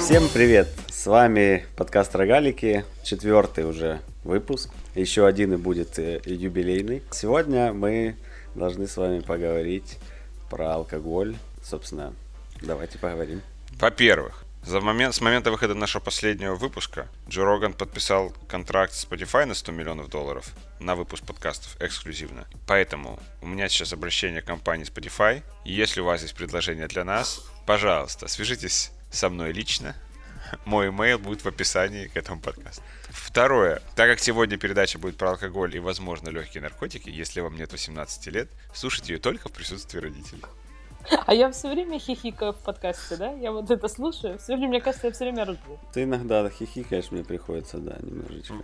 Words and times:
Всем 0.00 0.28
привет! 0.32 0.68
С 0.88 1.06
вами 1.06 1.66
подкаст 1.76 2.14
Рогалики, 2.14 2.84
четвертый 3.02 3.64
уже 3.64 4.00
выпуск. 4.22 4.70
Еще 4.94 5.26
один 5.26 5.54
и 5.54 5.56
будет 5.56 5.98
э, 5.98 6.20
юбилейный. 6.24 7.02
Сегодня 7.10 7.72
мы 7.72 8.16
должны 8.54 8.86
с 8.86 8.96
вами 8.96 9.20
поговорить 9.20 9.98
про 10.50 10.74
алкоголь. 10.74 11.36
Собственно, 11.62 12.14
давайте 12.62 12.98
поговорим. 12.98 13.42
Во-первых, 13.78 14.44
за 14.64 14.80
момент, 14.80 15.14
с 15.14 15.20
момента 15.20 15.50
выхода 15.50 15.74
нашего 15.74 16.02
последнего 16.02 16.54
выпуска 16.54 17.08
Джо 17.28 17.44
Роган 17.44 17.72
подписал 17.72 18.32
контракт 18.48 18.92
с 18.92 19.04
Spotify 19.04 19.46
на 19.46 19.54
100 19.54 19.72
миллионов 19.72 20.08
долларов 20.08 20.52
на 20.78 20.94
выпуск 20.94 21.24
подкастов 21.24 21.76
эксклюзивно. 21.80 22.46
Поэтому 22.66 23.18
у 23.42 23.46
меня 23.46 23.68
сейчас 23.68 23.92
обращение 23.92 24.42
к 24.42 24.46
компании 24.46 24.86
Spotify. 24.86 25.42
Если 25.64 26.00
у 26.00 26.04
вас 26.04 26.22
есть 26.22 26.34
предложение 26.34 26.86
для 26.86 27.04
нас, 27.04 27.44
пожалуйста, 27.66 28.28
свяжитесь 28.28 28.92
со 29.10 29.28
мной 29.28 29.52
лично. 29.52 29.94
Мой 30.64 30.88
email 30.88 31.18
будет 31.18 31.44
в 31.44 31.48
описании 31.48 32.06
к 32.06 32.16
этому 32.16 32.40
подкасту. 32.40 32.82
Второе. 33.10 33.82
Так 33.96 34.08
как 34.08 34.18
сегодня 34.18 34.56
передача 34.56 34.98
будет 34.98 35.16
про 35.16 35.30
алкоголь 35.30 35.76
и, 35.76 35.80
возможно, 35.80 36.30
легкие 36.30 36.62
наркотики, 36.62 37.10
если 37.10 37.40
вам 37.40 37.56
нет 37.56 37.72
18 37.72 38.26
лет, 38.28 38.48
слушайте 38.72 39.14
ее 39.14 39.18
только 39.18 39.48
в 39.48 39.52
присутствии 39.52 40.00
родителей. 40.00 40.42
А 41.26 41.34
я 41.34 41.50
все 41.50 41.68
время 41.70 41.98
хихикаю 41.98 42.52
в 42.52 42.56
подкасте, 42.56 43.16
да? 43.16 43.32
Я 43.32 43.52
вот 43.52 43.70
это 43.70 43.88
слушаю. 43.88 44.38
Все 44.38 44.54
время, 44.54 44.68
мне 44.68 44.80
кажется, 44.80 45.06
я 45.08 45.12
все 45.12 45.24
время 45.24 45.44
ржу. 45.44 45.78
Ты 45.92 46.04
иногда 46.04 46.48
хихикаешь, 46.50 47.10
мне 47.10 47.24
приходится, 47.24 47.78
да, 47.78 47.96
немножечко 48.00 48.54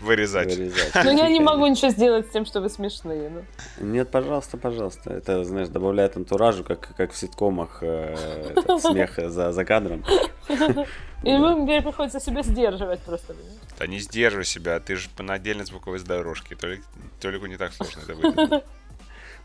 Вырезать. 0.00 0.54
вырезать. 0.54 0.94
Но 0.94 1.10
я 1.10 1.28
не 1.28 1.40
могу 1.40 1.66
ничего 1.68 1.90
сделать 1.90 2.26
с 2.26 2.30
тем, 2.30 2.46
что 2.46 2.60
вы 2.60 2.68
смешные. 2.68 3.30
Ну. 3.30 3.44
Нет, 3.86 4.10
пожалуйста, 4.10 4.56
пожалуйста. 4.56 5.12
Это, 5.12 5.44
знаешь, 5.44 5.68
добавляет 5.68 6.16
антуражу, 6.16 6.64
как, 6.64 6.94
как 6.96 7.12
в 7.12 7.16
ситкомах 7.16 7.78
э, 7.82 8.52
этот 8.56 8.82
смех 8.82 9.16
за, 9.16 9.52
за 9.52 9.64
кадром. 9.64 10.04
И 11.22 11.32
вы- 11.36 11.56
мне 11.56 11.80
приходится 11.80 12.20
себя 12.20 12.42
сдерживать 12.42 13.00
просто. 13.00 13.34
Да 13.78 13.86
не 13.86 13.98
сдерживай 13.98 14.44
себя, 14.44 14.78
ты 14.78 14.96
же 14.96 15.08
на 15.18 15.34
отдельной 15.34 15.64
звуковой 15.64 15.98
дорожке. 16.00 16.54
Толик, 16.54 16.82
Толику 17.20 17.46
не 17.46 17.56
так 17.56 17.72
сложно 17.72 18.00
это 18.00 18.14
выделить. 18.14 18.64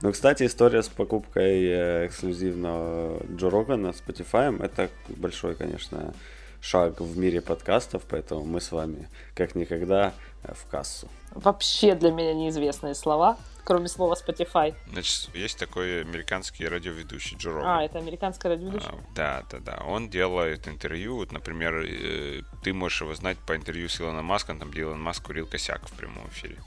Ну, 0.02 0.14
кстати, 0.14 0.46
история 0.46 0.82
с 0.82 0.88
покупкой 0.88 1.66
э, 1.66 2.08
эксклюзивного 2.08 3.22
Джо 3.36 3.50
Рогана 3.50 3.88
Spotify, 3.88 4.64
это 4.64 4.90
большой, 5.10 5.56
конечно, 5.56 6.14
шаг 6.62 7.02
в 7.02 7.18
мире 7.18 7.42
подкастов, 7.42 8.04
поэтому 8.08 8.46
мы 8.46 8.62
с 8.62 8.72
вами 8.72 9.10
как 9.36 9.56
никогда 9.56 10.14
э, 10.44 10.54
в 10.54 10.70
кассу. 10.70 11.10
Вообще 11.32 11.96
для 11.96 12.12
меня 12.12 12.34
неизвестные 12.34 12.96
слова, 12.96 13.38
кроме 13.66 13.90
слова 13.90 14.16
Spotify. 14.16 14.74
Значит, 14.90 15.36
есть 15.36 15.60
такой 15.60 16.02
американский 16.02 16.66
радиоведущий 16.66 17.36
Джо 17.38 17.52
Роган. 17.52 17.80
А, 17.80 17.84
это 17.84 17.98
американская 18.00 18.54
радиоведущая. 18.54 18.94
А, 18.94 19.14
Да, 19.16 19.44
да, 19.52 19.60
да. 19.60 19.84
Он 19.86 20.10
делает 20.10 20.66
интервью. 20.70 21.18
Вот, 21.18 21.34
например, 21.34 21.86
э, 21.86 22.42
ты 22.64 22.72
можешь 22.72 23.02
его 23.02 23.14
знать 23.16 23.38
по 23.38 23.54
интервью 23.54 23.90
с 23.90 24.00
Илоном 24.00 24.26
Маском, 24.26 24.60
там, 24.60 24.72
где 24.72 24.82
Илон 24.82 25.02
Маск 25.02 25.26
курил 25.26 25.46
косяк 25.46 25.86
в 25.90 25.92
прямом 25.92 26.26
эфире. 26.30 26.58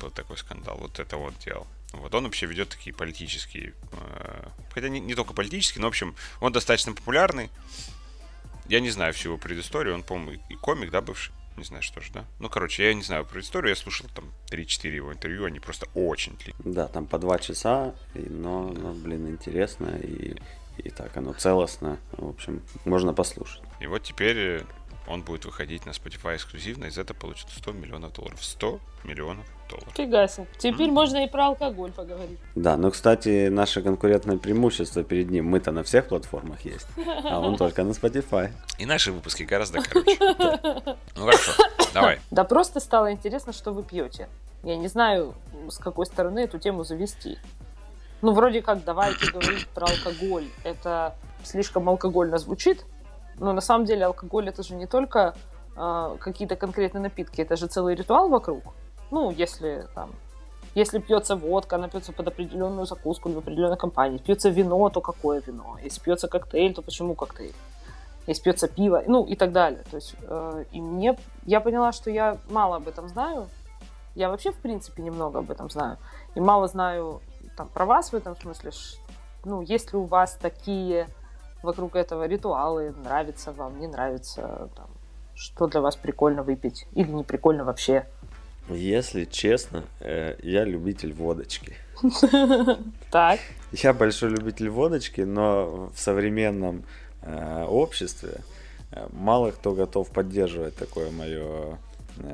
Был 0.00 0.10
такой 0.10 0.38
скандал. 0.38 0.78
Вот 0.78 0.98
это 0.98 1.18
вот 1.18 1.34
делал. 1.44 1.66
Вот 1.92 2.14
он 2.14 2.24
вообще 2.24 2.46
ведет 2.46 2.70
такие 2.70 2.94
политические, 2.94 3.74
э, 3.92 4.48
хотя 4.72 4.88
не, 4.88 5.00
не 5.00 5.14
только 5.14 5.34
политические, 5.34 5.82
но, 5.82 5.88
в 5.88 5.90
общем, 5.90 6.14
он 6.40 6.52
достаточно 6.52 6.92
популярный. 6.94 7.50
Я 8.68 8.80
не 8.80 8.90
знаю 8.90 9.12
всю 9.12 9.30
его 9.30 9.38
предысторию, 9.38 9.94
он, 9.94 10.02
по-моему, 10.02 10.40
и 10.48 10.54
комик, 10.54 10.90
да, 10.90 11.00
бывший? 11.02 11.32
Не 11.56 11.64
знаю, 11.64 11.82
что 11.82 12.00
же, 12.00 12.10
да? 12.12 12.24
Ну, 12.38 12.48
короче, 12.48 12.86
я 12.86 12.94
не 12.94 13.02
знаю 13.02 13.26
предысторию, 13.26 13.70
я 13.70 13.76
слушал 13.76 14.06
там 14.14 14.32
3-4 14.50 14.88
его 14.94 15.12
интервью, 15.12 15.44
они 15.44 15.60
просто 15.60 15.86
очень 15.94 16.34
длинные. 16.38 16.74
Да, 16.74 16.88
там 16.88 17.06
по 17.06 17.18
два 17.18 17.38
часа, 17.38 17.94
и- 18.14 18.20
но, 18.20 18.68
но, 18.68 18.94
блин, 18.94 19.28
интересно, 19.28 19.88
и, 20.02 20.34
и 20.78 20.88
так 20.90 21.14
оно 21.18 21.34
целостно. 21.34 21.98
В 22.12 22.26
общем, 22.30 22.62
можно 22.86 23.12
послушать. 23.12 23.62
И 23.80 23.86
вот 23.86 24.02
теперь 24.02 24.38
э, 24.38 24.64
он 25.06 25.22
будет 25.22 25.44
выходить 25.44 25.84
на 25.84 25.90
Spotify 25.90 26.36
эксклюзивно, 26.36 26.86
и 26.86 26.90
за 26.90 27.02
это 27.02 27.12
получит 27.12 27.50
100 27.50 27.72
миллионов 27.72 28.14
долларов. 28.14 28.42
100 28.42 28.80
миллионов 29.04 29.44
долларов. 29.72 29.92
Фига 29.94 30.28
себе. 30.28 30.46
Теперь 30.58 30.90
можно 30.90 31.24
и 31.24 31.28
про 31.28 31.46
алкоголь 31.46 31.92
поговорить. 31.92 32.38
Да, 32.54 32.76
но, 32.76 32.90
кстати, 32.90 33.48
наше 33.48 33.82
конкурентное 33.82 34.36
преимущество 34.36 35.02
перед 35.02 35.30
ним, 35.30 35.46
мы-то 35.46 35.72
на 35.72 35.82
всех 35.82 36.08
платформах 36.08 36.64
есть, 36.64 36.86
а 37.24 37.40
он 37.40 37.56
только 37.56 37.82
на 37.84 37.90
Spotify. 37.90 38.50
И 38.78 38.86
наши 38.86 39.12
выпуски 39.12 39.42
гораздо 39.42 39.80
короче. 39.82 40.18
Ну 41.16 41.24
хорошо, 41.24 41.52
давай. 41.94 42.20
Да 42.30 42.44
просто 42.44 42.80
стало 42.80 43.12
интересно, 43.12 43.52
что 43.52 43.72
вы 43.72 43.82
пьете. 43.82 44.28
Я 44.62 44.76
не 44.76 44.88
знаю, 44.88 45.34
с 45.68 45.78
какой 45.78 46.06
стороны 46.06 46.40
эту 46.40 46.58
тему 46.58 46.84
завести. 46.84 47.38
Ну, 48.22 48.32
вроде 48.32 48.62
как, 48.62 48.84
давайте 48.84 49.30
говорить 49.32 49.66
про 49.68 49.86
алкоголь. 49.86 50.46
Это 50.64 51.14
слишком 51.44 51.88
алкогольно 51.88 52.38
звучит, 52.38 52.84
но 53.38 53.52
на 53.52 53.60
самом 53.60 53.84
деле 53.84 54.06
алкоголь 54.06 54.48
это 54.48 54.62
же 54.62 54.74
не 54.74 54.86
только 54.86 55.34
а, 55.74 56.16
какие-то 56.18 56.56
конкретные 56.56 57.02
напитки, 57.02 57.40
это 57.40 57.56
же 57.56 57.66
целый 57.66 57.94
ритуал 57.94 58.28
вокруг. 58.28 58.62
Ну, 59.12 59.30
если 59.30 59.86
там, 59.94 60.10
если 60.74 60.98
пьется 60.98 61.36
водка, 61.36 61.76
она 61.76 61.88
пьется 61.88 62.14
под 62.14 62.28
определенную 62.28 62.86
закуску 62.86 63.28
или 63.28 63.36
в 63.36 63.40
определенной 63.40 63.76
компании. 63.76 64.16
Пьется 64.16 64.48
вино, 64.48 64.88
то 64.88 65.02
какое 65.02 65.42
вино? 65.46 65.76
Если 65.84 66.00
пьется 66.00 66.28
коктейль, 66.28 66.72
то 66.72 66.80
почему 66.80 67.14
коктейль? 67.14 67.54
Если 68.26 68.42
пьется 68.42 68.68
пиво, 68.68 69.02
ну 69.06 69.26
и 69.26 69.36
так 69.36 69.52
далее. 69.52 69.84
То 69.90 69.96
есть, 69.96 70.14
э, 70.22 70.64
и 70.72 70.80
мне, 70.80 71.18
я 71.44 71.60
поняла, 71.60 71.92
что 71.92 72.10
я 72.10 72.38
мало 72.48 72.76
об 72.76 72.88
этом 72.88 73.06
знаю. 73.08 73.48
Я 74.14 74.30
вообще, 74.30 74.50
в 74.50 74.56
принципе, 74.56 75.02
немного 75.02 75.40
об 75.40 75.50
этом 75.50 75.68
знаю. 75.68 75.98
И 76.34 76.40
мало 76.40 76.66
знаю 76.66 77.20
там, 77.54 77.68
про 77.68 77.84
вас 77.84 78.12
в 78.12 78.14
этом 78.14 78.34
смысле. 78.34 78.70
Ну, 79.44 79.60
есть 79.60 79.92
ли 79.92 79.98
у 79.98 80.04
вас 80.04 80.38
такие 80.40 81.06
вокруг 81.62 81.96
этого 81.96 82.26
ритуалы, 82.26 82.94
нравится 83.04 83.52
вам, 83.52 83.78
не 83.78 83.88
нравится, 83.88 84.70
там, 84.74 84.86
что 85.34 85.66
для 85.66 85.82
вас 85.82 85.96
прикольно 85.96 86.42
выпить 86.42 86.86
или 86.92 87.10
не 87.10 87.24
прикольно 87.24 87.64
вообще. 87.64 88.06
Если 88.68 89.24
честно, 89.24 89.84
э, 90.00 90.36
я 90.42 90.64
любитель 90.64 91.12
водочки. 91.12 91.74
Так, 93.10 93.40
Я 93.72 93.92
большой 93.92 94.30
любитель 94.30 94.70
водочки, 94.70 95.20
но 95.20 95.90
в 95.94 95.98
современном 95.98 96.84
э, 97.22 97.64
обществе 97.68 98.40
э, 98.90 99.06
мало 99.12 99.50
кто 99.50 99.72
готов 99.72 100.10
поддерживать 100.10 100.76
такое 100.76 101.10
мое 101.10 101.78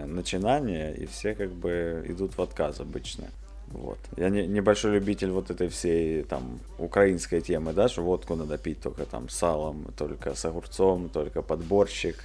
начинание, 0.07 0.95
и 0.97 1.07
все 1.07 1.35
как 1.35 1.51
бы 1.51 2.05
идут 2.09 2.37
в 2.37 2.43
отказ 2.43 2.81
обычно. 2.81 3.29
Вот. 3.71 3.99
Я 4.17 4.29
не, 4.29 4.47
небольшой 4.47 4.93
любитель 4.93 5.31
вот 5.31 5.51
этой 5.51 5.69
всей 5.69 6.25
там 6.25 6.59
украинской 6.79 7.41
темы, 7.41 7.73
да, 7.73 7.89
что 7.89 8.03
водку 8.03 8.35
надо 8.35 8.59
пить 8.59 8.81
только 8.81 9.05
там 9.05 9.29
с 9.29 9.37
салом, 9.37 9.87
только 9.97 10.35
с 10.35 10.45
огурцом, 10.45 11.09
только 11.09 11.43
подборщик 11.43 12.17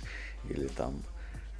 или 0.49 0.67
там 0.67 1.03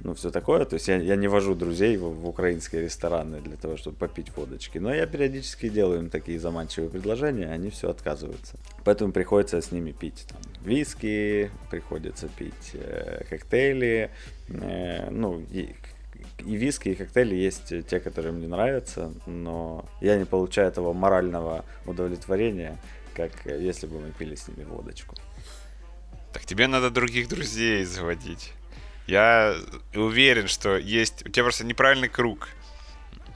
ну, 0.04 0.14
все 0.14 0.30
такое. 0.30 0.64
То 0.66 0.74
есть 0.74 0.86
я, 0.86 0.96
я 0.96 1.16
не 1.16 1.28
вожу 1.28 1.54
друзей 1.54 1.96
в, 1.96 2.02
в 2.02 2.28
украинские 2.28 2.82
рестораны 2.82 3.40
для 3.40 3.56
того, 3.56 3.76
чтобы 3.78 3.96
попить 3.96 4.36
водочки. 4.36 4.76
Но 4.76 4.94
я 4.94 5.06
периодически 5.06 5.70
делаю 5.70 6.00
им 6.00 6.10
такие 6.10 6.38
заманчивые 6.38 6.90
предложения, 6.90 7.46
они 7.46 7.70
все 7.70 7.88
отказываются. 7.88 8.56
Поэтому 8.84 9.12
приходится 9.12 9.60
с 9.60 9.72
ними 9.72 9.92
пить 9.92 10.26
там, 10.28 10.40
виски, 10.62 11.50
приходится 11.70 12.28
пить 12.28 12.72
э, 12.74 13.24
коктейли. 13.30 14.10
э, 14.48 15.10
ну, 15.10 15.40
и, 15.50 15.74
и 16.44 16.54
виски, 16.54 16.90
и 16.90 16.94
коктейли 16.94 17.34
есть 17.34 17.72
те, 17.86 17.98
которые 17.98 18.32
мне 18.32 18.46
нравятся, 18.46 19.10
но 19.26 19.86
я 20.02 20.18
не 20.18 20.26
получаю 20.26 20.68
этого 20.68 20.92
морального 20.92 21.64
удовлетворения, 21.86 22.76
как 23.14 23.46
э, 23.46 23.58
если 23.58 23.86
бы 23.86 24.00
мы 24.00 24.10
пили 24.10 24.34
с 24.34 24.48
ними 24.48 24.64
водочку. 24.64 25.16
Так 26.34 26.44
тебе 26.44 26.66
надо 26.66 26.90
других 26.90 27.28
друзей 27.28 27.84
заводить. 27.84 28.52
Я 29.06 29.56
уверен, 29.94 30.48
что 30.48 30.76
есть... 30.76 31.26
У 31.26 31.28
тебя 31.28 31.44
просто 31.44 31.64
неправильный 31.64 32.08
круг. 32.08 32.48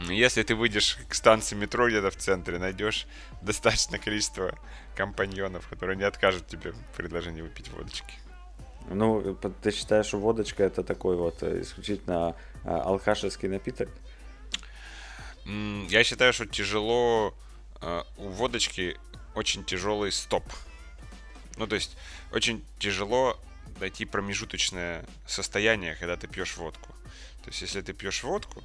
Если 0.08 0.42
ты 0.42 0.54
выйдешь 0.54 0.96
к 1.08 1.14
станции 1.14 1.56
метро 1.56 1.88
где-то 1.88 2.10
в 2.10 2.16
центре, 2.16 2.58
найдешь 2.58 3.06
достаточное 3.42 3.98
количество 3.98 4.58
компаньонов, 4.96 5.68
которые 5.68 5.96
не 5.96 6.04
откажут 6.04 6.46
тебе 6.46 6.72
в 6.72 6.96
предложении 6.96 7.42
выпить 7.42 7.68
водочки. 7.68 8.14
Ну, 8.90 9.36
ты 9.62 9.70
считаешь, 9.70 10.06
что 10.06 10.18
водочка 10.18 10.64
это 10.64 10.82
такой 10.82 11.16
вот 11.16 11.42
э, 11.42 11.60
исключительно 11.60 12.34
э, 12.64 12.68
алкашевский 12.68 13.48
напиток? 13.48 13.90
Я 15.44 16.04
считаю, 16.04 16.32
что 16.32 16.46
тяжело... 16.46 17.34
э, 17.82 18.02
У 18.16 18.28
водочки 18.28 18.96
очень 19.34 19.64
тяжелый 19.64 20.10
стоп. 20.10 20.44
Ну, 21.58 21.66
то 21.66 21.74
есть, 21.74 21.98
очень 22.32 22.64
тяжело 22.78 23.38
найти 23.80 24.04
промежуточное 24.04 25.04
состояние, 25.26 25.96
когда 25.96 26.16
ты 26.16 26.26
пьешь 26.26 26.56
водку. 26.56 26.94
То 27.42 27.50
есть, 27.50 27.62
если 27.62 27.80
ты 27.80 27.92
пьешь 27.92 28.22
водку, 28.22 28.62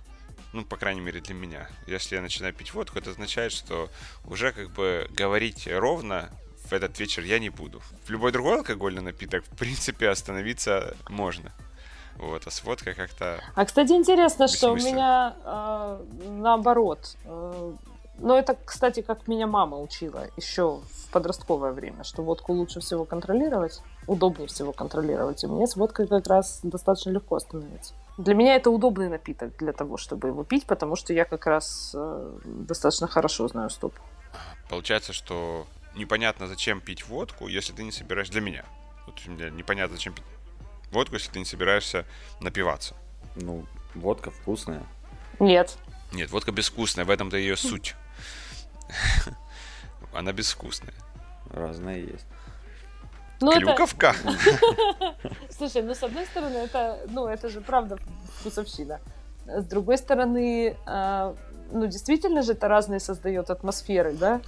ну, 0.54 0.64
по 0.64 0.78
крайней 0.78 1.02
мере, 1.02 1.20
для 1.20 1.34
меня, 1.34 1.70
если 1.88 2.16
я 2.16 2.22
начинаю 2.22 2.54
пить 2.54 2.74
водку, 2.74 3.00
это 3.00 3.10
означает, 3.10 3.52
что 3.52 3.90
уже 4.26 4.52
как 4.52 4.72
бы 4.72 5.08
говорить 5.12 5.68
ровно 5.68 6.30
в 6.66 6.74
этот 6.74 6.98
вечер 7.00 7.24
я 7.24 7.40
не 7.40 7.50
буду. 7.50 7.82
В 8.06 8.10
любой 8.10 8.32
другой 8.32 8.58
алкогольный 8.58 9.02
напиток, 9.02 9.44
в 9.46 9.58
принципе, 9.58 10.10
остановиться 10.10 10.96
можно. 11.10 11.52
Вот, 12.18 12.46
а 12.46 12.52
с 12.52 12.64
водкой 12.64 12.94
как-то... 12.94 13.44
А, 13.56 13.66
кстати, 13.66 13.92
интересно, 13.94 14.48
что 14.48 14.72
у 14.72 14.76
меня 14.76 15.36
э, 15.44 16.06
наоборот. 16.28 17.18
Э, 17.26 17.74
Но 18.18 18.38
это, 18.38 18.56
кстати, 18.66 19.02
как 19.02 19.28
меня 19.28 19.48
мама 19.48 19.78
учила 19.80 20.28
еще 20.38 20.82
в 20.82 21.12
подростковое 21.12 21.72
время, 21.72 22.04
что 22.04 22.22
водку 22.22 22.54
лучше 22.54 22.80
всего 22.80 23.06
контролировать, 23.06 23.82
удобнее 24.08 24.48
всего 24.48 24.72
контролировать. 24.72 25.44
И 25.44 25.48
мне 25.48 25.66
с 25.66 25.76
водкой 25.76 26.08
как 26.08 26.28
раз 26.28 26.60
достаточно 26.64 27.10
легко 27.10 27.36
остановиться. 27.36 27.94
Для 28.18 28.36
меня 28.36 28.56
это 28.56 28.70
удобный 28.70 29.10
напиток 29.10 29.58
для 29.58 29.74
того, 29.74 29.98
чтобы 29.98 30.28
его 30.28 30.44
пить, 30.44 30.66
потому 30.66 30.96
что 30.96 31.14
я 31.14 31.26
как 31.26 31.48
раз 31.48 31.92
э, 31.96 32.40
достаточно 32.46 33.08
хорошо 33.08 33.48
знаю 33.48 33.72
стоп. 33.72 33.94
Получается, 34.70 35.14
что 35.14 35.66
непонятно, 35.96 36.48
зачем 36.48 36.82
пить 36.82 37.08
водку, 37.08 37.48
если 37.48 37.74
ты 37.74 37.84
не 37.84 37.92
собираешься... 37.92 38.34
Для 38.34 38.42
меня. 38.42 38.66
Вот 39.08 39.16
непонятно, 39.28 39.96
зачем 39.96 40.14
пить 40.14 40.24
водку, 40.92 41.16
если 41.16 41.32
ты 41.32 41.40
не 41.40 41.46
собираешься 41.46 42.06
напиваться. 42.40 42.96
Ну, 43.36 43.66
водка 43.96 44.30
вкусная. 44.30 44.84
Нет. 45.40 45.78
Нет, 46.12 46.30
водка 46.30 46.52
безвкусная, 46.52 47.06
в 47.06 47.10
этом-то 47.10 47.38
ее 47.38 47.58
суть. 47.58 47.96
Она 50.14 50.32
безвкусная. 50.32 50.94
Разная 51.50 51.98
есть. 51.98 52.26
Ну, 53.42 53.52
Клюковка? 53.52 54.16
Это... 54.24 55.16
Слушай, 55.50 55.82
ну, 55.82 55.94
с 55.94 56.04
одной 56.04 56.26
стороны, 56.26 56.58
это, 56.58 57.00
ну, 57.10 57.28
это 57.28 57.50
же 57.50 57.62
правда 57.62 57.98
вкусовщина. 58.40 59.00
С 59.46 59.66
другой 59.66 59.98
стороны, 59.98 60.78
э, 60.86 61.36
ну, 61.72 61.88
действительно 61.88 62.42
же 62.42 62.54
это 62.54 62.68
разные 62.68 63.00
создает 63.00 63.50
атмосферы, 63.50 64.14
да, 64.14 64.40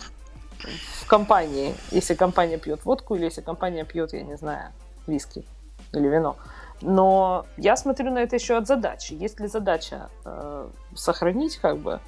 в 1.02 1.08
компании. 1.08 1.76
Если 1.92 2.14
компания 2.16 2.58
пьет 2.58 2.86
водку 2.86 3.16
или 3.16 3.26
если 3.26 3.42
компания 3.42 3.84
пьет, 3.84 4.14
я 4.14 4.24
не 4.24 4.38
знаю, 4.38 4.72
виски 5.08 5.46
или 5.92 6.08
вино. 6.08 6.38
Но 6.82 7.46
я 7.58 7.76
смотрю 7.76 8.12
на 8.12 8.20
это 8.20 8.36
еще 8.36 8.58
от 8.58 8.68
задачи. 8.68 9.14
Есть 9.14 9.40
ли 9.40 9.48
задача 9.48 10.10
э, 10.26 10.70
сохранить 10.94 11.58
как 11.58 11.78
бы 11.78 12.00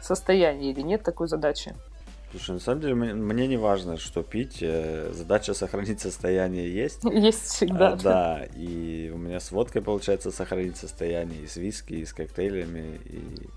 состояние 0.00 0.72
или 0.72 0.80
нет 0.80 1.02
такой 1.02 1.28
задачи? 1.28 1.74
Слушай, 2.30 2.52
на 2.52 2.60
самом 2.60 2.80
деле 2.80 2.94
мне, 2.94 3.46
не 3.48 3.56
важно, 3.56 3.98
что 3.98 4.22
пить. 4.22 4.58
Э, 4.60 5.10
задача 5.12 5.52
сохранить 5.52 6.00
состояние 6.00 6.72
есть. 6.72 7.02
Есть 7.04 7.46
всегда. 7.46 7.88
А, 7.88 7.96
да, 7.96 8.44
и 8.54 9.10
у 9.12 9.18
меня 9.18 9.40
с 9.40 9.50
водкой 9.50 9.82
получается 9.82 10.30
сохранить 10.30 10.76
состояние, 10.76 11.42
и 11.42 11.46
с 11.48 11.56
виски, 11.56 11.94
и 11.94 12.04
с 12.04 12.12
коктейлями. 12.12 13.00
И... 13.04 13.48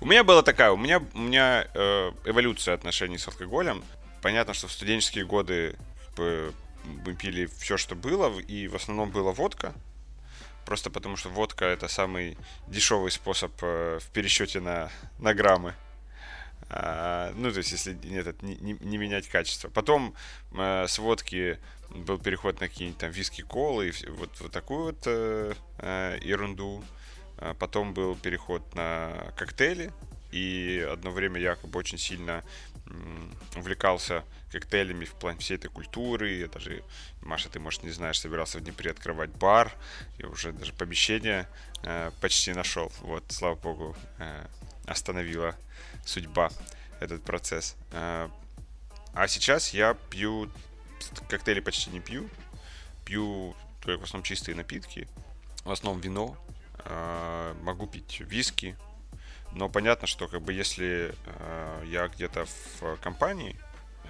У 0.00 0.06
меня 0.06 0.22
была 0.22 0.42
такая, 0.42 0.70
у 0.70 0.76
меня, 0.76 1.02
у 1.14 1.18
меня 1.18 1.66
э, 1.74 2.10
эволюция 2.24 2.74
отношений 2.74 3.18
с 3.18 3.26
алкоголем. 3.26 3.82
Понятно, 4.22 4.54
что 4.54 4.68
в 4.68 4.72
студенческие 4.72 5.26
годы 5.26 5.74
мы 6.16 7.14
пили 7.14 7.46
все, 7.46 7.76
что 7.76 7.96
было, 7.96 8.38
и 8.38 8.68
в 8.68 8.76
основном 8.76 9.10
была 9.10 9.32
водка. 9.32 9.72
Просто 10.64 10.90
потому 10.90 11.16
что 11.16 11.28
водка 11.28 11.64
это 11.64 11.88
самый 11.88 12.36
дешевый 12.68 13.10
способ 13.10 13.52
э, 13.62 13.98
в 14.00 14.10
пересчете 14.10 14.60
на, 14.60 14.90
на 15.18 15.34
граммы. 15.34 15.74
А, 16.68 17.32
ну, 17.34 17.50
то 17.50 17.58
есть, 17.58 17.72
если 17.72 17.94
нет, 18.04 18.42
не, 18.42 18.56
не, 18.56 18.72
не 18.80 18.96
менять 18.96 19.28
качество. 19.28 19.68
Потом 19.68 20.14
э, 20.52 20.86
с 20.86 20.98
водки 20.98 21.58
был 21.90 22.18
переход 22.18 22.60
на 22.60 22.68
какие-нибудь 22.68 23.00
там 23.00 23.10
виски 23.10 23.42
колы 23.42 23.88
и 23.88 24.08
вот, 24.08 24.40
вот 24.40 24.52
такую 24.52 24.84
вот 24.84 25.02
э, 25.06 25.52
ерунду. 26.22 26.82
А 27.38 27.54
потом 27.54 27.92
был 27.92 28.14
переход 28.14 28.74
на 28.74 29.32
коктейли. 29.36 29.92
И 30.30 30.86
одно 30.90 31.10
время 31.10 31.40
я 31.40 31.56
как 31.56 31.68
бы 31.68 31.78
очень 31.78 31.98
сильно 31.98 32.42
увлекался 33.56 34.24
коктейлями 34.52 35.04
в 35.04 35.14
плане 35.14 35.38
всей 35.38 35.56
этой 35.56 35.68
культуры. 35.68 36.34
Я 36.34 36.48
даже, 36.48 36.84
Маша, 37.22 37.48
ты, 37.48 37.58
может, 37.58 37.82
не 37.82 37.90
знаешь, 37.90 38.20
собирался 38.20 38.58
в 38.58 38.62
Днепре 38.62 38.90
открывать 38.90 39.30
бар. 39.30 39.72
Я 40.18 40.28
уже 40.28 40.52
даже 40.52 40.72
помещение 40.72 41.48
э, 41.82 42.10
почти 42.20 42.52
нашел. 42.52 42.92
Вот, 43.00 43.24
слава 43.28 43.54
богу, 43.54 43.96
э, 44.18 44.46
остановила 44.86 45.56
судьба 46.04 46.50
этот 47.00 47.24
процесс. 47.24 47.76
Э, 47.92 48.28
а 49.14 49.28
сейчас 49.28 49.74
я 49.74 49.94
пью 50.10 50.50
коктейли 51.28 51.60
почти 51.60 51.90
не 51.90 52.00
пью. 52.00 52.28
Пью 53.04 53.56
только 53.80 54.00
в 54.00 54.04
основном 54.04 54.24
чистые 54.24 54.54
напитки. 54.54 55.08
В 55.64 55.70
основном 55.70 56.00
вино. 56.00 56.36
Э, 56.84 57.54
могу 57.62 57.86
пить 57.86 58.20
виски. 58.20 58.76
Но 59.54 59.68
понятно, 59.68 60.06
что 60.06 60.28
как 60.28 60.42
бы 60.42 60.52
если 60.52 61.14
э, 61.26 61.84
я 61.86 62.08
где-то 62.08 62.46
в 62.80 62.96
компании, 62.96 63.56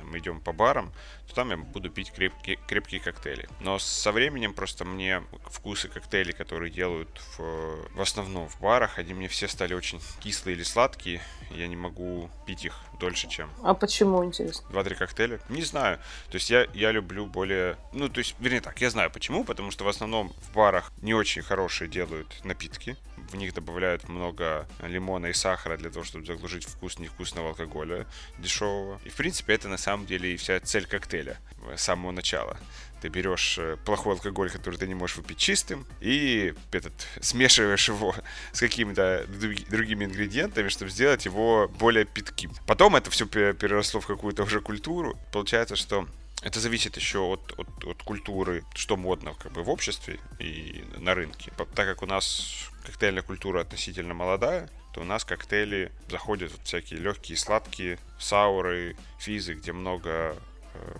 мы 0.04 0.19
идем 0.19 0.40
по 0.40 0.52
барам, 0.52 0.93
то 1.26 1.34
там 1.34 1.50
я 1.50 1.56
буду 1.56 1.90
пить 1.90 2.12
крепкие, 2.12 2.56
крепкие 2.69 3.00
коктейли. 3.00 3.49
Но 3.60 3.78
со 3.78 4.12
временем 4.12 4.54
просто 4.54 4.84
мне 4.84 5.22
вкусы 5.46 5.88
коктейлей, 5.88 6.32
которые 6.32 6.70
делают 6.70 7.20
в, 7.37 7.88
в 7.94 8.00
основном 8.00 8.49
в 8.49 8.60
барах, 8.60 8.99
они 8.99 9.14
мне 9.14 9.28
все 9.28 9.49
стали 9.49 9.75
очень 9.75 10.00
кислые 10.20 10.56
или 10.56 10.62
сладкие. 10.62 11.22
Я 11.50 11.69
не 11.69 11.76
могу 11.76 12.31
пить 12.46 12.64
их 12.64 12.78
дольше, 13.02 13.28
чем... 13.28 13.50
А 13.64 13.75
почему, 13.75 14.25
интересно? 14.25 14.64
Два-три 14.70 14.94
коктейля? 14.94 15.40
Не 15.49 15.62
знаю. 15.62 15.99
То 16.31 16.37
есть 16.37 16.50
я, 16.50 16.69
я 16.72 16.93
люблю 16.93 17.26
более... 17.26 17.76
Ну, 17.93 18.08
то 18.08 18.19
есть, 18.19 18.37
вернее 18.38 18.60
так, 18.60 18.81
я 18.81 18.90
знаю 18.90 19.10
почему, 19.10 19.44
потому 19.44 19.72
что 19.72 19.84
в 19.84 19.88
основном 19.88 20.32
в 20.40 20.54
барах 20.54 20.93
не 21.02 21.12
очень 21.12 21.43
хорошие 21.43 21.88
делают 21.88 22.44
напитки. 22.44 22.96
В 23.32 23.34
них 23.34 23.54
добавляют 23.54 24.08
много 24.08 24.69
лимона 24.81 25.26
и 25.26 25.32
сахара 25.32 25.76
для 25.76 25.90
того, 25.90 26.04
чтобы 26.04 26.25
заглушить 26.25 26.64
вкус 26.64 27.00
невкусного 27.00 27.49
алкоголя 27.49 28.06
дешевого. 28.38 29.00
И, 29.05 29.08
в 29.08 29.16
принципе, 29.16 29.55
это 29.55 29.69
на 29.69 29.78
самом 29.78 30.06
деле 30.06 30.34
и 30.34 30.37
вся 30.37 30.60
цель 30.60 30.87
коктейля 30.87 31.38
с 31.75 31.82
самого 31.82 32.12
начала. 32.12 32.56
Ты 33.02 33.08
берешь 33.08 33.58
э, 33.58 33.76
плохой 33.84 34.14
алкоголь, 34.14 34.49
который 34.49 34.76
ты 34.76 34.87
не 34.87 34.94
можешь 34.94 35.16
выпить 35.16 35.37
чистым, 35.37 35.87
и 36.00 36.54
этот, 36.70 36.93
смешиваешь 37.20 37.88
его 37.88 38.14
с 38.52 38.60
какими-то 38.60 39.26
другими 39.69 40.04
ингредиентами, 40.04 40.69
чтобы 40.69 40.93
сделать 40.93 41.25
его 41.25 41.69
более 41.81 42.04
питким. 42.04 42.52
Потом 42.64 42.94
это 42.94 43.10
все 43.10 43.26
переросло 43.26 44.00
в 44.00 44.06
какую-то 44.06 44.44
уже 44.44 44.60
культуру. 44.60 45.19
Получается, 45.32 45.75
что 45.75 46.06
это 46.43 46.60
зависит 46.60 46.96
еще 46.96 47.19
от, 47.19 47.58
от, 47.58 47.84
от 47.84 48.02
культуры, 48.04 48.62
что 48.75 48.96
модно 48.96 49.34
как 49.34 49.50
бы 49.50 49.64
в 49.64 49.70
обществе 49.70 50.20
и 50.38 50.84
на 50.98 51.16
рынке. 51.16 51.52
Так 51.56 51.75
как 51.75 52.02
у 52.02 52.06
нас 52.06 52.70
коктейльная 52.87 53.22
культура 53.22 53.62
относительно 53.62 54.14
молодая, 54.14 54.70
то 54.94 55.00
у 55.00 55.05
нас 55.05 55.25
коктейли 55.25 55.90
заходят 56.08 56.52
вот 56.52 56.60
всякие 56.64 57.00
легкие, 57.00 57.37
сладкие, 57.37 57.98
сауры, 58.20 58.96
физы, 59.19 59.55
где 59.55 59.72
много 59.72 60.37
э, 60.75 60.94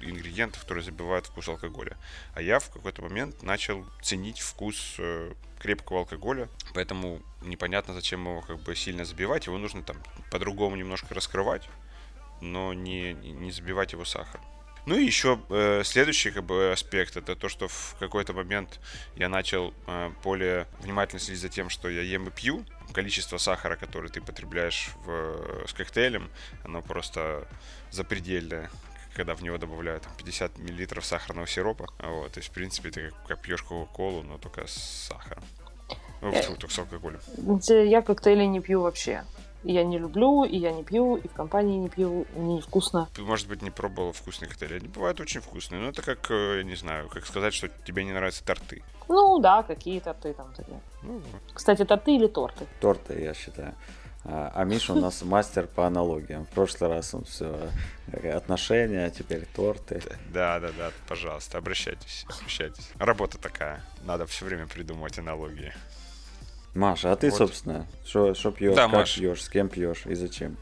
ингредиентов, 0.00 0.62
которые 0.62 0.84
забивают 0.84 1.26
вкус 1.26 1.48
алкоголя. 1.48 1.96
А 2.34 2.42
я 2.42 2.58
в 2.58 2.70
какой-то 2.70 3.02
момент 3.02 3.42
начал 3.42 3.86
ценить 4.02 4.40
вкус 4.40 4.96
э, 4.98 5.32
крепкого 5.58 6.00
алкоголя, 6.00 6.48
поэтому 6.74 7.22
непонятно, 7.42 7.94
зачем 7.94 8.24
его 8.24 8.40
как 8.40 8.60
бы 8.60 8.74
сильно 8.74 9.04
забивать, 9.04 9.46
его 9.46 9.58
нужно 9.58 9.82
там 9.82 9.96
по-другому 10.30 10.76
немножко 10.76 11.14
раскрывать, 11.14 11.68
но 12.40 12.72
не, 12.72 13.12
не 13.14 13.50
забивать 13.52 13.92
его 13.92 14.04
сахаром. 14.04 14.44
Ну 14.84 14.96
и 14.96 15.04
еще 15.04 15.40
э, 15.48 15.82
следующий 15.84 16.32
как 16.32 16.42
бы 16.42 16.72
аспект 16.72 17.16
это 17.16 17.36
то, 17.36 17.48
что 17.48 17.68
в 17.68 17.94
какой-то 18.00 18.32
момент 18.32 18.80
я 19.14 19.28
начал 19.28 19.72
э, 19.86 20.10
более 20.24 20.66
внимательно 20.80 21.20
следить 21.20 21.40
за 21.40 21.48
тем, 21.48 21.70
что 21.70 21.88
я 21.88 22.02
ем 22.02 22.26
и 22.26 22.30
пью. 22.32 22.64
Количество 22.92 23.38
сахара, 23.38 23.76
которое 23.76 24.08
ты 24.08 24.20
потребляешь 24.20 24.90
в, 25.04 25.66
с 25.68 25.72
коктейлем, 25.72 26.28
оно 26.64 26.82
просто 26.82 27.46
запредельное 27.92 28.70
когда 29.14 29.34
в 29.34 29.42
него 29.42 29.58
добавляют 29.58 30.04
там, 30.04 30.12
50 30.16 30.58
миллилитров 30.58 31.04
сахарного 31.04 31.46
сиропа. 31.46 31.86
Вот, 31.98 32.32
то 32.32 32.38
есть, 32.38 32.50
в 32.50 32.52
принципе, 32.52 32.90
ты 32.90 33.10
как, 33.10 33.26
как 33.26 33.42
пьешь 33.42 33.62
Кока-Колу, 33.62 34.22
но 34.22 34.38
только 34.38 34.66
с 34.66 35.08
сахаром. 35.08 35.44
Ну, 36.20 36.32
я, 36.32 36.42
только 36.42 36.72
с 36.72 36.78
алкоголем. 36.78 37.20
Я 37.68 38.00
коктейли 38.02 38.44
не 38.44 38.60
пью 38.60 38.82
вообще. 38.82 39.24
Я 39.64 39.84
не 39.84 39.98
люблю, 39.98 40.44
и 40.44 40.56
я 40.56 40.72
не 40.72 40.82
пью, 40.82 41.16
и 41.16 41.28
в 41.28 41.32
компании 41.32 41.76
не 41.76 41.88
пью, 41.88 42.26
мне 42.34 42.56
невкусно. 42.56 43.08
Ты, 43.14 43.22
может 43.22 43.48
быть, 43.48 43.62
не 43.62 43.70
пробовала 43.70 44.12
вкусные 44.12 44.48
коктейли. 44.48 44.74
Они 44.74 44.88
бывают 44.88 45.20
очень 45.20 45.40
вкусные. 45.40 45.80
Но 45.80 45.88
это 45.88 46.02
как, 46.02 46.30
э, 46.30 46.58
я 46.58 46.62
не 46.64 46.74
знаю, 46.74 47.08
как 47.08 47.26
сказать, 47.26 47.54
что 47.54 47.68
тебе 47.84 48.04
не 48.04 48.12
нравятся 48.12 48.44
торты. 48.44 48.82
Ну 49.08 49.38
да, 49.38 49.62
какие 49.62 50.00
торты 50.00 50.32
там 50.32 50.52
такие. 50.56 50.80
Ну, 51.02 51.14
вот. 51.14 51.42
Кстати, 51.54 51.84
торты 51.84 52.16
или 52.16 52.26
торты? 52.26 52.66
Торты, 52.80 53.20
я 53.20 53.34
считаю. 53.34 53.74
А, 54.24 54.52
а 54.54 54.64
Миша 54.64 54.92
у 54.92 55.00
нас 55.00 55.22
мастер 55.22 55.66
по 55.66 55.86
аналогиям. 55.86 56.44
В 56.44 56.50
прошлый 56.50 56.90
раз 56.90 57.12
он 57.14 57.24
все 57.24 57.70
э, 58.12 58.30
отношения, 58.30 59.06
а 59.06 59.10
теперь 59.10 59.46
торты. 59.46 60.00
Да, 60.32 60.60
да, 60.60 60.68
да, 60.78 60.90
пожалуйста, 61.08 61.58
обращайтесь, 61.58 62.24
обращайтесь. 62.28 62.90
Работа 62.98 63.38
такая, 63.38 63.82
надо 64.04 64.26
все 64.26 64.44
время 64.44 64.66
придумывать 64.68 65.18
аналогии. 65.18 65.72
Маша, 66.74 67.12
а 67.12 67.16
ты, 67.16 67.28
вот. 67.28 67.36
собственно, 67.36 67.86
что 68.04 68.32
пьешь, 68.50 68.74
да, 68.74 68.84
как 68.84 68.92
Маш. 68.92 69.16
пьешь, 69.16 69.42
с 69.42 69.48
кем 69.48 69.68
пьешь 69.68 70.06
и 70.06 70.14
зачем? 70.14 70.56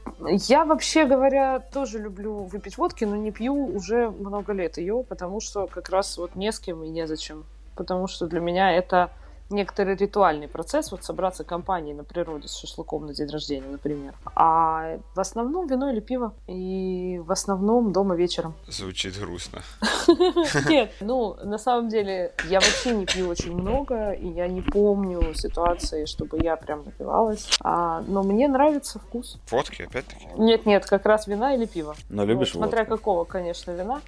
Я 0.49 0.65
вообще 0.65 1.05
говоря 1.05 1.61
тоже 1.61 1.99
люблю 1.99 2.45
выпить 2.45 2.79
водки, 2.79 3.05
но 3.05 3.15
не 3.15 3.31
пью 3.31 3.55
уже 3.55 4.11
много 4.11 4.53
лет 4.53 4.79
ее, 4.79 5.05
потому 5.09 5.41
что 5.41 5.67
как 5.69 5.89
раз 5.91 6.17
вот 6.19 6.35
не 6.35 6.51
с 6.51 6.59
кем 6.59 6.83
и 6.83 6.89
незачем. 6.89 7.45
Потому 7.77 8.09
что 8.09 8.27
для 8.27 8.41
меня 8.41 8.73
это 8.73 9.11
некоторый 9.51 9.97
ритуальный 9.97 10.49
процесс, 10.49 10.91
вот 10.93 11.05
собраться 11.05 11.45
компанией 11.45 11.95
на 11.95 12.05
природе 12.05 12.49
с 12.49 12.57
шашлыком 12.57 13.07
на 13.07 13.15
день 13.15 13.29
рождения, 13.29 13.69
например. 13.69 14.15
А 14.35 14.99
в 15.15 15.21
основном 15.21 15.67
вино 15.67 15.91
или 15.91 16.01
пиво. 16.01 16.33
И 16.47 17.21
в 17.25 17.33
основном 17.33 17.93
дома 17.93 18.15
вечером. 18.15 18.55
Звучит 18.69 19.19
грустно. 19.19 19.63
Нет, 20.69 20.93
ну, 21.01 21.37
на 21.43 21.59
самом 21.59 21.89
деле, 21.89 22.33
я 22.49 22.61
вообще 22.61 22.95
не 22.95 23.07
пью 23.07 23.29
очень 23.29 23.55
много, 23.55 24.13
и 24.13 24.29
я 24.29 24.49
не 24.49 24.63
помню 24.63 25.35
ситуации, 25.35 26.07
чтобы 26.07 26.39
я 26.43 26.57
прям 26.57 26.85
напивалась. 26.85 27.49
А, 27.63 28.03
но 28.07 28.23
мне 28.23 28.49
нравится 28.49 28.99
вкус. 28.99 29.39
Водки, 29.51 29.83
опять-таки? 29.83 30.27
Нет-нет, 30.37 30.87
как 30.87 31.07
раз 31.07 31.27
вина 31.27 31.55
или 31.55 31.67
пиво. 31.67 31.95
Но 32.09 32.25
любишь 32.25 32.53
Смотря 32.53 32.81
водку? 32.81 32.97
какого, 32.97 33.25
конечно, 33.25 33.73
вина. 33.73 34.01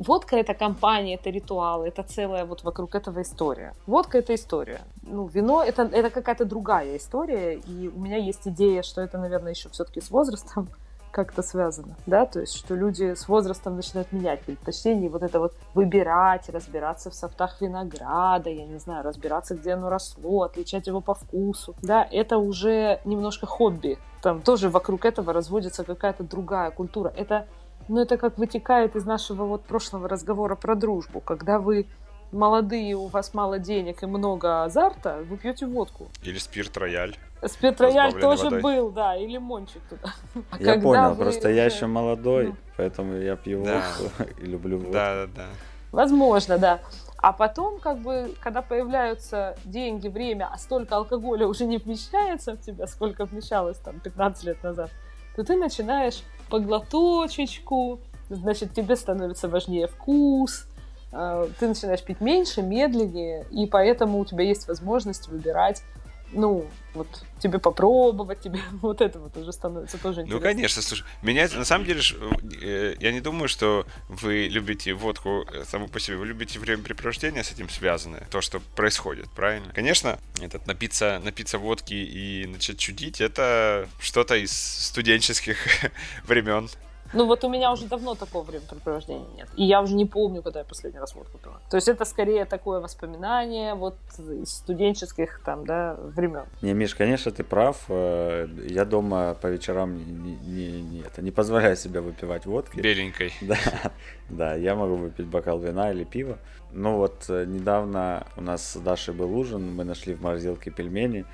Водка 0.00 0.36
это 0.36 0.54
компания, 0.54 1.16
это 1.16 1.28
ритуалы, 1.28 1.88
это 1.88 2.02
целая 2.02 2.46
вот 2.46 2.64
вокруг 2.64 2.94
этого 2.94 3.20
история. 3.20 3.74
Водка 3.86 4.16
это 4.16 4.34
история. 4.34 4.80
Ну, 5.02 5.26
вино 5.26 5.62
это, 5.62 5.82
это 5.82 6.08
какая-то 6.08 6.46
другая 6.46 6.96
история. 6.96 7.58
И 7.58 7.88
у 7.88 8.00
меня 8.00 8.16
есть 8.16 8.48
идея, 8.48 8.80
что 8.80 9.02
это, 9.02 9.18
наверное, 9.18 9.52
еще 9.52 9.68
все-таки 9.68 10.00
с 10.00 10.10
возрастом 10.10 10.70
как-то 11.10 11.42
связано, 11.42 11.96
да, 12.06 12.24
то 12.24 12.40
есть, 12.40 12.54
что 12.54 12.76
люди 12.76 13.14
с 13.14 13.28
возрастом 13.28 13.74
начинают 13.74 14.12
менять 14.12 14.42
предпочтения, 14.42 15.06
и 15.06 15.08
вот 15.10 15.22
это 15.24 15.40
вот 15.40 15.54
выбирать, 15.74 16.48
разбираться 16.48 17.10
в 17.10 17.14
сортах 17.14 17.60
винограда, 17.60 18.48
я 18.48 18.64
не 18.64 18.78
знаю, 18.78 19.04
разбираться, 19.04 19.56
где 19.56 19.72
оно 19.72 19.90
росло, 19.90 20.42
отличать 20.42 20.86
его 20.86 21.00
по 21.00 21.14
вкусу, 21.14 21.74
да, 21.82 22.06
это 22.10 22.38
уже 22.38 23.00
немножко 23.04 23.46
хобби, 23.46 23.98
там 24.22 24.40
тоже 24.40 24.68
вокруг 24.68 25.04
этого 25.04 25.32
разводится 25.32 25.82
какая-то 25.82 26.22
другая 26.22 26.70
культура, 26.70 27.12
это 27.16 27.48
но 27.90 28.00
это 28.02 28.16
как 28.16 28.38
вытекает 28.38 28.94
из 28.96 29.04
нашего 29.04 29.44
вот 29.44 29.64
прошлого 29.64 30.08
разговора 30.08 30.54
про 30.54 30.76
дружбу. 30.76 31.20
Когда 31.20 31.58
вы 31.58 31.86
молодые, 32.30 32.94
у 32.94 33.08
вас 33.08 33.34
мало 33.34 33.58
денег 33.58 34.02
и 34.04 34.06
много 34.06 34.62
азарта, 34.62 35.18
вы 35.28 35.36
пьете 35.36 35.66
водку. 35.66 36.06
Или 36.22 36.38
спирт 36.38 36.76
рояль. 36.76 37.16
Спирт 37.44 37.80
рояль 37.80 38.12
Разбавленный 38.14 38.36
тоже 38.36 38.44
водой. 38.44 38.62
был, 38.62 38.90
да, 38.90 39.16
или 39.16 39.32
лимончик 39.32 39.82
туда. 39.88 40.14
А 40.52 40.62
Я 40.62 40.80
понял, 40.80 41.10
вы 41.10 41.16
просто 41.16 41.50
я 41.50 41.64
еще 41.64 41.86
молодой, 41.86 42.48
Ну. 42.48 42.56
поэтому 42.76 43.14
я 43.16 43.34
пью 43.34 43.64
Да. 43.64 43.82
водку 43.98 44.30
и 44.40 44.46
люблю 44.46 44.76
водку. 44.78 44.92
Да, 44.92 45.26
да, 45.26 45.32
да. 45.34 45.46
Возможно, 45.90 46.58
да. 46.58 46.78
А 47.16 47.32
потом, 47.32 47.80
как 47.80 47.98
бы, 47.98 48.32
когда 48.40 48.62
появляются 48.62 49.56
деньги, 49.64 50.06
время, 50.06 50.48
а 50.52 50.58
столько 50.58 50.94
алкоголя 50.96 51.48
уже 51.48 51.64
не 51.64 51.78
вмещается 51.78 52.52
в 52.52 52.60
тебя, 52.60 52.86
сколько 52.86 53.24
вмещалось 53.24 53.78
там 53.78 53.98
15 53.98 54.44
лет 54.44 54.62
назад, 54.62 54.90
то 55.34 55.42
ты 55.42 55.56
начинаешь 55.56 56.22
по 56.50 56.58
глоточечку, 56.58 58.00
значит, 58.28 58.74
тебе 58.74 58.96
становится 58.96 59.48
важнее 59.48 59.86
вкус, 59.86 60.66
э, 61.12 61.48
ты 61.58 61.68
начинаешь 61.68 62.02
пить 62.02 62.20
меньше, 62.20 62.62
медленнее, 62.62 63.46
и 63.50 63.66
поэтому 63.66 64.18
у 64.18 64.24
тебя 64.24 64.44
есть 64.44 64.68
возможность 64.68 65.28
выбирать, 65.28 65.82
ну, 66.32 66.68
вот, 66.94 67.24
тебе 67.40 67.58
попробовать, 67.58 68.40
тебе 68.40 68.60
вот 68.82 69.00
это 69.00 69.18
вот 69.18 69.36
уже 69.36 69.52
становится 69.52 69.98
тоже 69.98 70.20
Ну, 70.20 70.26
интересно. 70.26 70.40
конечно, 70.40 70.82
слушай, 70.82 71.04
меня 71.22 71.48
на 71.54 71.64
самом 71.64 71.86
деле, 71.86 72.00
э, 72.62 72.94
я 73.00 73.12
не 73.12 73.20
думаю, 73.20 73.48
что 73.48 73.86
вы 74.08 74.48
любите 74.48 74.92
водку 74.94 75.44
э, 75.52 75.64
саму 75.64 75.88
по 75.88 76.00
себе, 76.00 76.16
вы 76.16 76.26
любите 76.26 76.58
времяпрепровождение 76.58 77.44
с 77.44 77.52
этим 77.52 77.68
связанное, 77.68 78.26
то, 78.30 78.40
что 78.40 78.60
происходит, 78.76 79.30
правильно? 79.30 79.72
Конечно, 79.72 80.18
этот 80.40 80.66
напиться, 80.66 81.20
напиться 81.24 81.58
водки 81.58 81.94
и 81.94 82.46
начать 82.46 82.78
чудить, 82.78 83.20
это 83.20 83.88
что-то 84.00 84.36
из 84.36 84.52
студенческих 84.52 85.56
времен. 86.24 86.68
Ну 87.12 87.26
вот 87.26 87.44
у 87.44 87.48
меня 87.48 87.72
уже 87.72 87.86
давно 87.86 88.14
такого 88.14 88.44
времяпрепровождения 88.44 89.26
нет. 89.36 89.48
И 89.56 89.64
я 89.64 89.82
уже 89.82 89.94
не 89.94 90.06
помню, 90.06 90.42
когда 90.42 90.60
я 90.60 90.64
последний 90.64 91.00
раз 91.00 91.14
водку 91.14 91.38
пила. 91.38 91.60
То 91.70 91.76
есть 91.76 91.88
это 91.88 92.04
скорее 92.04 92.44
такое 92.44 92.80
воспоминание 92.80 93.74
вот 93.74 93.96
из 94.18 94.50
студенческих 94.50 95.40
там, 95.44 95.64
да, 95.66 95.96
времен. 95.98 96.44
Не, 96.62 96.72
Миш, 96.72 96.94
конечно, 96.94 97.32
ты 97.32 97.42
прав. 97.42 97.84
Э, 97.88 98.46
Я 98.68 98.84
дома 98.84 99.34
по 99.34 99.48
вечерам 99.48 99.96
не, 99.96 100.36
не, 100.36 100.82
не- 100.82 101.00
это, 101.00 101.22
не 101.22 101.30
позволяю 101.30 101.76
себе 101.76 102.00
выпивать 102.00 102.46
водки. 102.46 102.80
Беленькой. 102.80 103.32
Да, 103.42 103.56
да, 104.28 104.54
я 104.54 104.74
могу 104.76 104.94
выпить 104.96 105.26
бокал 105.26 105.58
вина 105.58 105.90
или 105.90 106.04
пива. 106.04 106.38
Ну 106.72 106.96
вот 106.96 107.24
э, 107.28 107.44
недавно 107.46 108.26
у 108.36 108.40
нас 108.42 108.72
с 108.72 108.76
Дашей 108.76 109.12
был 109.14 109.36
ужин, 109.36 109.74
мы 109.74 109.82
нашли 109.84 110.14
в 110.14 110.22
морозилке 110.22 110.70
пельмени, 110.70 111.24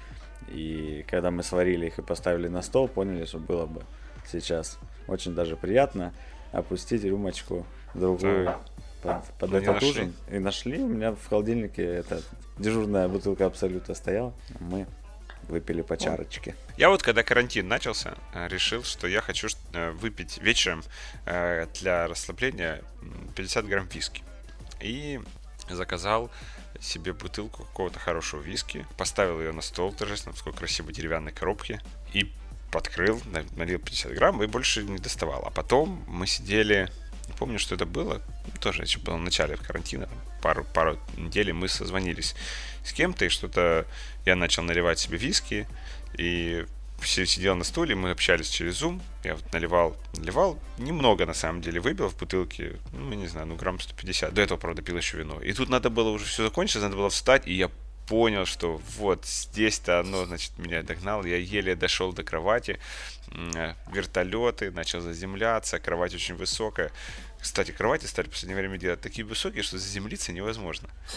и 0.49 1.04
когда 1.11 1.30
мы 1.30 1.42
сварили 1.42 1.87
их 1.87 1.99
и 1.99 2.02
поставили 2.02 2.49
на 2.49 2.62
стол, 2.62 2.88
поняли, 2.88 3.26
что 3.26 3.38
было 3.38 3.66
бы 3.66 3.83
сейчас 4.26 4.78
очень 5.09 5.35
даже 5.35 5.57
приятно 5.57 6.13
опустить 6.53 7.05
рюмочку 7.05 7.67
другую 7.95 8.55
под, 9.03 9.25
под 9.39 9.51
Ну, 9.51 9.57
этот 9.59 9.75
нашли. 9.75 9.89
ужин. 9.91 10.15
И 10.31 10.39
нашли, 10.39 10.79
у 10.83 10.89
меня 10.89 11.13
в 11.13 11.27
холодильнике 11.29 11.83
эта 11.85 12.23
дежурная 12.59 13.09
бутылка 13.09 13.47
Абсолюта 13.47 13.95
стояла, 13.95 14.33
мы 14.61 14.87
выпили 15.49 15.83
по 15.83 15.97
чарочке. 15.97 16.57
Я 16.77 16.89
вот, 16.91 17.03
когда 17.03 17.23
карантин 17.23 17.69
начался, 17.69 18.15
э, 18.35 18.49
решил, 18.49 18.83
что 18.83 19.07
я 19.07 19.21
хочу 19.21 19.49
э, 19.75 19.91
выпить 19.93 20.39
вечером 20.39 20.83
э, 21.25 21.67
для 21.81 22.09
расслабления 22.09 22.83
м, 23.01 23.31
50 23.37 23.67
грамм 23.67 23.87
виски. 23.87 24.23
И 24.81 25.21
заказал 25.71 26.31
себе 26.81 27.13
бутылку 27.13 27.63
какого-то 27.65 27.99
хорошего 27.99 28.41
виски, 28.43 28.87
поставил 28.97 29.41
ее 29.41 29.53
на 29.53 29.63
стол 29.63 29.93
торжественно 29.93 30.35
в 30.35 30.39
такой 30.39 30.53
красивой 30.53 30.93
деревянной 30.93 31.33
коробке 31.33 31.81
и 32.13 32.33
подкрыл, 32.76 33.23
на- 33.33 33.47
налил 33.56 33.78
50 33.78 34.12
грамм 34.12 34.42
и 34.42 34.47
больше 34.47 34.83
не 34.85 34.99
доставал. 34.99 35.42
А 35.47 35.50
потом 35.50 36.04
мы 36.06 36.26
сидели, 36.26 36.90
не 37.26 37.33
помню, 37.33 37.59
что 37.59 37.75
это 37.75 37.87
было, 37.87 38.21
тоже 38.61 38.83
еще 38.83 38.99
было 38.99 39.16
в 39.16 39.21
начале 39.21 39.56
карантина, 39.56 40.11
пару, 40.42 40.62
пару 40.62 40.99
недель 41.16 41.54
мы 41.54 41.68
созвонились 41.68 42.35
с 42.85 42.92
кем-то, 42.92 43.25
и 43.25 43.28
что-то 43.30 43.87
я 44.26 44.37
начал 44.37 44.62
наливать 44.62 44.99
себе 44.99 45.16
виски, 45.16 45.66
и 46.18 46.66
си- 47.02 47.25
сидел 47.25 47.56
на 47.56 47.64
стуле, 47.64 47.95
мы 47.95 48.11
общались 48.11 48.50
через 48.50 48.83
Zoom, 48.83 49.00
я 49.25 49.37
вот 49.37 49.52
наливал, 49.54 49.97
наливал, 50.18 50.59
немного 50.76 51.25
на 51.25 51.33
самом 51.35 51.62
деле 51.62 51.80
выбил 51.80 52.11
в 52.11 52.18
бутылке, 52.18 52.76
ну, 52.92 53.14
не 53.14 53.26
знаю, 53.26 53.47
ну, 53.47 53.56
грамм 53.56 53.80
150, 53.80 54.35
до 54.35 54.42
этого, 54.42 54.59
правда, 54.59 54.83
пил 54.83 54.99
еще 54.99 55.16
вино. 55.16 55.40
И 55.40 55.54
тут 55.54 55.71
надо 55.71 55.88
было 55.88 56.11
уже 56.11 56.26
все 56.26 56.42
закончить, 56.45 56.83
надо 56.83 56.95
было 56.97 57.09
встать, 57.09 57.47
и 57.47 57.54
я 57.54 57.71
понял, 58.07 58.47
что 58.47 58.81
вот 58.97 59.27
здесь-то 59.27 60.01
оно, 60.01 60.25
значит, 60.27 60.57
меня 60.59 60.83
догнал, 60.83 61.25
я 61.25 61.37
еле 61.37 61.75
дошел 61.75 62.13
до 62.13 62.23
кровати, 62.23 62.79
э, 63.33 63.75
вертолеты, 63.93 64.71
начал 64.71 65.01
заземляться, 65.01 65.79
кровать 65.79 66.15
очень 66.15 66.37
высокая. 66.37 66.93
Кстати, 67.41 67.71
кровати 67.71 68.07
стали 68.07 68.27
в 68.27 68.31
последнее 68.31 68.59
время 68.59 68.79
делать 68.79 69.01
такие 69.01 69.25
высокие, 69.25 69.63
что 69.63 69.79
заземлиться 69.79 70.33
невозможно. 70.33 70.89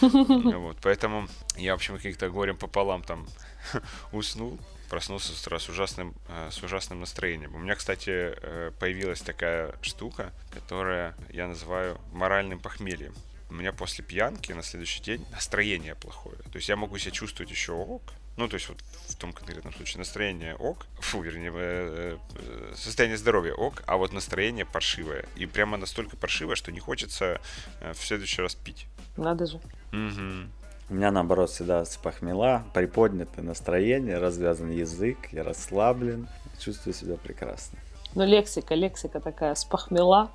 Вот, 0.60 0.76
поэтому 0.82 1.28
я, 1.56 1.72
в 1.72 1.76
общем, 1.76 1.96
каких-то 1.96 2.28
горем 2.28 2.56
пополам 2.56 3.02
там 3.02 3.26
уснул, 4.12 4.58
проснулся 4.88 5.32
с 5.32 5.40
утра 5.40 5.58
с 5.58 5.68
ужасным, 5.68 6.14
э, 6.28 6.48
с 6.50 6.62
ужасным 6.62 7.00
настроением. 7.00 7.54
У 7.54 7.58
меня, 7.58 7.74
кстати, 7.76 8.10
э, 8.10 8.72
появилась 8.78 9.20
такая 9.20 9.74
штука, 9.80 10.32
которая 10.52 11.14
я 11.30 11.46
называю 11.46 11.98
моральным 12.12 12.58
похмельем. 12.58 13.14
У 13.50 13.54
меня 13.54 13.72
после 13.72 14.04
пьянки 14.04 14.52
на 14.52 14.62
следующий 14.62 15.02
день 15.02 15.26
настроение 15.32 15.96
плохое. 15.96 16.36
То 16.36 16.56
есть 16.56 16.68
я 16.68 16.76
могу 16.76 16.96
себя 16.98 17.10
чувствовать 17.10 17.50
еще 17.50 17.72
ок. 17.72 18.02
Ну, 18.36 18.48
то 18.48 18.54
есть 18.54 18.68
вот 18.68 18.78
в 19.08 19.16
том 19.16 19.32
конкретном 19.32 19.74
случае 19.74 19.98
настроение 19.98 20.54
ок, 20.54 20.86
фу, 21.00 21.20
вернее, 21.20 21.52
э, 21.52 22.16
э, 22.36 22.72
состояние 22.76 23.18
здоровья 23.18 23.52
ок, 23.52 23.82
а 23.86 23.96
вот 23.96 24.12
настроение 24.12 24.64
паршивое. 24.64 25.26
И 25.34 25.46
прямо 25.46 25.76
настолько 25.76 26.16
паршивое, 26.16 26.54
что 26.54 26.70
не 26.70 26.78
хочется 26.78 27.40
э, 27.80 27.92
в 27.92 27.98
следующий 27.98 28.40
раз 28.40 28.54
пить. 28.54 28.86
Надо 29.16 29.46
же. 29.46 29.60
Мгм. 29.90 30.52
У 30.88 30.94
меня 30.94 31.10
наоборот 31.10 31.50
всегда 31.50 31.84
с 31.84 31.96
похмела, 31.96 32.64
приподнятое 32.72 33.44
настроение, 33.44 34.18
развязан 34.18 34.70
язык, 34.70 35.18
я 35.32 35.42
расслаблен, 35.42 36.28
чувствую 36.58 36.94
себя 36.94 37.16
прекрасно. 37.16 37.78
Ну, 38.14 38.24
лексика, 38.24 38.74
лексика 38.74 39.20
такая, 39.20 39.54
спахмела. 39.54 40.30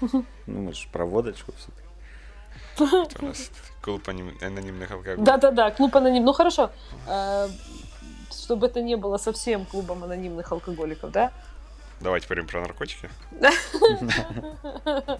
Ну, 0.00 0.24
мы 0.46 0.72
же 0.72 0.88
про 0.92 1.04
водочку 1.04 1.52
все-таки. 1.56 1.85
Это 2.76 3.22
у 3.22 3.26
нас 3.26 3.50
клуб 3.80 4.08
анонимных 4.08 4.90
алкоголиков. 4.90 5.24
Да-да-да, 5.24 5.70
клуб 5.70 5.94
аноним. 5.96 6.24
Ну, 6.24 6.32
хорошо. 6.32 6.70
Э, 7.08 7.48
Чтобы 8.30 8.66
это 8.66 8.82
не 8.82 8.96
было 8.96 9.18
совсем 9.18 9.64
клубом 9.64 10.04
анонимных 10.04 10.50
алкоголиков, 10.52 11.10
да? 11.12 11.30
Давайте 12.00 12.26
поговорим 12.28 12.48
про 12.48 12.60
наркотики. 12.60 13.08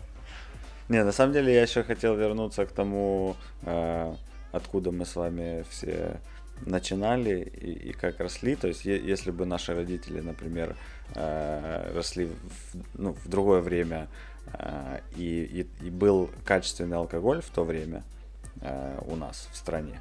Не, 0.88 1.02
на 1.04 1.12
самом 1.12 1.32
деле 1.32 1.52
я 1.54 1.62
еще 1.62 1.82
хотел 1.82 2.14
вернуться 2.14 2.64
к 2.64 2.70
тому, 2.72 3.36
э, 3.62 4.14
откуда 4.52 4.92
мы 4.92 5.04
с 5.04 5.16
вами 5.16 5.64
все 5.70 6.20
начинали 6.60 7.40
и, 7.60 7.88
и 7.90 7.92
как 7.92 8.20
росли. 8.20 8.54
То 8.54 8.68
есть, 8.68 8.84
е- 8.84 9.02
если 9.04 9.32
бы 9.32 9.46
наши 9.46 9.74
родители, 9.74 10.20
например, 10.20 10.76
э, 11.14 11.92
росли 11.94 12.26
в, 12.26 12.76
ну, 12.94 13.12
в 13.14 13.28
другое 13.28 13.60
время 13.62 14.06
и, 15.16 15.66
и- 15.80 15.86
и 15.86 15.90
был 15.90 16.30
качественный 16.44 16.96
алкоголь 16.96 17.40
в 17.42 17.50
то 17.50 17.64
время 17.64 18.02
э, 18.60 18.98
у 19.06 19.16
нас 19.16 19.48
в 19.52 19.56
стране, 19.56 20.00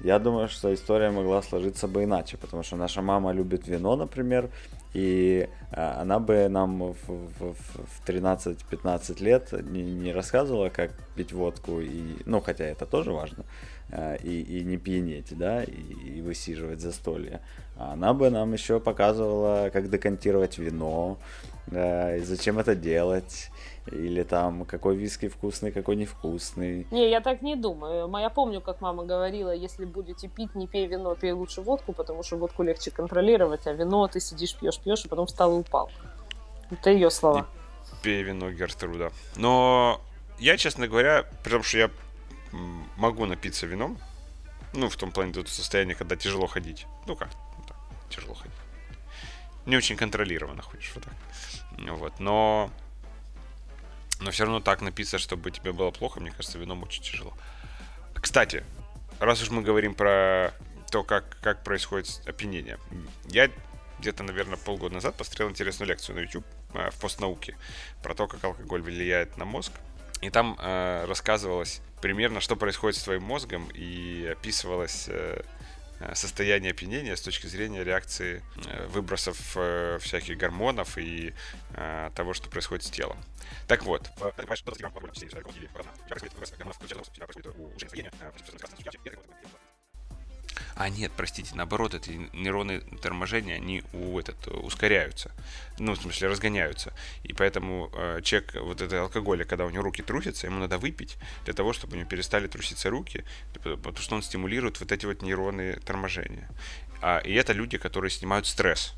я 0.00 0.18
думаю, 0.18 0.48
что 0.48 0.74
история 0.74 1.10
могла 1.10 1.42
сложиться 1.42 1.86
бы 1.86 2.02
иначе, 2.04 2.36
потому 2.36 2.62
что 2.64 2.76
наша 2.76 3.02
мама 3.02 3.32
любит 3.32 3.68
вино, 3.68 3.94
например, 3.94 4.50
и 4.94 5.48
а, 5.70 6.00
она 6.02 6.18
бы 6.18 6.48
нам 6.48 6.92
в, 6.92 6.96
в, 7.06 7.54
в 7.54 8.02
13-15 8.06 9.22
лет 9.22 9.52
не, 9.52 9.82
не 9.82 10.12
рассказывала, 10.12 10.70
как 10.70 10.90
пить 11.14 11.32
водку, 11.32 11.80
и, 11.80 12.16
ну, 12.26 12.40
хотя 12.40 12.64
это 12.64 12.84
тоже 12.84 13.12
важно, 13.12 13.44
а, 13.90 14.16
и, 14.16 14.40
и 14.42 14.64
не 14.64 14.76
пьянеть, 14.76 15.38
да, 15.38 15.62
и, 15.62 15.70
и 15.70 16.20
высиживать 16.20 16.80
застолье. 16.80 17.40
А 17.76 17.92
она 17.92 18.12
бы 18.12 18.28
нам 18.28 18.52
еще 18.52 18.80
показывала, 18.80 19.70
как 19.72 19.88
декантировать 19.88 20.58
вино, 20.58 21.18
и 21.70 22.20
зачем 22.24 22.58
это 22.58 22.74
делать, 22.74 23.50
или 23.86 24.22
там, 24.22 24.64
какой 24.64 24.96
виски 24.96 25.28
вкусный, 25.28 25.72
какой 25.72 25.96
невкусный. 25.96 26.86
Не, 26.90 27.10
я 27.10 27.20
так 27.20 27.42
не 27.42 27.56
думаю. 27.56 28.10
Я 28.18 28.30
помню, 28.30 28.60
как 28.60 28.80
мама 28.80 29.04
говорила, 29.04 29.50
если 29.54 29.84
будете 29.84 30.28
пить, 30.28 30.54
не 30.54 30.66
пей 30.66 30.86
вино, 30.86 31.14
пей 31.14 31.32
лучше 31.32 31.60
водку, 31.62 31.92
потому 31.92 32.22
что 32.22 32.36
водку 32.36 32.62
легче 32.62 32.90
контролировать, 32.90 33.66
а 33.66 33.72
вино 33.72 34.06
ты 34.08 34.20
сидишь, 34.20 34.54
пьешь, 34.54 34.78
пьешь, 34.78 35.04
и 35.04 35.08
потом 35.08 35.26
встал 35.26 35.56
и 35.56 35.60
упал. 35.60 35.90
Это 36.70 36.90
ее 36.90 37.10
слова. 37.10 37.40
И 37.40 38.04
пей 38.04 38.22
вино 38.22 38.50
Гертруда. 38.50 39.12
Но 39.36 40.00
я, 40.38 40.56
честно 40.56 40.86
говоря, 40.86 41.24
потому 41.42 41.62
что 41.62 41.78
я 41.78 41.90
могу 42.96 43.26
напиться 43.26 43.66
вином, 43.66 43.98
ну, 44.74 44.88
в 44.88 44.96
том 44.96 45.12
плане, 45.12 45.32
тут 45.32 45.48
состояние, 45.48 45.94
когда 45.94 46.16
тяжело 46.16 46.46
ходить. 46.46 46.86
Ну 47.06 47.16
как, 47.16 47.28
ну, 47.58 47.64
так, 47.66 47.76
тяжело 48.08 48.34
ходить. 48.34 48.56
Не 49.66 49.76
очень 49.76 49.96
контролированно 49.96 50.62
ходишь, 50.62 50.92
вот 50.94 51.04
так. 51.04 51.14
Вот, 51.96 52.20
но 52.20 52.70
но 54.22 54.30
все 54.30 54.44
равно 54.44 54.60
так 54.60 54.80
написано, 54.80 55.18
чтобы 55.18 55.50
тебе 55.50 55.72
было 55.72 55.90
плохо, 55.90 56.20
мне 56.20 56.30
кажется, 56.30 56.58
вином 56.58 56.82
очень 56.82 57.02
тяжело. 57.02 57.32
Кстати, 58.14 58.64
раз 59.18 59.42
уж 59.42 59.50
мы 59.50 59.62
говорим 59.62 59.94
про 59.94 60.54
то, 60.90 61.02
как, 61.02 61.38
как 61.40 61.64
происходит 61.64 62.20
опьянение. 62.26 62.78
Я 63.26 63.50
где-то, 63.98 64.22
наверное, 64.22 64.56
полгода 64.56 64.94
назад 64.94 65.14
посмотрел 65.16 65.48
интересную 65.48 65.88
лекцию 65.88 66.16
на 66.16 66.20
YouTube 66.20 66.44
э, 66.74 66.90
в 66.90 67.00
постнауке 67.00 67.56
про 68.02 68.14
то, 68.14 68.26
как 68.26 68.42
алкоголь 68.44 68.82
влияет 68.82 69.36
на 69.36 69.44
мозг. 69.44 69.72
И 70.20 70.30
там 70.30 70.56
э, 70.60 71.04
рассказывалось 71.06 71.80
примерно, 72.00 72.40
что 72.40 72.56
происходит 72.56 72.98
с 72.98 73.04
твоим 73.04 73.22
мозгом, 73.22 73.68
и 73.72 74.28
описывалось 74.30 75.06
э, 75.08 75.42
состояние 76.14 76.72
опьянения 76.72 77.16
с 77.16 77.22
точки 77.22 77.46
зрения 77.46 77.84
реакции 77.84 78.42
э, 78.66 78.86
выбросов 78.86 79.38
э, 79.56 79.98
всяких 80.00 80.36
гормонов 80.36 80.98
и 80.98 81.34
того, 82.14 82.34
что 82.34 82.50
происходит 82.50 82.84
с 82.84 82.90
телом. 82.90 83.16
Так 83.66 83.84
вот. 83.84 84.10
А 90.74 90.88
нет, 90.88 91.12
простите, 91.16 91.54
наоборот, 91.54 91.94
эти 91.94 92.10
нейроны 92.32 92.80
торможения, 93.00 93.56
они 93.56 93.82
у 93.92 94.18
этот, 94.18 94.48
ускоряются. 94.48 95.30
Ну, 95.78 95.92
в 95.92 96.00
смысле, 96.00 96.28
разгоняются. 96.28 96.92
И 97.24 97.32
поэтому 97.32 97.90
э, 97.94 98.20
человек, 98.22 98.54
вот 98.54 98.80
это 98.80 99.02
алкоголя, 99.02 99.44
когда 99.44 99.66
у 99.66 99.70
него 99.70 99.82
руки 99.82 100.02
трусятся, 100.02 100.46
ему 100.46 100.58
надо 100.58 100.78
выпить 100.78 101.16
для 101.44 101.54
того, 101.54 101.72
чтобы 101.72 101.94
у 101.94 101.96
него 101.98 102.08
перестали 102.08 102.46
труситься 102.46 102.90
руки, 102.90 103.24
потому 103.62 103.96
что 103.98 104.14
он 104.16 104.22
стимулирует 104.22 104.80
вот 104.80 104.92
эти 104.92 105.06
вот 105.06 105.22
нейроны 105.22 105.74
торможения. 105.84 106.48
А, 107.00 107.18
и 107.18 107.32
это 107.34 107.52
люди, 107.52 107.78
которые 107.78 108.10
снимают 108.10 108.46
стресс. 108.46 108.94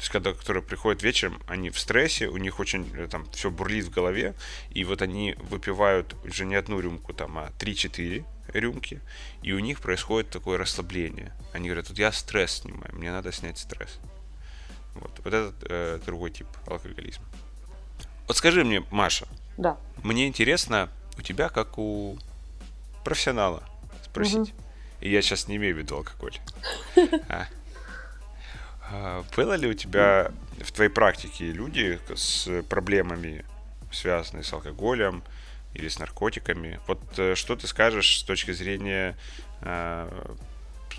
То 0.00 0.02
есть, 0.02 0.12
когда 0.12 0.32
которые 0.32 0.62
приходят 0.62 1.02
вечером, 1.02 1.42
они 1.46 1.68
в 1.68 1.78
стрессе, 1.78 2.28
у 2.28 2.38
них 2.38 2.58
очень 2.58 2.90
э, 2.96 3.06
там 3.06 3.26
все 3.32 3.50
бурлит 3.50 3.84
в 3.84 3.90
голове, 3.90 4.34
и 4.70 4.84
вот 4.84 5.02
они 5.02 5.34
выпивают 5.38 6.14
уже 6.24 6.46
не 6.46 6.54
одну 6.54 6.80
рюмку, 6.80 7.12
там, 7.12 7.36
а 7.38 7.50
3-4 7.58 8.24
рюмки, 8.52 9.00
и 9.42 9.52
у 9.52 9.58
них 9.58 9.80
происходит 9.80 10.30
такое 10.30 10.58
расслабление. 10.58 11.32
Они 11.52 11.68
говорят, 11.68 11.88
вот 11.88 11.98
я 11.98 12.12
стресс 12.12 12.62
снимаю, 12.62 12.94
мне 12.94 13.10
надо 13.10 13.32
снять 13.32 13.58
стресс. 13.58 13.98
Вот, 14.94 15.12
вот 15.24 15.32
этот 15.32 15.54
э, 15.68 16.00
другой 16.04 16.30
тип 16.30 16.46
алкоголизма. 16.66 17.24
Вот 18.26 18.36
скажи 18.36 18.64
мне, 18.64 18.84
Маша. 18.90 19.26
Да. 19.56 19.76
Мне 20.02 20.26
интересно 20.26 20.88
у 21.18 21.22
тебя, 21.22 21.48
как 21.48 21.78
у 21.78 22.18
профессионала, 23.04 23.62
спросить. 24.04 24.36
Угу. 24.36 24.62
И 25.00 25.10
я 25.10 25.22
сейчас 25.22 25.48
не 25.48 25.56
имею 25.56 25.74
в 25.74 25.78
виду 25.78 25.96
алкоголь. 25.96 26.38
А? 27.28 27.46
А, 28.92 29.24
было 29.36 29.54
ли 29.54 29.68
у 29.68 29.74
тебя 29.74 30.32
в 30.60 30.72
твоей 30.72 30.90
практике 30.90 31.52
люди 31.52 32.00
с 32.14 32.62
проблемами, 32.68 33.44
связанные 33.92 34.42
с 34.42 34.52
алкоголем 34.52 35.22
или 35.74 35.88
с 35.88 35.98
наркотиками? 35.98 36.80
Вот 36.86 37.00
э, 37.16 37.34
что 37.34 37.56
ты 37.56 37.66
скажешь 37.66 38.20
с 38.20 38.22
точки 38.22 38.52
зрения 38.52 39.16
э, 39.62 40.08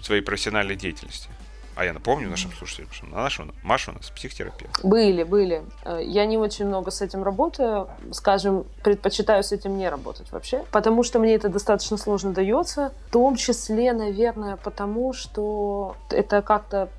своей 0.01 0.21
профессиональной 0.21 0.75
деятельности? 0.75 1.29
А 1.73 1.85
я 1.85 1.93
напомню 1.93 2.29
нашим 2.29 2.51
слушателям, 2.51 2.89
что 2.91 3.05
наша, 3.05 3.47
Маша 3.63 3.91
у 3.91 3.93
нас 3.93 4.09
психотерапевт. 4.09 4.83
Были, 4.83 5.23
были. 5.23 5.63
Э, 5.85 6.01
я 6.03 6.25
не 6.25 6.37
очень 6.37 6.65
много 6.65 6.91
с 6.91 7.01
этим 7.01 7.23
работаю. 7.23 7.89
Скажем, 8.11 8.65
предпочитаю 8.83 9.43
с 9.43 9.51
этим 9.51 9.77
не 9.77 9.89
работать 9.89 10.31
вообще. 10.31 10.65
Потому 10.71 11.03
что 11.03 11.19
мне 11.19 11.33
это 11.35 11.49
достаточно 11.49 11.97
сложно 11.97 12.33
дается. 12.33 12.93
В 13.07 13.11
том 13.11 13.35
числе, 13.35 13.93
наверное, 13.93 14.57
потому 14.57 15.13
что 15.13 15.95
это 16.09 16.41
как-то 16.41 16.89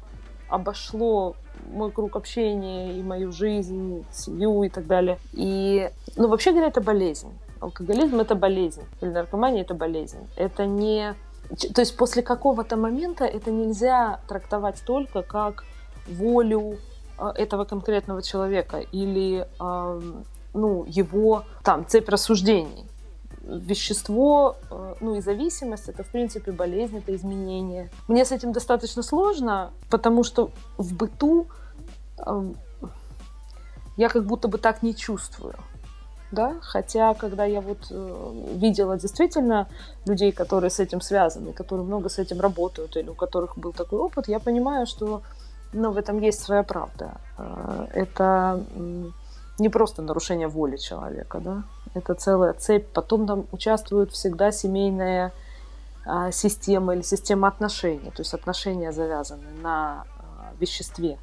обошло 0.49 1.37
мой 1.71 1.91
круг 1.91 2.17
общения 2.17 2.99
и 2.99 3.03
мою 3.03 3.33
жизнь, 3.33 4.05
семью 4.13 4.63
и 4.63 4.69
так 4.69 4.87
далее. 4.87 5.19
И, 5.33 5.91
ну, 6.17 6.29
вообще 6.29 6.51
говоря, 6.51 6.69
это 6.69 6.81
болезнь. 6.81 7.33
Алкоголизм— 7.61 8.21
это 8.21 8.35
болезнь. 8.35 8.83
Или 9.01 9.11
наркомания— 9.11 9.63
это 9.63 9.75
болезнь. 9.75 10.27
Это 10.37 10.67
не... 10.67 11.15
То 11.75 11.83
есть 11.83 11.97
после 11.97 12.23
какого-то 12.23 12.77
момента 12.77 13.25
это 13.25 13.51
нельзя 13.51 14.21
трактовать 14.27 14.83
только 14.87 15.23
как 15.23 15.65
волю 16.07 16.79
э, 17.19 17.29
этого 17.37 17.65
конкретного 17.65 18.23
человека 18.23 18.79
или 18.79 19.47
ну, 20.55 20.85
его 20.87 21.45
там 21.63 21.87
цепь 21.87 22.09
рассуждений 22.09 22.87
вещество, 23.45 24.57
э, 24.71 24.95
ну 25.01 25.15
и 25.15 25.21
зависимость, 25.21 25.89
это 25.89 26.03
в 26.03 26.09
принципе 26.09 26.53
болезнь, 26.53 26.99
это 26.99 27.15
изменение. 27.15 27.91
Мне 28.09 28.25
с 28.25 28.33
этим 28.33 28.53
достаточно 28.53 29.03
сложно, 29.03 29.71
потому 29.91 30.25
что 30.25 30.51
в 30.79 30.95
быту 30.95 31.47
эм, 32.19 32.57
я 33.97 34.09
как 34.09 34.25
будто 34.25 34.49
бы 34.49 34.59
так 34.59 34.83
не 34.83 34.95
чувствую. 34.95 35.55
Да? 36.31 36.57
Хотя, 36.63 37.13
когда 37.15 37.45
я 37.45 37.61
вот 37.61 37.89
э, 37.91 38.33
видела 38.55 38.97
действительно 38.97 39.69
людей, 40.07 40.33
которые 40.33 40.71
с 40.71 40.81
этим 40.81 41.01
связаны, 41.01 41.53
которые 41.53 41.85
много 41.85 42.09
с 42.09 42.19
этим 42.19 42.41
работают, 42.41 42.97
или 42.97 43.11
у 43.11 43.15
которых 43.15 43.59
был 43.59 43.73
такой 43.73 43.99
опыт, 43.99 44.29
я 44.29 44.39
понимаю, 44.39 44.87
что 44.87 45.23
ну, 45.75 45.91
в 45.91 45.99
этом 45.99 46.21
есть 46.21 46.41
своя 46.41 46.63
правда. 46.63 47.21
Э, 47.39 47.87
это 47.93 48.65
не 49.59 49.69
просто 49.69 50.03
нарушение 50.03 50.49
воли 50.49 50.77
человека, 50.77 51.41
да, 51.41 51.63
это 51.95 52.15
целая 52.15 52.53
цепь. 52.53 52.87
Потом 52.93 53.27
там 53.27 53.47
участвует 53.53 54.13
всегда 54.13 54.53
семейная 54.53 55.33
система 56.33 56.95
или 56.95 57.03
система 57.03 57.49
отношений, 57.49 58.11
то 58.11 58.23
есть 58.23 58.35
отношения 58.35 58.91
завязаны 58.91 59.47
на 59.63 60.05
а, 60.19 60.53
веществе. 60.59 61.19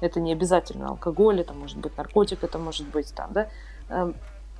Это 0.00 0.18
не 0.18 0.32
обязательно 0.32 0.88
алкоголь, 0.88 1.40
это 1.40 1.52
может 1.52 1.78
быть 1.78 1.96
наркотик, 1.96 2.42
это 2.42 2.58
может 2.58 2.88
быть 2.88 3.14
там, 3.14 3.32
да, 3.32 3.48
а, 3.88 4.12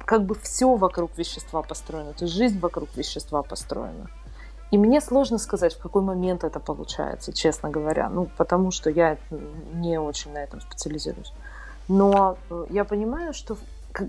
как 0.05 0.25
бы 0.25 0.35
все 0.37 0.77
вокруг 0.77 1.17
вещества 1.19 1.63
построено, 1.63 2.13
то 2.13 2.25
есть 2.25 2.37
жизнь 2.37 2.61
вокруг 2.61 2.95
вещества 2.97 3.43
построена. 3.43 4.09
И 4.71 4.79
мне 4.79 5.01
сложно 5.01 5.39
сказать, 5.39 5.75
в 5.75 5.83
какой 5.83 6.03
момент 6.03 6.45
это 6.45 6.61
получается, 6.61 7.33
честно 7.33 7.71
говоря, 7.71 8.09
ну, 8.09 8.29
потому 8.37 8.71
что 8.71 8.89
я 8.89 9.19
не 9.75 9.99
очень 9.99 10.33
на 10.33 10.39
этом 10.39 10.61
специализируюсь. 10.61 11.33
Но 11.89 12.39
э, 12.51 12.67
я 12.71 12.85
понимаю, 12.85 13.35
что 13.35 13.57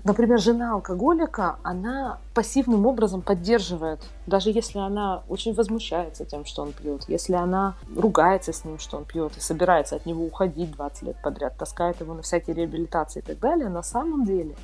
например, 0.04 0.38
жена 0.38 0.74
алкоголика, 0.74 1.56
она 1.62 2.18
пассивным 2.34 2.86
образом 2.86 3.22
поддерживает, 3.22 4.00
даже 4.26 4.50
если 4.50 4.78
она 4.78 5.22
очень 5.28 5.54
возмущается 5.54 6.24
тем, 6.24 6.44
что 6.44 6.62
он 6.62 6.72
пьет, 6.72 7.04
если 7.08 7.34
она 7.34 7.74
ругается 7.96 8.52
с 8.52 8.64
ним, 8.64 8.78
что 8.78 8.96
он 8.96 9.04
пьет, 9.04 9.36
и 9.36 9.40
собирается 9.40 9.96
от 9.96 10.06
него 10.06 10.24
уходить 10.24 10.72
20 10.72 11.02
лет 11.02 11.16
подряд, 11.22 11.56
таскает 11.56 12.00
его 12.00 12.14
на 12.14 12.22
всякие 12.22 12.54
реабилитации 12.54 13.20
и 13.20 13.22
так 13.22 13.38
далее, 13.38 13.68
на 13.68 13.82
самом 13.82 14.24
деле 14.24 14.54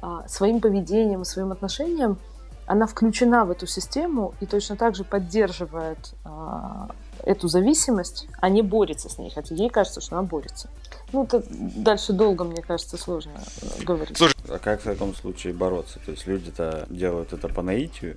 а, 0.00 0.26
своим 0.28 0.60
поведением, 0.60 1.24
своим 1.24 1.52
отношением 1.52 2.18
она 2.66 2.86
включена 2.86 3.44
в 3.44 3.50
эту 3.50 3.66
систему 3.66 4.34
и 4.40 4.46
точно 4.46 4.76
так 4.76 4.96
же 4.96 5.04
поддерживает 5.04 6.14
а, 6.24 6.88
эту 7.24 7.48
зависимость, 7.48 8.28
а 8.40 8.48
не 8.48 8.62
борется 8.62 9.08
с 9.08 9.18
ней, 9.18 9.30
хотя 9.30 9.54
ей 9.54 9.70
кажется, 9.70 10.00
что 10.00 10.18
она 10.18 10.26
борется. 10.26 10.68
Ну, 11.12 11.24
это 11.24 11.42
дальше 11.48 12.12
долго, 12.12 12.44
мне 12.44 12.62
кажется, 12.62 12.96
сложно 12.96 13.32
э, 13.62 13.84
говорить. 13.84 14.18
Слушай, 14.18 14.35
а 14.56 14.58
как 14.58 14.80
в 14.80 14.84
таком 14.84 15.14
случае 15.14 15.52
бороться? 15.52 15.98
То 16.04 16.12
есть 16.12 16.26
люди-то 16.26 16.86
делают 16.88 17.32
это 17.32 17.48
по 17.48 17.62
наитию, 17.62 18.16